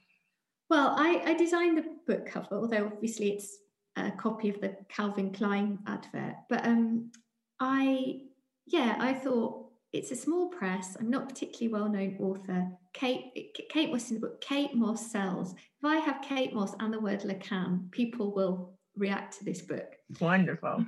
Well, 0.69 0.95
I, 0.97 1.21
I 1.25 1.33
designed 1.33 1.77
the 1.77 1.85
book 2.07 2.27
cover, 2.27 2.55
although 2.55 2.85
obviously 2.85 3.31
it's 3.31 3.57
a 3.95 4.11
copy 4.11 4.49
of 4.49 4.61
the 4.61 4.75
Calvin 4.89 5.31
Klein 5.31 5.79
advert. 5.87 6.35
But 6.49 6.65
um, 6.65 7.11
I, 7.59 8.21
yeah, 8.65 8.95
I 8.99 9.13
thought 9.13 9.69
it's 9.93 10.11
a 10.11 10.15
small 10.15 10.47
press. 10.47 10.97
I'm 10.99 11.09
not 11.09 11.29
particularly 11.29 11.73
well 11.73 11.89
known 11.89 12.17
author. 12.19 12.67
Kate, 12.93 13.53
Kate 13.69 13.91
Moss 13.91 14.09
in 14.09 14.15
the 14.15 14.21
book, 14.21 14.41
Kate 14.41 14.73
Moss 14.73 15.11
sells. 15.11 15.53
If 15.53 15.85
I 15.85 15.97
have 15.97 16.21
Kate 16.21 16.53
Moss 16.53 16.73
and 16.79 16.93
the 16.93 16.99
word 16.99 17.21
Lacan, 17.21 17.91
people 17.91 18.33
will 18.33 18.74
react 18.97 19.37
to 19.37 19.45
this 19.45 19.61
book. 19.61 19.95
Wonderful. 20.19 20.85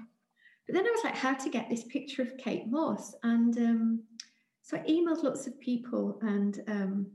But 0.68 0.76
then 0.76 0.86
I 0.86 0.91
was 0.91 1.03
like, 1.03 1.16
how 1.16 1.34
to 1.34 1.49
get 1.49 1.70
this 1.70 1.84
picture 1.86 2.22
of 2.22 2.38
Kate 2.38 2.68
Moss? 2.68 3.16
And 3.24 3.58
um, 3.58 4.03
so 4.62 4.78
I 4.78 4.82
emailed 4.82 5.24
lots 5.24 5.47
of 5.47 5.60
people, 5.60 6.20
and 6.22 6.62
um, 6.68 7.08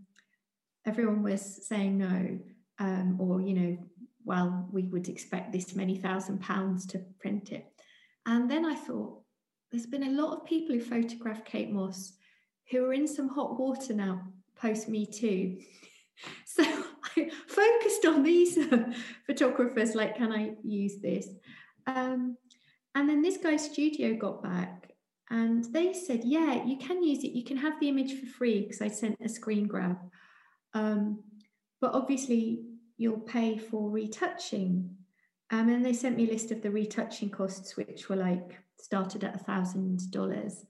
everyone 0.87 1.23
was 1.23 1.67
saying 1.67 1.99
no, 1.99 2.39
um, 2.79 3.17
or, 3.21 3.41
you 3.41 3.55
know, 3.55 3.79
well, 4.25 4.69
we 4.73 4.85
would 4.85 5.09
expect 5.09 5.53
this 5.53 5.75
many 5.75 5.97
thousand 5.97 6.41
pounds 6.41 6.87
to 6.87 7.05
print 7.21 7.53
it. 7.53 7.67
And 8.25 8.51
then 8.51 8.65
I 8.65 8.75
thought, 8.75 9.21
there's 9.71 9.87
been 9.87 10.05
a 10.05 10.23
lot 10.23 10.37
of 10.37 10.45
people 10.45 10.75
who 10.75 10.81
photographed 10.81 11.45
Kate 11.45 11.71
Moss 11.71 12.13
who 12.71 12.85
are 12.85 12.93
in 12.93 13.07
some 13.09 13.29
hot 13.29 13.59
water 13.59 13.95
now 13.95 14.23
post 14.57 14.89
Me 14.89 15.07
Too. 15.07 15.59
So 16.47 16.63
focused 17.47 18.07
on 18.07 18.23
these 18.23 18.59
photographers, 19.27 19.95
like, 19.95 20.17
can 20.17 20.33
I 20.33 20.53
use 20.63 20.99
this? 21.01 21.29
Um, 21.87 22.37
and 22.95 23.09
then 23.09 23.23
this 23.23 23.39
guy's 23.39 23.65
studio 23.65 24.15
got 24.15 24.43
back 24.43 24.93
and 25.31 25.65
they 25.73 25.95
said, 25.95 26.25
yeah, 26.25 26.63
you 26.65 26.77
can 26.77 27.03
use 27.03 27.25
it. 27.25 27.33
You 27.33 27.43
can 27.43 27.57
have 27.57 27.81
the 27.81 27.89
image 27.89 28.21
for 28.21 28.27
free 28.27 28.63
because 28.63 28.83
I 28.83 28.89
sent 28.89 29.17
a 29.25 29.29
screen 29.29 29.67
grab. 29.67 29.97
Um, 30.75 31.23
but 31.81 31.95
obviously, 31.95 32.65
you'll 32.99 33.21
pay 33.21 33.57
for 33.57 33.91
retouching. 33.91 34.95
Um, 35.51 35.71
and 35.71 35.85
they 35.85 35.95
sent 35.95 36.17
me 36.17 36.29
a 36.29 36.33
list 36.33 36.51
of 36.51 36.61
the 36.61 36.71
retouching 36.71 37.31
costs, 37.31 37.77
which 37.79 38.11
were 38.11 38.17
like 38.17 38.59
started 38.79 39.25
at 39.25 39.37
a 39.37 39.39
thousand 39.39 40.11
dollars. 40.11 40.67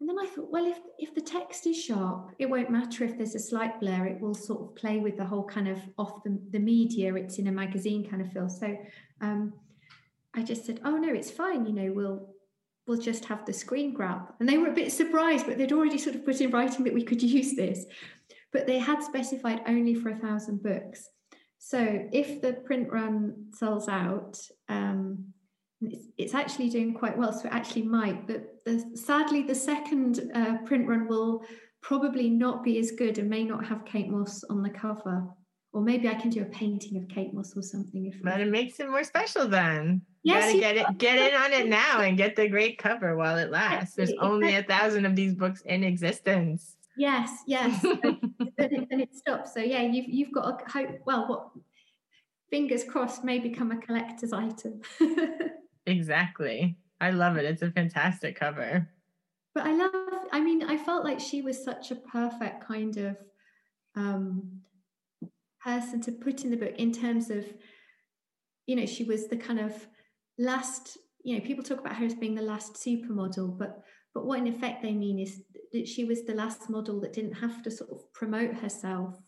And 0.00 0.08
then 0.08 0.16
I 0.18 0.26
thought, 0.26 0.50
well, 0.50 0.66
if 0.66 0.78
if 0.98 1.14
the 1.14 1.20
text 1.20 1.66
is 1.66 1.82
sharp, 1.82 2.30
it 2.38 2.48
won't 2.48 2.70
matter 2.70 3.04
if 3.04 3.18
there's 3.18 3.34
a 3.34 3.38
slight 3.38 3.78
blur. 3.80 4.06
It 4.06 4.20
will 4.20 4.34
sort 4.34 4.62
of 4.62 4.74
play 4.74 4.98
with 4.98 5.18
the 5.18 5.26
whole 5.26 5.44
kind 5.44 5.68
of 5.68 5.78
off 5.98 6.22
the, 6.24 6.40
the 6.50 6.58
media. 6.58 7.14
It's 7.14 7.38
in 7.38 7.48
a 7.48 7.52
magazine 7.52 8.08
kind 8.08 8.22
of 8.22 8.32
feel. 8.32 8.48
So 8.48 8.76
um, 9.20 9.52
I 10.34 10.42
just 10.42 10.64
said, 10.64 10.80
oh 10.84 10.96
no, 10.96 11.12
it's 11.12 11.30
fine. 11.30 11.66
You 11.66 11.74
know, 11.74 11.92
we'll 11.92 12.34
we'll 12.86 13.00
just 13.00 13.26
have 13.26 13.44
the 13.44 13.52
screen 13.52 13.92
grab. 13.92 14.32
And 14.40 14.48
they 14.48 14.56
were 14.56 14.68
a 14.68 14.74
bit 14.74 14.90
surprised, 14.90 15.46
but 15.46 15.58
they'd 15.58 15.72
already 15.72 15.98
sort 15.98 16.16
of 16.16 16.24
put 16.24 16.40
in 16.40 16.50
writing 16.50 16.84
that 16.84 16.94
we 16.94 17.04
could 17.04 17.22
use 17.38 17.54
this. 17.54 17.84
But 18.52 18.66
they 18.66 18.78
had 18.78 19.02
specified 19.02 19.60
only 19.66 19.94
for 19.94 20.08
a 20.08 20.16
thousand 20.16 20.62
books. 20.62 21.08
So 21.58 22.08
if 22.10 22.40
the 22.40 22.54
print 22.54 22.90
run 22.90 23.48
sells 23.54 23.86
out, 23.86 24.38
um, 24.70 25.26
it's, 25.80 26.06
it's, 26.18 26.34
actually 26.34 26.68
doing 26.68 26.94
quite 26.94 27.16
well. 27.16 27.32
So 27.32 27.48
it 27.48 27.52
actually 27.52 27.82
might, 27.82 28.26
but 28.26 28.62
the, 28.64 28.84
sadly, 28.94 29.42
the 29.42 29.54
second 29.54 30.30
uh, 30.34 30.58
print 30.64 30.86
run 30.86 31.08
will 31.08 31.42
probably 31.82 32.28
not 32.28 32.62
be 32.62 32.78
as 32.78 32.90
good 32.90 33.18
and 33.18 33.28
may 33.28 33.44
not 33.44 33.64
have 33.64 33.84
Kate 33.84 34.08
Moss 34.08 34.44
on 34.50 34.62
the 34.62 34.70
cover. 34.70 35.26
Or 35.72 35.82
maybe 35.82 36.08
I 36.08 36.14
can 36.14 36.30
do 36.30 36.42
a 36.42 36.46
painting 36.46 36.96
of 36.96 37.08
Kate 37.08 37.32
Moss 37.32 37.56
or 37.56 37.62
something. 37.62 38.06
If 38.06 38.20
but 38.22 38.40
it 38.40 38.48
makes 38.48 38.80
it 38.80 38.88
more 38.88 39.04
special 39.04 39.46
then. 39.46 40.02
Yes, 40.24 40.52
you 40.52 40.60
gotta 40.60 40.74
get 40.74 40.90
it, 40.90 40.98
get 40.98 41.32
in 41.32 41.40
on 41.40 41.52
it 41.52 41.68
now 41.68 42.00
and 42.00 42.16
get 42.16 42.34
the 42.34 42.48
great 42.48 42.76
cover 42.76 43.16
while 43.16 43.38
it 43.38 43.50
lasts. 43.50 43.94
There's 43.94 44.12
only 44.20 44.56
a 44.56 44.64
thousand 44.64 45.06
of 45.06 45.14
these 45.14 45.34
books 45.34 45.62
in 45.62 45.84
existence. 45.84 46.76
Yes, 46.96 47.30
yes. 47.46 47.82
and, 47.84 48.18
it, 48.58 48.88
and 48.90 49.00
it 49.00 49.14
stops. 49.14 49.54
So 49.54 49.60
yeah, 49.60 49.82
you've 49.82 50.08
you've 50.08 50.32
got 50.32 50.60
a 50.60 50.70
hope. 50.70 50.98
Well, 51.06 51.28
what 51.28 51.50
fingers 52.50 52.84
crossed 52.84 53.24
may 53.24 53.38
become 53.38 53.70
a 53.70 53.80
collector's 53.80 54.32
item. 54.32 54.80
exactly. 55.86 56.76
I 57.00 57.10
love 57.10 57.36
it. 57.36 57.44
It's 57.44 57.62
a 57.62 57.70
fantastic 57.70 58.38
cover. 58.38 58.88
But 59.54 59.66
I 59.66 59.72
love. 59.72 59.90
I 60.32 60.40
mean, 60.40 60.62
I 60.62 60.76
felt 60.76 61.04
like 61.04 61.18
she 61.18 61.42
was 61.42 61.62
such 61.62 61.90
a 61.90 61.96
perfect 61.96 62.66
kind 62.66 62.96
of 62.98 63.16
um, 63.96 64.60
person 65.60 66.00
to 66.02 66.12
put 66.12 66.44
in 66.44 66.50
the 66.50 66.56
book 66.56 66.74
in 66.76 66.92
terms 66.92 67.30
of, 67.30 67.44
you 68.66 68.76
know, 68.76 68.86
she 68.86 69.04
was 69.04 69.28
the 69.28 69.36
kind 69.36 69.60
of 69.60 69.86
last. 70.38 70.98
You 71.22 71.36
know, 71.36 71.44
people 71.44 71.62
talk 71.62 71.80
about 71.80 71.96
her 71.96 72.06
as 72.06 72.14
being 72.14 72.34
the 72.34 72.42
last 72.42 72.74
supermodel, 72.74 73.58
but 73.58 73.82
but 74.14 74.26
what 74.26 74.38
in 74.38 74.46
effect 74.46 74.82
they 74.82 74.92
mean 74.92 75.18
is 75.18 75.42
that 75.72 75.86
she 75.86 76.04
was 76.04 76.24
the 76.24 76.34
last 76.34 76.68
model 76.68 77.00
that 77.00 77.12
didn't 77.12 77.34
have 77.34 77.62
to 77.62 77.70
sort 77.70 77.90
of 77.90 78.12
promote 78.12 78.54
herself 78.54 79.20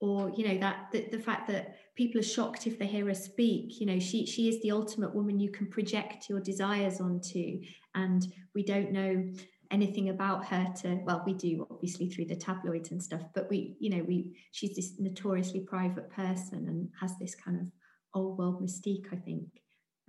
or 0.00 0.30
you 0.36 0.46
know 0.46 0.58
that 0.58 0.88
the, 0.92 1.08
the 1.10 1.18
fact 1.18 1.48
that 1.48 1.76
people 1.96 2.20
are 2.20 2.24
shocked 2.24 2.66
if 2.66 2.78
they 2.78 2.86
hear 2.86 3.06
her 3.06 3.14
speak 3.14 3.80
you 3.80 3.86
know 3.86 3.98
she 3.98 4.26
she 4.26 4.48
is 4.48 4.60
the 4.62 4.70
ultimate 4.70 5.14
woman 5.14 5.40
you 5.40 5.50
can 5.50 5.66
project 5.66 6.28
your 6.28 6.40
desires 6.40 7.00
onto 7.00 7.60
and 7.94 8.32
we 8.54 8.62
don't 8.62 8.92
know 8.92 9.24
anything 9.72 10.10
about 10.10 10.46
her 10.46 10.72
to 10.76 11.00
well 11.04 11.22
we 11.26 11.34
do 11.34 11.66
obviously 11.70 12.08
through 12.08 12.24
the 12.24 12.36
tabloids 12.36 12.92
and 12.92 13.02
stuff 13.02 13.22
but 13.34 13.50
we 13.50 13.76
you 13.80 13.90
know 13.90 14.04
we 14.06 14.36
she's 14.52 14.76
this 14.76 14.92
notoriously 14.98 15.60
private 15.60 16.08
person 16.10 16.68
and 16.68 16.88
has 17.00 17.18
this 17.18 17.34
kind 17.34 17.60
of 17.60 17.66
old 18.14 18.38
world 18.38 18.62
mystique 18.62 19.12
i 19.12 19.16
think 19.16 19.48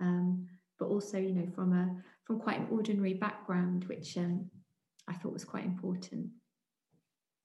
um, 0.00 0.46
but 0.78 0.86
also 0.86 1.18
you 1.18 1.34
know 1.34 1.48
from 1.56 1.72
a 1.72 2.02
from 2.28 2.38
quite 2.38 2.60
an 2.60 2.68
ordinary 2.70 3.14
background, 3.14 3.84
which 3.86 4.16
um, 4.18 4.50
I 5.08 5.14
thought 5.14 5.32
was 5.32 5.46
quite 5.46 5.64
important. 5.64 6.26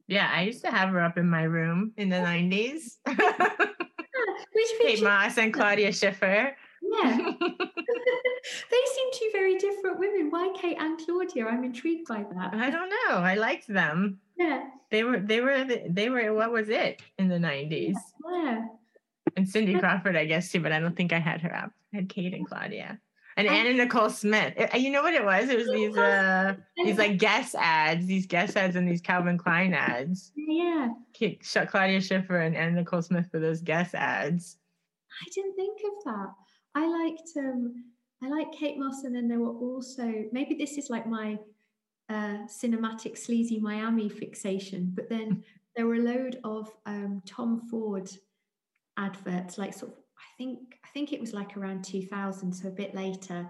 Yeah, 0.07 0.29
I 0.31 0.41
used 0.41 0.61
to 0.65 0.69
have 0.69 0.89
her 0.89 1.01
up 1.01 1.17
in 1.17 1.29
my 1.29 1.43
room 1.43 1.93
in 1.95 2.09
the 2.09 2.17
90s. 2.17 2.97
Kate 4.81 5.03
Moss 5.03 5.37
and 5.37 5.53
Claudia 5.53 5.91
Schiffer. 5.91 6.55
Yeah. 6.81 7.17
they 7.39 8.81
seem 8.95 9.07
two 9.13 9.29
very 9.31 9.57
different 9.57 9.99
women. 9.99 10.29
Why 10.29 10.53
Kate 10.59 10.77
and 10.79 10.99
Claudia? 10.99 11.45
I'm 11.45 11.63
intrigued 11.63 12.07
by 12.07 12.25
that. 12.35 12.53
I 12.53 12.69
don't 12.69 12.89
know. 12.89 13.17
I 13.17 13.35
liked 13.35 13.67
them. 13.67 14.19
Yeah. 14.37 14.65
They 14.91 15.03
were 15.03 15.19
they 15.19 15.41
were 15.41 15.65
they 15.89 16.09
were 16.09 16.33
what 16.33 16.51
was 16.51 16.69
it 16.69 17.01
in 17.17 17.29
the 17.29 17.37
90s? 17.37 17.95
Yeah. 18.31 18.65
And 19.35 19.47
Cindy 19.47 19.79
Crawford, 19.79 20.15
I 20.15 20.25
guess 20.25 20.51
too, 20.51 20.59
but 20.59 20.71
I 20.71 20.79
don't 20.79 20.95
think 20.95 21.13
I 21.13 21.19
had 21.19 21.41
her 21.41 21.55
up. 21.55 21.71
I 21.93 21.97
had 21.97 22.09
Kate 22.09 22.33
and 22.33 22.47
Claudia 22.47 22.99
and 23.37 23.47
Anna 23.47 23.73
Nicole 23.73 24.09
Smith. 24.09 24.53
You 24.75 24.91
know 24.91 25.01
what 25.01 25.13
it 25.13 25.25
was? 25.25 25.49
It 25.49 25.57
was 25.57 25.69
these 25.69 25.97
uh 25.97 26.55
these 26.77 26.97
like 26.97 27.17
Guess 27.17 27.55
ads, 27.55 28.05
these 28.05 28.25
Guess 28.27 28.55
ads 28.55 28.75
and 28.75 28.87
these 28.87 29.01
Calvin 29.01 29.37
Klein 29.37 29.73
ads. 29.73 30.31
Yeah. 30.35 30.89
Claudia 31.67 32.01
Schiffer 32.01 32.39
and 32.39 32.55
Anna 32.55 32.71
Nicole 32.71 33.01
Smith 33.01 33.27
for 33.31 33.39
those 33.39 33.61
Guess 33.61 33.93
ads. 33.93 34.57
I 35.21 35.29
didn't 35.33 35.55
think 35.55 35.79
of 35.85 36.03
that. 36.05 36.27
I 36.75 36.87
liked 36.87 37.29
um 37.37 37.85
I 38.23 38.29
like 38.29 38.51
Kate 38.51 38.77
Moss 38.77 39.03
and 39.03 39.15
then 39.15 39.27
there 39.27 39.39
were 39.39 39.57
also 39.57 40.25
maybe 40.31 40.55
this 40.55 40.77
is 40.77 40.89
like 40.89 41.07
my 41.07 41.37
uh 42.09 42.45
cinematic 42.47 43.17
sleazy 43.17 43.59
Miami 43.59 44.09
fixation, 44.09 44.91
but 44.93 45.09
then 45.09 45.43
there 45.75 45.87
were 45.87 45.95
a 45.95 45.99
load 45.99 46.39
of 46.43 46.69
um 46.85 47.21
Tom 47.25 47.67
Ford 47.69 48.09
adverts, 48.97 49.57
like 49.57 49.73
sort 49.73 49.93
of 49.93 50.02
I 50.23 50.37
think 50.37 50.59
I 50.83 50.87
think 50.93 51.13
it 51.13 51.19
was 51.19 51.33
like 51.33 51.57
around 51.57 51.83
2000, 51.83 52.53
so 52.53 52.67
a 52.67 52.71
bit 52.71 52.95
later, 52.95 53.49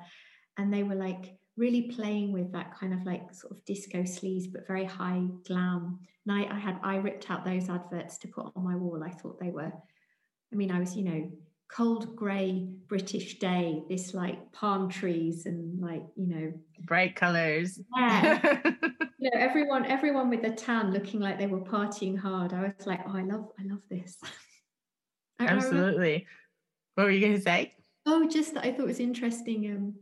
and 0.57 0.74
they 0.74 0.84
were 0.84 0.95
like 0.95 1.36
really 1.55 1.84
playing 1.84 2.34
with 2.34 2.51
that 2.51 2.76
kind 2.78 2.93
of 2.93 3.03
like 3.05 3.34
sort 3.34 3.51
of 3.51 3.63
disco 3.65 3.99
sleaze, 3.99 4.51
but 4.51 4.67
very 4.67 4.86
high 4.86 5.21
glam. 5.45 5.99
And 6.26 6.38
I, 6.38 6.55
I 6.55 6.59
had 6.59 6.80
I 6.84 6.95
ripped 6.97 7.30
out 7.30 7.45
those 7.45 7.69
adverts 7.69 8.17
to 8.19 8.28
put 8.28 8.51
on 8.55 8.63
my 8.63 8.76
wall. 8.76 9.03
I 9.03 9.11
thought 9.11 9.39
they 9.39 9.51
were. 9.51 9.71
I 10.51 10.55
mean, 10.55 10.71
I 10.71 10.80
was 10.80 10.95
you 10.95 11.03
know 11.03 11.32
cold 11.74 12.15
grey 12.15 12.67
British 12.88 13.39
day, 13.39 13.84
this 13.89 14.13
like 14.13 14.51
palm 14.51 14.89
trees 14.89 15.45
and 15.45 15.80
like 15.82 16.03
you 16.15 16.28
know 16.28 16.53
bright 16.82 17.15
colors. 17.15 17.80
Yeah. 17.97 18.61
you 19.17 19.30
know, 19.32 19.39
everyone 19.39 19.86
everyone 19.86 20.30
with 20.30 20.43
a 20.43 20.51
tan 20.51 20.91
looking 20.91 21.19
like 21.19 21.39
they 21.39 21.47
were 21.47 21.61
partying 21.61 22.17
hard. 22.17 22.53
I 22.53 22.61
was 22.61 22.86
like, 22.86 23.01
oh, 23.07 23.15
I 23.15 23.24
love 23.24 23.47
I 23.59 23.63
love 23.63 23.82
this. 23.89 24.17
Absolutely. 25.39 26.28
What 26.95 27.05
were 27.05 27.11
you 27.11 27.21
going 27.21 27.33
to 27.33 27.41
say? 27.41 27.73
Oh, 28.05 28.27
just 28.27 28.53
that 28.53 28.65
I 28.65 28.71
thought 28.71 28.87
was 28.87 28.99
interesting 28.99 29.71
um, 29.71 29.93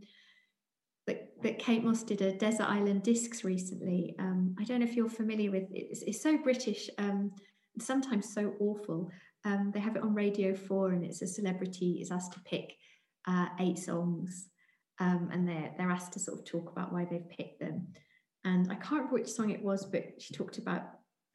that, 1.07 1.29
that 1.43 1.59
Kate 1.59 1.83
Moss 1.83 2.03
did 2.03 2.21
a 2.21 2.33
Desert 2.33 2.67
Island 2.69 3.03
Discs 3.03 3.43
recently. 3.43 4.15
Um, 4.19 4.55
I 4.59 4.63
don't 4.63 4.79
know 4.79 4.85
if 4.85 4.95
you're 4.95 5.09
familiar 5.09 5.51
with 5.51 5.63
it. 5.71 5.87
It's, 5.91 6.01
it's 6.01 6.21
so 6.21 6.37
British, 6.37 6.89
um, 6.97 7.31
sometimes 7.79 8.33
so 8.33 8.53
awful. 8.59 9.09
Um, 9.45 9.71
they 9.73 9.79
have 9.79 9.95
it 9.95 10.03
on 10.03 10.13
Radio 10.13 10.55
4 10.55 10.91
and 10.91 11.03
it's 11.05 11.21
a 11.21 11.27
celebrity 11.27 11.99
is 12.01 12.11
asked 12.11 12.33
to 12.33 12.39
pick 12.41 12.75
uh, 13.27 13.47
eight 13.59 13.77
songs 13.77 14.49
um, 14.99 15.29
and 15.31 15.47
they're, 15.47 15.71
they're 15.77 15.91
asked 15.91 16.13
to 16.13 16.19
sort 16.19 16.39
of 16.39 16.45
talk 16.45 16.71
about 16.71 16.93
why 16.93 17.05
they've 17.09 17.29
picked 17.29 17.59
them. 17.59 17.87
And 18.43 18.71
I 18.71 18.75
can't 18.75 18.91
remember 18.91 19.13
which 19.13 19.29
song 19.29 19.51
it 19.51 19.63
was, 19.63 19.85
but 19.85 20.03
she 20.19 20.33
talked 20.33 20.57
about 20.57 20.83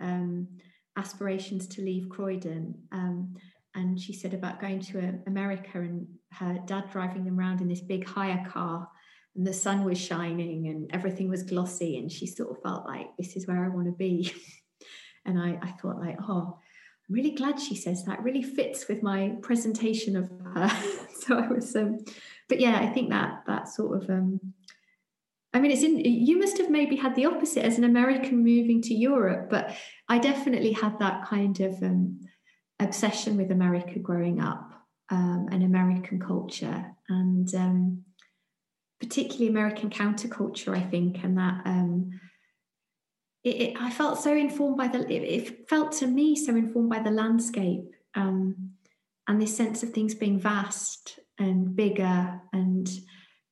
um, 0.00 0.48
aspirations 0.96 1.66
to 1.68 1.82
leave 1.82 2.08
Croydon. 2.08 2.74
Um, 2.92 3.34
and 3.76 4.00
she 4.00 4.12
said 4.12 4.34
about 4.34 4.60
going 4.60 4.80
to 4.80 4.98
uh, 4.98 5.12
America 5.26 5.78
and 5.78 6.06
her 6.32 6.58
dad 6.66 6.90
driving 6.90 7.24
them 7.24 7.38
around 7.38 7.60
in 7.60 7.68
this 7.68 7.80
big 7.80 8.06
hire 8.06 8.44
car 8.48 8.88
and 9.36 9.46
the 9.46 9.52
sun 9.52 9.84
was 9.84 9.98
shining 9.98 10.68
and 10.68 10.90
everything 10.92 11.28
was 11.28 11.42
glossy 11.42 11.98
and 11.98 12.10
she 12.10 12.26
sort 12.26 12.50
of 12.50 12.62
felt 12.62 12.86
like 12.86 13.08
this 13.18 13.36
is 13.36 13.46
where 13.46 13.64
I 13.64 13.68
want 13.68 13.86
to 13.86 13.92
be. 13.92 14.32
and 15.26 15.38
I, 15.38 15.58
I 15.62 15.72
thought 15.72 16.00
like, 16.00 16.18
oh, 16.26 16.58
I'm 17.08 17.14
really 17.14 17.32
glad 17.32 17.60
she 17.60 17.76
says 17.76 18.04
that. 18.04 18.22
Really 18.22 18.42
fits 18.42 18.88
with 18.88 19.02
my 19.02 19.34
presentation 19.42 20.16
of 20.16 20.30
her. 20.54 20.70
so 21.20 21.38
I 21.38 21.48
was 21.48 21.76
um 21.76 21.98
but 22.48 22.60
yeah, 22.60 22.78
I 22.78 22.86
think 22.86 23.10
that 23.10 23.42
that 23.46 23.68
sort 23.68 24.02
of 24.02 24.10
um 24.10 24.40
I 25.54 25.58
mean, 25.58 25.70
it's 25.70 25.82
in. 25.82 25.98
You 26.00 26.38
must 26.38 26.58
have 26.58 26.68
maybe 26.68 26.96
had 26.96 27.14
the 27.14 27.24
opposite 27.24 27.64
as 27.64 27.78
an 27.78 27.84
American 27.84 28.44
moving 28.44 28.82
to 28.82 28.94
Europe, 28.94 29.48
but 29.48 29.74
I 30.06 30.18
definitely 30.18 30.72
had 30.72 30.98
that 30.98 31.24
kind 31.24 31.58
of 31.60 31.82
um, 31.82 32.20
obsession 32.80 33.36
with 33.36 33.50
America 33.50 33.98
growing 33.98 34.40
up 34.40 34.72
um, 35.10 35.48
and 35.50 35.62
American 35.62 36.20
culture, 36.20 36.84
and 37.08 37.54
um, 37.54 38.02
particularly 39.00 39.48
American 39.48 39.90
counterculture, 39.90 40.76
I 40.76 40.82
think, 40.82 41.22
and 41.22 41.38
that. 41.38 41.62
Um, 41.64 42.20
it, 43.44 43.56
it, 43.56 43.76
I 43.80 43.90
felt 43.90 44.20
so 44.20 44.34
informed 44.34 44.76
by 44.76 44.88
the. 44.88 45.00
It, 45.10 45.22
it, 45.22 45.68
felt 45.68 45.92
to 45.92 46.06
me 46.06 46.34
so 46.34 46.56
informed 46.56 46.90
by 46.90 46.98
the 46.98 47.10
landscape 47.10 47.94
um, 48.14 48.72
and 49.28 49.40
this 49.40 49.56
sense 49.56 49.82
of 49.82 49.90
things 49.90 50.14
being 50.14 50.40
vast 50.40 51.18
and 51.38 51.76
bigger 51.76 52.40
and 52.52 52.88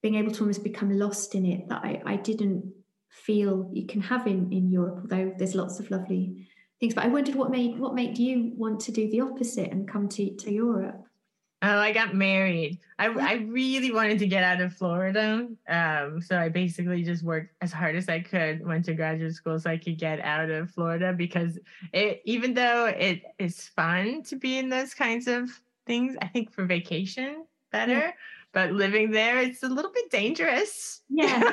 being 0.02 0.16
able 0.16 0.32
to 0.32 0.40
almost 0.40 0.64
become 0.64 0.90
lost 0.90 1.34
in 1.34 1.46
it 1.46 1.68
that 1.68 1.82
I, 1.84 2.02
I 2.04 2.16
didn't 2.16 2.72
feel 3.10 3.70
you 3.72 3.86
can 3.86 4.00
have 4.00 4.26
in, 4.26 4.52
in 4.52 4.70
Europe, 4.70 4.98
although 5.02 5.32
there's 5.38 5.54
lots 5.54 5.80
of 5.80 5.90
lovely 5.90 6.48
things. 6.80 6.94
But 6.94 7.04
I 7.04 7.08
wondered 7.08 7.34
what 7.34 7.50
made 7.50 7.78
what 7.78 7.94
made 7.94 8.18
you 8.18 8.52
want 8.56 8.80
to 8.80 8.92
do 8.92 9.10
the 9.10 9.20
opposite 9.20 9.70
and 9.70 9.88
come 9.88 10.08
to, 10.10 10.34
to 10.34 10.52
Europe? 10.52 11.04
Oh, 11.62 11.78
I 11.78 11.92
got 11.92 12.14
married. 12.14 12.78
I, 12.98 13.06
I 13.06 13.32
really 13.48 13.90
wanted 13.90 14.18
to 14.18 14.26
get 14.26 14.44
out 14.44 14.60
of 14.60 14.74
Florida. 14.74 15.48
Um, 15.66 16.20
so 16.20 16.38
I 16.38 16.50
basically 16.50 17.02
just 17.02 17.22
worked 17.22 17.54
as 17.62 17.72
hard 17.72 17.96
as 17.96 18.06
I 18.06 18.20
could, 18.20 18.66
went 18.66 18.84
to 18.84 18.92
graduate 18.92 19.32
school 19.32 19.58
so 19.58 19.70
I 19.70 19.78
could 19.78 19.98
get 19.98 20.20
out 20.20 20.50
of 20.50 20.70
Florida 20.70 21.14
because 21.14 21.58
it 21.94 22.20
even 22.26 22.52
though 22.52 22.84
it 22.86 23.22
is 23.38 23.62
fun 23.68 24.22
to 24.24 24.36
be 24.36 24.58
in 24.58 24.68
those 24.68 24.92
kinds 24.92 25.26
of 25.26 25.48
things, 25.86 26.16
I 26.20 26.26
think 26.26 26.52
for 26.52 26.66
vacation 26.66 27.46
better. 27.72 28.12
But 28.54 28.72
living 28.72 29.10
there 29.10 29.38
it's 29.40 29.62
a 29.62 29.68
little 29.68 29.90
bit 29.92 30.10
dangerous 30.10 31.02
yeah. 31.08 31.52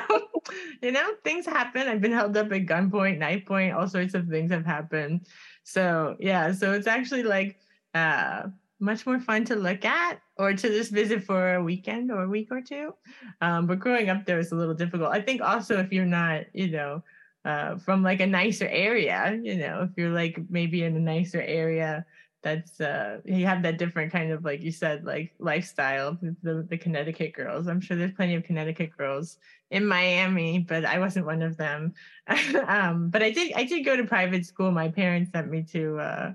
you 0.82 0.92
know? 0.92 1.14
things 1.24 1.44
happen. 1.44 1.88
I've 1.88 2.00
been 2.00 2.12
held 2.12 2.36
up 2.36 2.52
at 2.52 2.66
gunpoint 2.66 3.18
knife 3.18 3.44
point 3.44 3.74
all 3.74 3.88
sorts 3.88 4.14
of 4.14 4.28
things 4.28 4.50
have 4.50 4.64
happened. 4.64 5.26
So 5.64 6.16
yeah 6.18 6.52
so 6.52 6.72
it's 6.72 6.86
actually 6.86 7.24
like 7.24 7.58
uh 7.94 8.44
much 8.80 9.06
more 9.06 9.20
fun 9.20 9.44
to 9.44 9.54
look 9.54 9.84
at 9.84 10.20
or 10.36 10.52
to 10.52 10.68
just 10.68 10.90
visit 10.90 11.22
for 11.22 11.54
a 11.54 11.62
weekend 11.62 12.10
or 12.10 12.24
a 12.24 12.28
week 12.28 12.48
or 12.50 12.60
two. 12.60 12.92
Um, 13.40 13.66
but 13.66 13.78
growing 13.78 14.08
up 14.08 14.26
there 14.26 14.40
is 14.40 14.50
a 14.50 14.56
little 14.56 14.74
difficult. 14.74 15.10
I 15.12 15.20
think 15.20 15.40
also 15.40 15.78
if 15.78 15.92
you're 15.92 16.04
not 16.04 16.46
you 16.52 16.70
know 16.70 17.02
uh, 17.44 17.76
from 17.78 18.02
like 18.02 18.20
a 18.20 18.26
nicer 18.26 18.68
area 18.68 19.38
you 19.42 19.56
know 19.56 19.82
if 19.82 19.90
you're 19.96 20.10
like 20.10 20.38
maybe 20.48 20.84
in 20.84 20.96
a 20.96 21.00
nicer 21.00 21.40
area 21.42 22.04
that's 22.42 22.80
uh 22.80 23.20
you 23.24 23.46
have 23.46 23.62
that 23.62 23.78
different 23.78 24.12
kind 24.12 24.32
of 24.32 24.44
like 24.44 24.60
you 24.62 24.72
said 24.72 25.04
like 25.04 25.32
lifestyle 25.38 26.18
the, 26.42 26.66
the 26.68 26.76
connecticut 26.76 27.32
girls. 27.34 27.68
I'm 27.68 27.80
sure 27.80 27.96
there's 27.96 28.12
plenty 28.12 28.34
of 28.34 28.44
connecticut 28.44 28.96
girls 28.96 29.38
in 29.70 29.86
miami 29.86 30.58
but 30.58 30.84
i 30.84 30.98
wasn't 30.98 31.26
one 31.26 31.42
of 31.42 31.56
them. 31.56 31.94
Um 32.66 33.10
but 33.10 33.22
i 33.22 33.30
did 33.30 33.52
i 33.54 33.64
did 33.64 33.84
go 33.84 33.96
to 33.96 34.04
private 34.04 34.44
school. 34.44 34.70
My 34.70 34.88
parents 34.88 35.30
sent 35.32 35.50
me 35.50 35.62
to 35.72 35.98
uh 35.98 36.32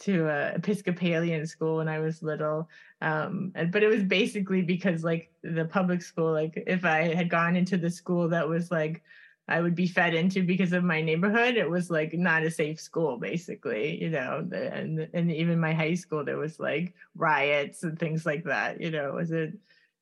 to 0.00 0.28
uh, 0.28 0.52
episcopalian 0.54 1.44
school 1.46 1.78
when 1.78 1.88
i 1.88 1.98
was 1.98 2.22
little. 2.22 2.68
Um 3.00 3.52
but 3.72 3.82
it 3.82 3.88
was 3.88 4.04
basically 4.04 4.62
because 4.62 5.02
like 5.02 5.32
the 5.42 5.64
public 5.64 6.02
school 6.02 6.32
like 6.32 6.62
if 6.66 6.84
i 6.84 7.14
had 7.14 7.30
gone 7.30 7.56
into 7.56 7.76
the 7.78 7.90
school 7.90 8.28
that 8.28 8.48
was 8.48 8.70
like 8.70 9.02
I 9.48 9.60
would 9.60 9.74
be 9.74 9.86
fed 9.86 10.14
into 10.14 10.42
because 10.42 10.72
of 10.72 10.84
my 10.84 11.00
neighborhood. 11.00 11.56
It 11.56 11.68
was 11.68 11.90
like 11.90 12.12
not 12.12 12.42
a 12.42 12.50
safe 12.50 12.80
school, 12.80 13.16
basically, 13.16 14.00
you 14.02 14.10
know. 14.10 14.46
And 14.52 15.08
and 15.14 15.32
even 15.32 15.58
my 15.58 15.72
high 15.72 15.94
school, 15.94 16.24
there 16.24 16.38
was 16.38 16.60
like 16.60 16.94
riots 17.16 17.82
and 17.82 17.98
things 17.98 18.26
like 18.26 18.44
that. 18.44 18.80
You 18.80 18.90
know, 18.90 19.08
it 19.08 19.14
was 19.14 19.30
it? 19.30 19.54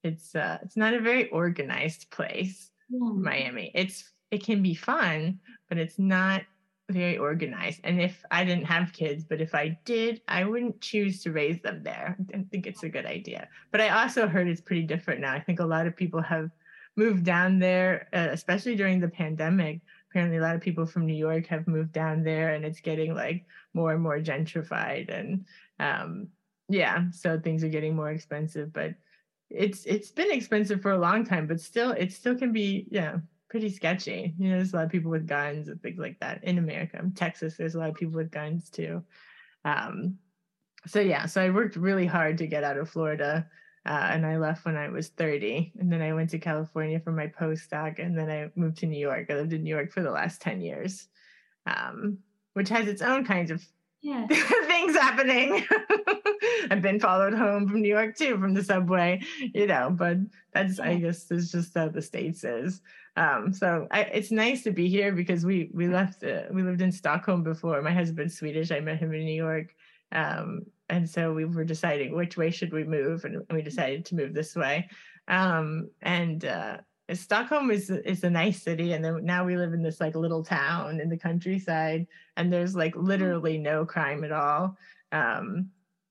It's 0.03 0.35
uh, 0.35 0.59
it's 0.63 0.77
not 0.77 0.95
a 0.95 1.01
very 1.01 1.29
organized 1.31 2.11
place, 2.11 2.71
yeah. 2.91 2.99
Miami. 3.01 3.71
It's 3.75 4.13
it 4.31 4.45
can 4.45 4.63
be 4.63 4.75
fun, 4.75 5.39
but 5.69 5.79
it's 5.79 5.99
not 5.99 6.43
very 6.91 7.19
organized. 7.19 7.81
And 7.85 8.01
if 8.01 8.25
I 8.31 8.45
didn't 8.45 8.67
have 8.67 8.93
kids, 8.93 9.25
but 9.25 9.41
if 9.41 9.55
I 9.55 9.79
did, 9.85 10.21
I 10.29 10.45
wouldn't 10.45 10.81
choose 10.81 11.23
to 11.23 11.33
raise 11.33 11.61
them 11.61 11.83
there. 11.83 12.17
I 12.33 12.45
think 12.51 12.67
it's 12.67 12.85
a 12.85 12.89
good 12.89 13.07
idea. 13.07 13.49
But 13.73 13.81
I 13.81 13.89
also 13.89 14.29
heard 14.29 14.49
it's 14.49 14.61
pretty 14.61 14.83
different 14.83 15.21
now. 15.21 15.33
I 15.33 15.41
think 15.41 15.61
a 15.61 15.67
lot 15.67 15.87
of 15.87 15.97
people 15.97 16.23
have 16.23 16.51
moved 16.97 17.25
down 17.25 17.59
there, 17.59 18.09
uh, 18.13 18.29
especially 18.31 18.75
during 18.75 19.01
the 19.01 19.09
pandemic. 19.09 19.81
Apparently, 20.11 20.39
a 20.39 20.43
lot 20.43 20.55
of 20.55 20.61
people 20.63 20.87
from 20.87 21.07
New 21.07 21.15
York 21.15 21.47
have 21.47 21.67
moved 21.67 21.93
down 21.93 22.23
there, 22.23 22.55
and 22.55 22.65
it's 22.65 22.81
getting 22.81 23.15
like 23.15 23.45
more 23.75 23.93
and 23.93 24.03
more 24.03 24.19
gentrified. 24.19 25.11
And 25.13 25.45
um, 25.79 26.29
yeah, 26.69 27.11
so 27.11 27.39
things 27.39 27.63
are 27.63 27.69
getting 27.69 27.95
more 27.95 28.11
expensive. 28.11 28.73
But 28.73 28.95
it's 29.51 29.85
it's 29.85 30.11
been 30.11 30.33
expensive 30.33 30.81
for 30.81 30.93
a 30.93 30.99
long 30.99 31.25
time, 31.25 31.47
but 31.47 31.61
still, 31.61 31.91
it 31.93 32.13
still 32.13 32.37
can 32.37 32.53
be 32.53 32.87
yeah 32.91 33.19
pretty 33.49 33.69
sketchy. 33.69 34.35
You 34.39 34.51
know, 34.51 34.57
there's 34.57 34.73
a 34.73 34.77
lot 34.77 34.85
of 34.87 34.91
people 34.91 35.11
with 35.11 35.27
guns 35.27 35.69
and 35.69 35.81
things 35.83 35.99
like 35.99 36.19
that 36.21 36.43
in 36.45 36.59
America. 36.59 37.01
Texas, 37.15 37.57
there's 37.57 37.75
a 37.75 37.79
lot 37.79 37.91
of 37.91 37.95
people 37.95 38.17
with 38.17 38.31
guns 38.31 38.71
too. 38.71 39.05
Um, 39.65 40.19
so 40.87 41.01
yeah, 41.01 41.27
so 41.27 41.43
I 41.43 41.51
worked 41.51 41.77
really 41.77 42.07
hard 42.07 42.39
to 42.39 42.47
get 42.47 42.65
out 42.65 42.79
of 42.79 42.89
Florida. 42.89 43.47
Uh, 43.87 44.09
and 44.11 44.27
I 44.27 44.37
left 44.37 44.65
when 44.65 44.77
I 44.77 44.89
was 44.89 45.09
30. 45.09 45.73
And 45.79 45.93
then 45.93 46.03
I 46.03 46.13
went 46.13 46.31
to 46.31 46.39
California 46.39 46.99
for 46.99 47.13
my 47.13 47.29
postdoc, 47.29 48.01
and 48.05 48.19
then 48.19 48.29
I 48.29 48.51
moved 48.59 48.79
to 48.79 48.87
New 48.87 48.99
York. 48.99 49.27
I 49.31 49.35
lived 49.35 49.53
in 49.53 49.63
New 49.63 49.75
York 49.75 49.93
for 49.93 50.03
the 50.03 50.11
last 50.11 50.43
10 50.43 50.61
years, 50.61 51.07
um, 51.67 52.19
which 52.55 52.69
has 52.69 52.89
its 52.89 53.01
own 53.01 53.25
kinds 53.25 53.53
of 53.53 53.65
yeah. 54.03 54.27
things 54.67 54.97
happening. 54.97 55.65
I've 56.71 56.83
been 56.83 56.99
followed 56.99 57.35
home 57.35 57.69
from 57.69 57.81
New 57.81 57.89
York 57.89 58.17
too, 58.17 58.39
from 58.39 58.55
the 58.55 58.65
subway, 58.65 59.21
you 59.55 59.69
know, 59.69 59.91
but 59.91 60.17
that's, 60.53 60.79
yeah. 60.79 60.89
I 60.89 60.97
guess, 60.97 61.31
is 61.31 61.53
just 61.53 61.75
how 61.75 61.89
the 61.89 62.03
States 62.03 62.43
is. 62.43 62.83
Um, 63.17 63.53
so 63.53 63.87
I, 63.91 64.03
it's 64.03 64.31
nice 64.31 64.63
to 64.65 64.73
be 64.73 64.89
here 64.89 65.13
because 65.13 65.47
we 65.47 65.71
we 65.73 65.89
left 65.89 66.23
uh, 66.23 66.43
we 66.51 66.63
lived 66.63 66.83
in 66.83 66.93
Stockholm 66.93 67.43
before. 67.43 67.81
My 67.81 67.93
husband's 67.93 68.37
Swedish. 68.37 68.71
I 68.71 68.81
met 68.81 68.99
him 68.99 69.15
in 69.15 69.25
New 69.25 69.35
York, 69.35 69.75
um, 70.13 70.67
and 70.89 71.09
so 71.09 71.33
we 71.33 71.45
were 71.45 71.65
deciding 71.65 72.15
which 72.15 72.37
way 72.37 72.51
should 72.51 72.73
we 72.73 72.85
move 72.85 73.25
and 73.25 73.43
we 73.51 73.63
decided 73.63 74.05
to 74.05 74.15
move 74.15 74.35
this 74.35 74.55
way 74.55 74.89
um, 75.29 75.91
and 76.03 76.45
uh, 76.45 76.79
stockholm 77.13 77.71
is 77.71 77.91
is 77.91 78.25
a 78.25 78.31
nice 78.31 78.63
city 78.63 78.93
and 78.93 79.05
then 79.05 79.25
now 79.25 79.45
we 79.45 79.57
live 79.57 79.73
in 79.73 79.83
this 79.83 80.01
like 80.01 80.15
little 80.15 80.45
town 80.45 81.01
in 81.01 81.09
the 81.09 81.19
countryside 81.19 82.07
and 82.37 82.53
there's 82.53 82.75
like 82.75 82.95
mm. 82.95 83.07
literally 83.07 83.59
no 83.59 83.85
crime 83.85 84.25
at 84.25 84.33
all 84.33 84.77
um, 85.13 85.69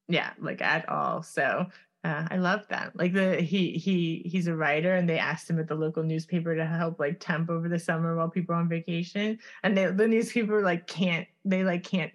yeah 0.07 0.32
like 0.39 0.61
at 0.61 0.88
all 0.89 1.21
so 1.21 1.65
uh, 2.05 2.28
I 2.30 2.38
love 2.38 2.67
that. 2.69 2.95
Like 2.95 3.13
the 3.13 3.41
he 3.41 3.71
he 3.71 4.21
he's 4.26 4.45
a 4.45 4.55
writer, 4.55 4.93
and 4.93 5.09
they 5.09 5.17
asked 5.17 5.49
him 5.49 5.59
at 5.59 5.67
the 5.67 5.73
local 5.73 6.03
newspaper 6.03 6.55
to 6.55 6.63
help 6.63 6.99
like 6.99 7.19
temp 7.19 7.49
over 7.49 7.67
the 7.67 7.80
summer 7.80 8.15
while 8.15 8.30
people 8.30 8.53
are 8.53 8.59
on 8.59 8.69
vacation, 8.69 9.39
and 9.63 9.76
they, 9.76 9.88
the 9.88 10.07
newspaper 10.07 10.61
like 10.61 10.86
can't 10.86 11.28
they 11.45 11.63
like 11.63 11.84
can't 11.84 12.11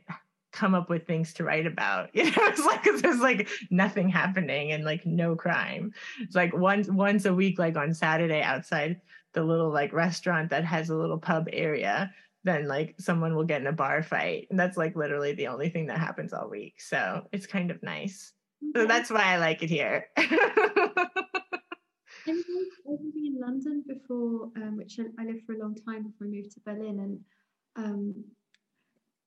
come 0.53 0.75
up 0.75 0.91
with 0.91 1.07
things 1.07 1.33
to 1.35 1.45
write 1.45 1.67
about. 1.67 2.11
You 2.15 2.25
know, 2.25 2.33
it's 2.39 2.65
like 2.65 2.85
there's 2.85 3.21
like 3.21 3.49
nothing 3.71 4.09
happening 4.09 4.73
and 4.73 4.85
like 4.85 5.07
no 5.07 5.37
crime. 5.37 5.93
It's 6.21 6.35
like 6.35 6.55
once 6.55 6.89
once 6.89 7.25
a 7.25 7.35
week, 7.35 7.59
like 7.59 7.77
on 7.77 7.95
Saturday 7.95 8.43
outside 8.43 9.01
the 9.33 9.43
little 9.43 9.71
like 9.71 9.93
restaurant 9.93 10.51
that 10.51 10.65
has 10.65 10.91
a 10.91 10.97
little 10.97 11.19
pub 11.19 11.49
area, 11.53 12.13
then 12.45 12.67
like 12.67 12.95
someone 12.99 13.35
will 13.35 13.45
get 13.45 13.61
in 13.61 13.67
a 13.67 13.73
bar 13.73 14.03
fight. 14.03 14.47
And 14.51 14.59
that's 14.59 14.77
like 14.77 14.97
literally 14.97 15.35
the 15.35 15.49
only 15.49 15.69
thing 15.69 15.87
that 15.87 15.99
happens 15.99 16.33
all 16.33 16.49
week. 16.49 16.81
So 16.81 17.27
it's 17.33 17.47
kind 17.47 17.71
of 17.71 17.83
nice. 17.83 18.33
So 18.77 18.87
that's 18.87 19.11
why 19.11 19.23
I 19.23 19.39
like 19.39 19.63
it 19.63 19.71
here. 19.71 20.09
I 22.27 22.33
was 22.33 22.45
living 22.85 23.35
in 23.35 23.41
London 23.41 23.83
before, 23.87 24.51
um, 24.57 24.77
which 24.77 24.99
I 25.19 25.25
lived 25.25 25.45
for 25.47 25.55
a 25.55 25.59
long 25.59 25.75
time 25.75 26.05
before 26.05 26.27
I 26.27 26.31
moved 26.31 26.53
to 26.53 26.61
Berlin, 26.61 27.01
and 27.01 27.21
um, 27.77 28.25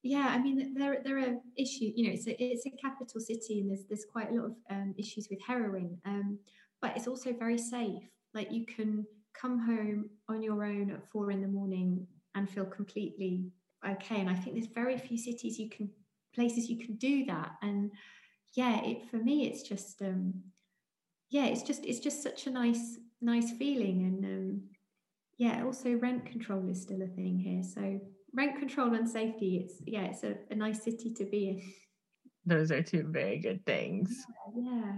yeah, 0.03 0.27
I 0.29 0.37
mean 0.37 0.73
there 0.75 1.01
there 1.03 1.17
are 1.17 1.35
issues. 1.57 1.93
You 1.95 2.07
know, 2.07 2.13
it's 2.13 2.27
a 2.27 2.43
it's 2.43 2.65
a 2.65 2.71
capital 2.71 3.21
city, 3.21 3.61
and 3.61 3.69
there's 3.69 3.85
there's 3.87 4.05
quite 4.11 4.31
a 4.31 4.33
lot 4.33 4.45
of 4.45 4.55
um, 4.69 4.93
issues 4.97 5.27
with 5.31 5.39
heroin. 5.41 5.97
Um, 6.05 6.39
but 6.81 6.97
it's 6.97 7.07
also 7.07 7.31
very 7.31 7.57
safe. 7.57 8.03
Like 8.33 8.51
you 8.51 8.65
can 8.65 9.05
come 9.33 9.59
home 9.59 10.09
on 10.27 10.43
your 10.43 10.65
own 10.65 10.91
at 10.91 11.09
four 11.09 11.31
in 11.31 11.41
the 11.41 11.47
morning 11.47 12.05
and 12.35 12.49
feel 12.49 12.65
completely 12.65 13.45
okay. 13.89 14.19
And 14.19 14.29
I 14.29 14.35
think 14.35 14.55
there's 14.55 14.67
very 14.73 14.97
few 14.97 15.17
cities 15.17 15.57
you 15.57 15.69
can 15.69 15.89
places 16.35 16.69
you 16.69 16.85
can 16.85 16.95
do 16.95 17.25
that. 17.25 17.53
And 17.61 17.89
yeah, 18.55 18.83
it 18.83 19.09
for 19.09 19.17
me 19.17 19.47
it's 19.47 19.63
just 19.63 20.01
um, 20.01 20.33
yeah, 21.29 21.45
it's 21.45 21.63
just 21.63 21.85
it's 21.85 21.99
just 21.99 22.21
such 22.21 22.45
a 22.47 22.51
nice 22.51 22.97
nice 23.21 23.51
feeling. 23.51 24.03
And 24.03 24.25
um, 24.25 24.61
yeah, 25.37 25.63
also 25.63 25.93
rent 25.95 26.25
control 26.25 26.69
is 26.69 26.81
still 26.81 27.01
a 27.01 27.07
thing 27.07 27.39
here, 27.39 27.63
so 27.63 27.99
rent 28.36 28.57
control 28.59 28.93
and 28.93 29.07
safety 29.07 29.63
it's 29.63 29.75
yeah 29.86 30.03
it's 30.03 30.23
a, 30.23 30.36
a 30.49 30.55
nice 30.55 30.84
city 30.84 31.13
to 31.13 31.25
be 31.25 31.49
in. 31.49 31.61
Those 32.45 32.71
are 32.71 32.81
two 32.84 33.05
very 33.09 33.39
good 33.39 33.65
things. 33.65 34.25
Yeah, 34.55 34.71
yeah. 34.71 34.91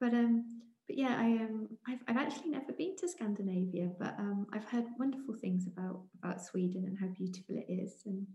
but 0.00 0.14
um 0.14 0.44
but 0.86 0.96
yeah 0.96 1.16
i 1.18 1.26
um 1.44 1.68
I've, 1.86 1.98
I've 2.08 2.16
actually 2.16 2.50
never 2.50 2.72
been 2.72 2.96
to 2.96 3.08
scandinavia 3.08 3.90
but 3.98 4.14
um 4.18 4.46
i've 4.54 4.64
heard 4.64 4.84
wonderful 4.98 5.34
things 5.34 5.66
about 5.66 6.02
about 6.22 6.42
sweden 6.42 6.84
and 6.86 6.98
how 6.98 7.08
beautiful 7.08 7.56
it 7.56 7.70
is 7.70 8.02
and 8.06 8.26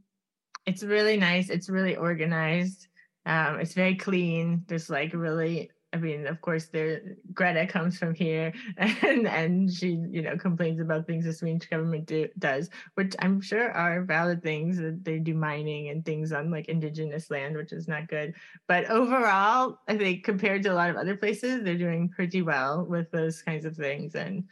it's 0.66 0.84
really 0.84 1.18
nice. 1.18 1.50
It's 1.50 1.70
really 1.70 1.96
organized. 1.96 2.88
Um 3.26 3.60
it's 3.60 3.74
very 3.74 3.96
clean. 3.96 4.64
There's 4.68 4.90
like 4.90 5.14
really 5.14 5.72
I 5.94 5.98
mean, 5.98 6.26
of 6.26 6.42
course, 6.42 6.66
there 6.66 7.02
Greta 7.34 7.68
comes 7.68 8.00
from 8.00 8.16
here, 8.16 8.52
and 8.78 9.28
and 9.28 9.72
she 9.72 9.90
you 10.10 10.24
know 10.24 10.36
complains 10.38 10.82
about 10.82 11.06
things 11.06 11.26
the 11.26 11.34
Swedish 11.34 11.70
government 11.70 12.08
do, 12.08 12.28
does, 12.40 12.72
which 12.96 13.16
I'm 13.20 13.40
sure 13.42 13.72
are 13.72 14.02
valid 14.02 14.42
things. 14.42 14.78
That 14.78 15.06
they 15.06 15.20
do 15.20 15.36
mining 15.36 15.90
and 15.90 16.04
things 16.04 16.32
on 16.34 16.50
like 16.50 16.68
indigenous 16.68 17.30
land, 17.30 17.56
which 17.56 17.72
is 17.72 17.88
not 17.88 18.08
good. 18.08 18.34
But 18.68 18.90
overall, 18.90 19.80
I 19.88 19.98
think 19.98 20.24
compared 20.24 20.64
to 20.64 20.70
a 20.70 20.76
lot 20.76 20.90
of 20.90 20.96
other 20.96 21.16
places, 21.16 21.64
they're 21.64 21.78
doing 21.78 22.10
pretty 22.10 22.42
well 22.42 22.86
with 22.86 23.12
those 23.12 23.44
kinds 23.44 23.66
of 23.66 23.76
things, 23.76 24.16
and 24.16 24.46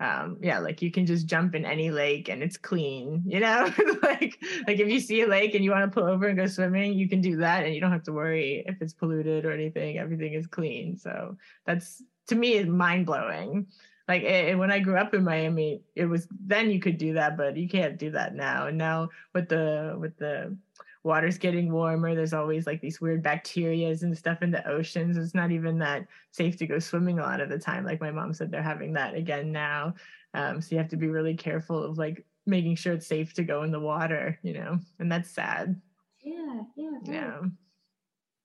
um 0.00 0.36
yeah 0.40 0.58
like 0.58 0.80
you 0.80 0.90
can 0.90 1.04
just 1.04 1.26
jump 1.26 1.54
in 1.54 1.64
any 1.64 1.90
lake 1.90 2.28
and 2.28 2.42
it's 2.42 2.56
clean 2.56 3.22
you 3.26 3.40
know? 3.40 3.72
Like 4.02 4.38
like 4.66 4.80
if 4.80 4.88
you 4.88 5.00
see 5.00 5.22
a 5.22 5.26
lake 5.26 5.54
and 5.54 5.64
you 5.64 5.70
want 5.70 5.84
to 5.84 6.00
pull 6.00 6.08
over 6.08 6.28
and 6.28 6.36
go 6.36 6.46
swimming 6.46 6.94
you 6.94 7.08
can 7.08 7.20
do 7.20 7.36
that 7.38 7.64
and 7.64 7.74
you 7.74 7.80
don't 7.80 7.92
have 7.92 8.04
to 8.04 8.12
worry 8.12 8.64
if 8.66 8.80
it's 8.80 8.94
polluted 8.94 9.44
or 9.44 9.52
anything 9.52 9.98
everything 9.98 10.34
is 10.34 10.46
clean. 10.46 10.96
So 10.96 11.36
that's 11.66 12.02
to 12.28 12.34
me 12.34 12.54
is 12.54 12.66
mind-blowing. 12.66 13.66
Like 14.06 14.22
it, 14.22 14.56
when 14.56 14.72
i 14.72 14.78
grew 14.78 14.96
up 14.96 15.14
in 15.14 15.24
miami 15.24 15.82
it 15.94 16.06
was 16.06 16.26
then 16.30 16.70
you 16.70 16.80
could 16.80 16.96
do 16.96 17.14
that 17.14 17.36
but 17.36 17.56
you 17.56 17.68
can't 17.68 17.98
do 17.98 18.10
that 18.12 18.34
now. 18.34 18.68
And 18.68 18.78
now 18.78 19.10
with 19.34 19.48
the 19.48 19.96
with 19.98 20.16
the 20.16 20.56
water's 21.04 21.38
getting 21.38 21.72
warmer. 21.72 22.14
There's 22.14 22.32
always 22.32 22.66
like 22.66 22.80
these 22.80 23.00
weird 23.00 23.22
bacterias 23.22 24.02
and 24.02 24.16
stuff 24.16 24.42
in 24.42 24.50
the 24.50 24.66
oceans. 24.68 25.16
It's 25.16 25.34
not 25.34 25.50
even 25.50 25.78
that 25.78 26.06
safe 26.32 26.56
to 26.58 26.66
go 26.66 26.78
swimming 26.78 27.18
a 27.18 27.22
lot 27.22 27.40
of 27.40 27.48
the 27.48 27.58
time. 27.58 27.84
Like 27.84 28.00
my 28.00 28.10
mom 28.10 28.32
said, 28.32 28.50
they're 28.50 28.62
having 28.62 28.92
that 28.94 29.14
again 29.14 29.52
now. 29.52 29.94
Um, 30.34 30.60
so 30.60 30.68
you 30.70 30.78
have 30.78 30.90
to 30.90 30.96
be 30.96 31.08
really 31.08 31.34
careful 31.34 31.82
of 31.82 31.98
like 31.98 32.24
making 32.46 32.76
sure 32.76 32.94
it's 32.94 33.06
safe 33.06 33.34
to 33.34 33.44
go 33.44 33.62
in 33.62 33.70
the 33.70 33.80
water, 33.80 34.38
you 34.42 34.54
know, 34.54 34.78
and 34.98 35.10
that's 35.10 35.30
sad. 35.30 35.80
Yeah, 36.22 36.60
yeah. 36.76 36.90
Right. 36.90 37.12
Yeah. 37.12 37.40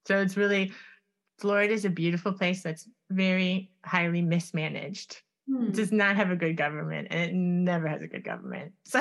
So 0.06 0.20
it's 0.20 0.36
really, 0.36 0.72
Florida 1.38 1.72
is 1.72 1.84
a 1.84 1.90
beautiful 1.90 2.32
place 2.32 2.62
that's 2.62 2.88
very 3.10 3.72
highly 3.84 4.22
mismanaged. 4.22 5.22
Hmm. 5.48 5.66
It 5.66 5.74
does 5.74 5.92
not 5.92 6.16
have 6.16 6.30
a 6.30 6.36
good 6.36 6.56
government 6.56 7.08
and 7.10 7.20
it 7.20 7.34
never 7.34 7.88
has 7.88 8.02
a 8.02 8.06
good 8.06 8.24
government. 8.24 8.72
So 8.86 9.00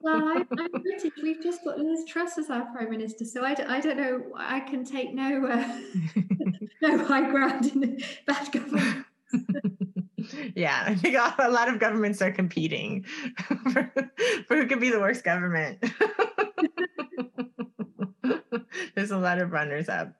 well, 0.00 0.28
I, 0.28 0.44
am 0.58 0.82
British. 0.82 1.12
We've 1.22 1.42
just 1.42 1.64
got 1.64 1.78
Liz 1.78 2.04
Truss 2.06 2.38
as 2.38 2.48
our 2.50 2.66
prime 2.72 2.90
minister, 2.90 3.24
so 3.24 3.44
I, 3.44 3.54
I 3.68 3.80
don't 3.80 3.96
know. 3.96 4.22
I 4.36 4.60
can 4.60 4.84
take 4.84 5.14
no 5.14 5.46
uh, 5.46 5.80
no 6.82 7.04
high 7.04 7.30
ground 7.30 7.66
in 7.66 8.00
bad 8.26 8.50
government. 8.50 9.06
yeah, 10.54 10.84
I 10.86 10.94
think 10.94 11.16
a 11.16 11.50
lot 11.50 11.68
of 11.68 11.78
governments 11.78 12.22
are 12.22 12.32
competing 12.32 13.04
for, 13.72 13.92
for 14.48 14.56
who 14.56 14.66
can 14.66 14.80
be 14.80 14.90
the 14.90 15.00
worst 15.00 15.22
government. 15.22 15.84
There's 18.94 19.10
a 19.10 19.18
lot 19.18 19.38
of 19.38 19.52
runners 19.52 19.88
up. 19.88 20.14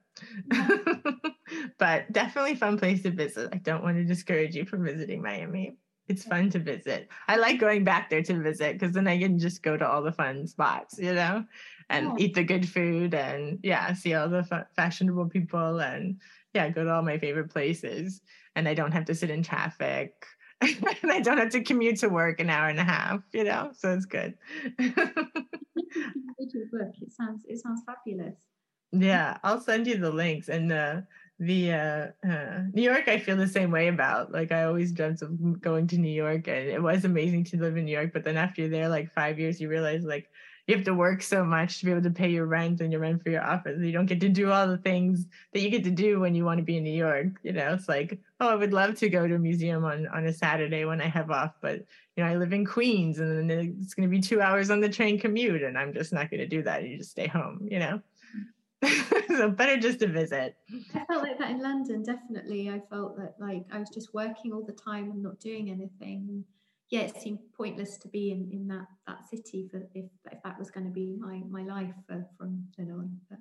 but 1.77 2.11
definitely 2.11 2.55
fun 2.55 2.77
place 2.77 3.03
to 3.03 3.11
visit. 3.11 3.49
I 3.51 3.57
don't 3.57 3.83
want 3.83 3.97
to 3.97 4.03
discourage 4.03 4.55
you 4.55 4.65
from 4.65 4.83
visiting 4.83 5.21
Miami 5.21 5.77
it's 6.11 6.25
fun 6.25 6.49
to 6.49 6.59
visit. 6.59 7.07
I 7.29 7.37
like 7.37 7.59
going 7.59 7.85
back 7.85 8.09
there 8.09 8.21
to 8.21 8.41
visit 8.41 8.77
because 8.77 8.93
then 8.93 9.07
I 9.07 9.17
can 9.17 9.39
just 9.39 9.63
go 9.63 9.77
to 9.77 9.87
all 9.87 10.01
the 10.01 10.11
fun 10.11 10.45
spots, 10.45 10.99
you 10.99 11.13
know, 11.13 11.45
and 11.89 12.07
yeah. 12.07 12.25
eat 12.25 12.35
the 12.35 12.43
good 12.43 12.67
food 12.67 13.13
and 13.13 13.59
yeah, 13.63 13.93
see 13.93 14.13
all 14.13 14.27
the 14.27 14.67
fashionable 14.75 15.29
people 15.29 15.79
and 15.79 16.19
yeah, 16.53 16.67
go 16.69 16.83
to 16.83 16.91
all 16.91 17.01
my 17.01 17.17
favorite 17.17 17.49
places. 17.49 18.21
And 18.55 18.67
I 18.67 18.73
don't 18.73 18.91
have 18.91 19.05
to 19.05 19.15
sit 19.15 19.29
in 19.29 19.41
traffic 19.41 20.25
and 20.61 21.11
I 21.11 21.21
don't 21.21 21.37
have 21.37 21.51
to 21.51 21.63
commute 21.63 21.99
to 21.99 22.09
work 22.09 22.41
an 22.41 22.49
hour 22.49 22.67
and 22.67 22.79
a 22.79 22.83
half, 22.83 23.21
you 23.31 23.45
know, 23.45 23.71
so 23.73 23.93
it's 23.93 24.05
good. 24.05 24.37
it 24.77 24.97
sounds 27.11 27.45
it 27.47 27.59
sounds 27.59 27.81
fabulous. 27.85 28.35
Yeah, 28.91 29.37
I'll 29.43 29.61
send 29.61 29.87
you 29.87 29.97
the 29.97 30.11
links 30.11 30.49
and 30.49 30.71
uh 30.71 31.01
the 31.41 31.73
uh, 31.73 32.07
uh, 32.23 32.59
New 32.71 32.83
York, 32.83 33.07
I 33.07 33.17
feel 33.17 33.35
the 33.35 33.47
same 33.47 33.71
way 33.71 33.87
about. 33.87 34.31
Like 34.31 34.51
I 34.51 34.65
always 34.65 34.91
dreamt 34.91 35.23
of 35.23 35.59
going 35.59 35.87
to 35.87 35.97
New 35.97 36.11
York, 36.11 36.47
and 36.47 36.69
it 36.69 36.81
was 36.81 37.03
amazing 37.03 37.45
to 37.45 37.57
live 37.57 37.77
in 37.77 37.85
New 37.85 37.91
York. 37.91 38.13
But 38.13 38.23
then 38.23 38.37
after 38.37 38.61
you're 38.61 38.69
there, 38.69 38.87
like 38.87 39.11
five 39.11 39.39
years, 39.39 39.59
you 39.59 39.67
realize 39.67 40.03
like 40.03 40.29
you 40.67 40.75
have 40.75 40.85
to 40.85 40.93
work 40.93 41.23
so 41.23 41.43
much 41.43 41.79
to 41.79 41.85
be 41.85 41.91
able 41.91 42.03
to 42.03 42.11
pay 42.11 42.29
your 42.29 42.45
rent 42.45 42.79
and 42.79 42.91
your 42.91 43.01
rent 43.01 43.23
for 43.23 43.31
your 43.31 43.43
office. 43.43 43.81
You 43.81 43.91
don't 43.91 44.05
get 44.05 44.21
to 44.21 44.29
do 44.29 44.51
all 44.51 44.67
the 44.67 44.77
things 44.77 45.25
that 45.51 45.61
you 45.61 45.71
get 45.71 45.83
to 45.85 45.89
do 45.89 46.19
when 46.19 46.35
you 46.35 46.45
want 46.45 46.59
to 46.59 46.63
be 46.63 46.77
in 46.77 46.83
New 46.83 46.91
York. 46.91 47.39
You 47.41 47.53
know, 47.53 47.73
it's 47.73 47.89
like, 47.89 48.19
oh, 48.39 48.47
I 48.47 48.55
would 48.55 48.71
love 48.71 48.93
to 48.99 49.09
go 49.09 49.27
to 49.27 49.33
a 49.33 49.39
museum 49.39 49.83
on 49.83 50.07
on 50.09 50.27
a 50.27 50.33
Saturday 50.33 50.85
when 50.85 51.01
I 51.01 51.07
have 51.07 51.31
off, 51.31 51.55
but 51.59 51.83
you 52.15 52.23
know, 52.23 52.29
I 52.29 52.35
live 52.35 52.53
in 52.53 52.65
Queens, 52.65 53.17
and 53.17 53.49
then 53.49 53.79
it's 53.81 53.95
going 53.95 54.07
to 54.07 54.15
be 54.15 54.21
two 54.21 54.41
hours 54.41 54.69
on 54.69 54.79
the 54.79 54.89
train 54.89 55.19
commute, 55.19 55.63
and 55.63 55.75
I'm 55.75 55.91
just 55.91 56.13
not 56.13 56.29
going 56.29 56.41
to 56.41 56.47
do 56.47 56.61
that. 56.61 56.83
You 56.83 56.99
just 56.99 57.09
stay 57.09 57.25
home. 57.25 57.67
You 57.67 57.79
know. 57.79 58.01
so 59.27 59.49
better 59.49 59.77
just 59.77 59.99
to 59.99 60.07
visit. 60.07 60.55
I 60.95 61.05
felt 61.05 61.23
like 61.23 61.37
that 61.37 61.51
in 61.51 61.61
London, 61.61 62.03
definitely. 62.03 62.69
I 62.69 62.81
felt 62.89 63.17
that 63.17 63.35
like 63.39 63.65
I 63.71 63.79
was 63.79 63.89
just 63.89 64.13
working 64.13 64.53
all 64.53 64.63
the 64.63 64.73
time 64.73 65.11
and 65.11 65.21
not 65.21 65.39
doing 65.39 65.69
anything. 65.69 66.43
Yeah, 66.89 67.01
it 67.01 67.21
seemed 67.21 67.39
pointless 67.55 67.97
to 67.99 68.07
be 68.07 68.31
in, 68.31 68.49
in 68.51 68.67
that 68.67 68.87
that 69.07 69.29
city 69.29 69.67
for 69.69 69.77
if 69.93 70.05
if 70.31 70.43
that 70.43 70.57
was 70.57 70.71
going 70.71 70.85
to 70.85 70.91
be 70.91 71.15
my 71.17 71.41
my 71.49 71.63
life 71.63 71.93
for, 72.07 72.25
from 72.37 72.65
then 72.77 72.91
on. 72.91 73.19
But. 73.29 73.39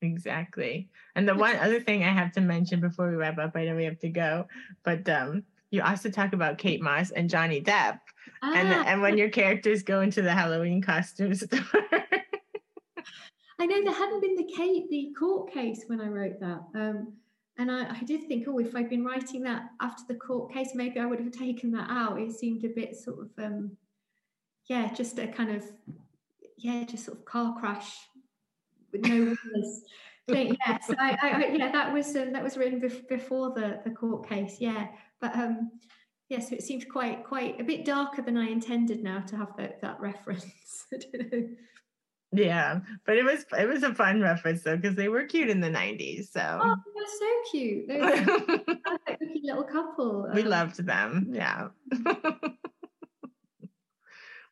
Exactly. 0.00 0.88
And 1.14 1.28
the 1.28 1.34
one 1.36 1.54
other 1.56 1.80
thing 1.80 2.02
I 2.02 2.10
have 2.10 2.32
to 2.32 2.40
mention 2.40 2.80
before 2.80 3.08
we 3.08 3.14
wrap 3.14 3.38
up, 3.38 3.52
I 3.54 3.66
know 3.66 3.76
we 3.76 3.84
have 3.84 4.00
to 4.00 4.08
go, 4.08 4.48
but 4.82 5.08
um, 5.08 5.44
you 5.70 5.80
also 5.80 6.10
talk 6.10 6.32
about 6.32 6.58
Kate 6.58 6.82
Moss 6.82 7.12
and 7.12 7.30
Johnny 7.30 7.60
Depp, 7.60 8.00
ah. 8.42 8.52
and 8.54 8.68
and 8.68 9.02
when 9.02 9.16
your 9.16 9.28
characters 9.28 9.82
go 9.82 10.00
into 10.00 10.20
the 10.22 10.32
Halloween 10.32 10.82
costume 10.82 11.34
store. 11.36 11.60
I 13.58 13.66
know 13.66 13.82
there 13.82 13.92
hadn't 13.92 14.20
been 14.20 14.36
the 14.36 14.52
case, 14.52 14.84
the 14.90 15.14
court 15.18 15.52
case 15.52 15.84
when 15.86 16.00
I 16.00 16.08
wrote 16.08 16.40
that. 16.40 16.60
Um, 16.74 17.12
and 17.58 17.70
I, 17.70 17.90
I, 17.90 18.02
did 18.04 18.26
think, 18.26 18.46
oh, 18.48 18.58
if 18.58 18.74
I'd 18.74 18.88
been 18.88 19.04
writing 19.04 19.42
that 19.42 19.64
after 19.80 20.02
the 20.08 20.18
court 20.18 20.52
case, 20.52 20.70
maybe 20.74 20.98
I 20.98 21.06
would 21.06 21.20
have 21.20 21.32
taken 21.32 21.70
that 21.72 21.90
out. 21.90 22.20
It 22.20 22.32
seemed 22.32 22.64
a 22.64 22.68
bit 22.68 22.96
sort 22.96 23.18
of, 23.18 23.44
um, 23.44 23.76
yeah, 24.68 24.92
just 24.94 25.18
a 25.18 25.26
kind 25.26 25.54
of, 25.54 25.64
yeah, 26.56 26.84
just 26.84 27.04
sort 27.04 27.18
of 27.18 27.24
car 27.24 27.54
crash 27.58 27.94
with 28.90 29.06
no 29.06 29.36
witness. 29.44 29.82
yeah, 30.28 30.78
so 30.80 30.94
I, 30.98 31.18
I, 31.22 31.52
yeah, 31.52 31.72
that 31.72 31.92
was 31.92 32.14
um, 32.14 32.32
that 32.32 32.44
was 32.44 32.56
written 32.56 32.80
bef- 32.80 33.08
before 33.08 33.52
the 33.54 33.80
the 33.84 33.90
court 33.90 34.28
case. 34.28 34.56
Yeah, 34.60 34.86
but 35.20 35.34
um, 35.36 35.72
yeah, 36.28 36.38
so 36.38 36.54
it 36.54 36.62
seemed 36.62 36.88
quite 36.88 37.24
quite 37.24 37.60
a 37.60 37.64
bit 37.64 37.84
darker 37.84 38.22
than 38.22 38.36
I 38.36 38.48
intended 38.48 39.02
now 39.02 39.20
to 39.20 39.36
have 39.36 39.56
that 39.56 39.80
that 39.82 40.00
reference. 40.00 40.86
I 42.32 42.36
don't 42.36 42.46
know. 42.46 42.52
Yeah, 42.52 42.80
but 43.04 43.16
it 43.16 43.24
was 43.24 43.44
it 43.58 43.68
was 43.68 43.82
a 43.82 43.94
fun 43.94 44.20
reference 44.20 44.62
though 44.62 44.76
because 44.76 44.96
they 44.96 45.08
were 45.08 45.24
cute 45.24 45.50
in 45.50 45.60
the 45.60 45.68
'90s. 45.68 46.32
So 46.32 46.60
oh, 46.62 46.76
they 46.84 46.92
were 46.94 47.06
so 47.18 47.26
cute. 47.50 47.88
They 47.88 48.00
were 48.00 48.06
like 49.08 49.20
a 49.20 49.40
little 49.42 49.64
couple. 49.64 50.30
We 50.34 50.42
um, 50.42 50.48
loved 50.48 50.84
them. 50.84 51.28
Yeah. 51.32 51.68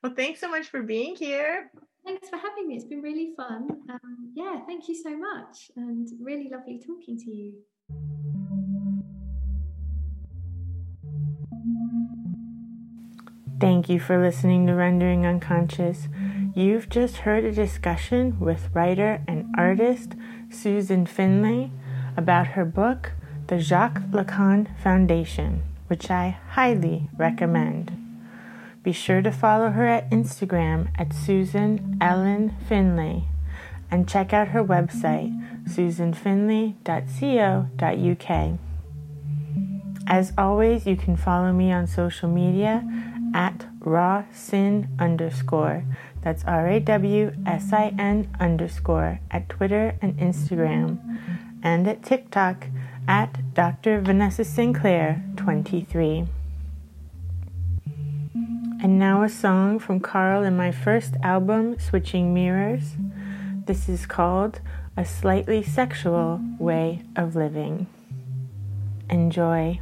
well, 0.02 0.14
thanks 0.16 0.40
so 0.40 0.50
much 0.50 0.68
for 0.68 0.82
being 0.82 1.16
here. 1.16 1.70
Thanks 2.04 2.28
for 2.28 2.36
having 2.36 2.68
me. 2.68 2.76
It's 2.76 2.84
been 2.84 3.02
really 3.02 3.32
fun. 3.36 3.68
Um, 3.90 4.32
yeah, 4.34 4.60
thank 4.66 4.88
you 4.88 4.94
so 4.94 5.16
much, 5.16 5.70
and 5.76 6.08
really 6.20 6.48
lovely 6.50 6.78
talking 6.78 7.18
to 7.18 7.30
you. 7.30 7.54
Thank 13.60 13.90
you 13.90 14.00
for 14.00 14.18
listening 14.18 14.66
to 14.68 14.74
Rendering 14.74 15.26
Unconscious. 15.26 16.08
You've 16.60 16.90
just 16.90 17.18
heard 17.18 17.44
a 17.46 17.52
discussion 17.52 18.38
with 18.38 18.68
writer 18.74 19.22
and 19.26 19.46
artist 19.56 20.12
Susan 20.50 21.06
Finlay 21.06 21.70
about 22.18 22.48
her 22.48 22.66
book, 22.66 23.12
The 23.46 23.58
Jacques 23.58 24.02
Lacan 24.10 24.78
Foundation, 24.78 25.62
which 25.86 26.10
I 26.10 26.36
highly 26.50 27.08
recommend. 27.16 27.96
Be 28.82 28.92
sure 28.92 29.22
to 29.22 29.32
follow 29.32 29.70
her 29.70 29.86
at 29.86 30.10
Instagram 30.10 30.88
at 30.98 31.14
Susan 31.14 31.96
Ellen 31.98 32.54
Finlay 32.68 33.24
and 33.90 34.06
check 34.06 34.34
out 34.34 34.48
her 34.48 34.62
website, 34.62 35.32
susanfinlay.co.uk. 35.64 38.58
As 40.06 40.32
always, 40.36 40.86
you 40.86 40.96
can 40.96 41.16
follow 41.16 41.54
me 41.54 41.72
on 41.72 41.86
social 41.86 42.28
media 42.28 42.84
at 43.34 43.66
rawsin 43.78 44.88
underscore 44.98 45.84
that's 46.22 46.44
R 46.44 46.68
A 46.68 46.80
W 46.80 47.32
S 47.46 47.72
I 47.72 47.94
N 47.98 48.28
underscore 48.38 49.20
at 49.30 49.48
Twitter 49.48 49.96
and 50.02 50.16
Instagram, 50.18 50.98
and 51.62 51.86
at 51.88 52.02
TikTok 52.02 52.66
at 53.08 53.54
Dr. 53.54 54.00
Vanessa 54.00 54.44
Sinclair 54.44 55.24
23. 55.36 56.26
And 58.82 58.98
now 58.98 59.22
a 59.22 59.28
song 59.28 59.78
from 59.78 60.00
Carl 60.00 60.42
in 60.42 60.56
my 60.56 60.72
first 60.72 61.14
album, 61.22 61.78
Switching 61.78 62.32
Mirrors. 62.32 62.94
This 63.66 63.88
is 63.88 64.06
called 64.06 64.60
A 64.96 65.04
Slightly 65.04 65.62
Sexual 65.62 66.40
Way 66.58 67.02
of 67.14 67.36
Living. 67.36 67.86
Enjoy. 69.10 69.80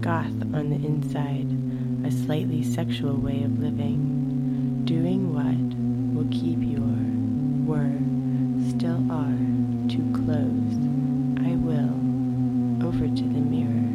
goth 0.00 0.42
on 0.54 0.70
the 0.70 0.76
inside, 0.76 1.48
a 2.06 2.10
slightly 2.24 2.62
sexual 2.62 3.14
way 3.16 3.42
of 3.42 3.58
living, 3.58 4.82
doing 4.84 5.34
what 5.34 5.44
will 6.14 6.30
keep 6.30 6.58
your, 6.62 6.78
were, 7.66 7.98
still 8.70 9.04
are, 9.10 9.34
to 9.88 9.98
close, 10.14 10.78
I 11.44 11.56
will, 11.56 12.86
over 12.86 13.08
to 13.08 13.22
the 13.22 13.40
mirror. 13.40 13.87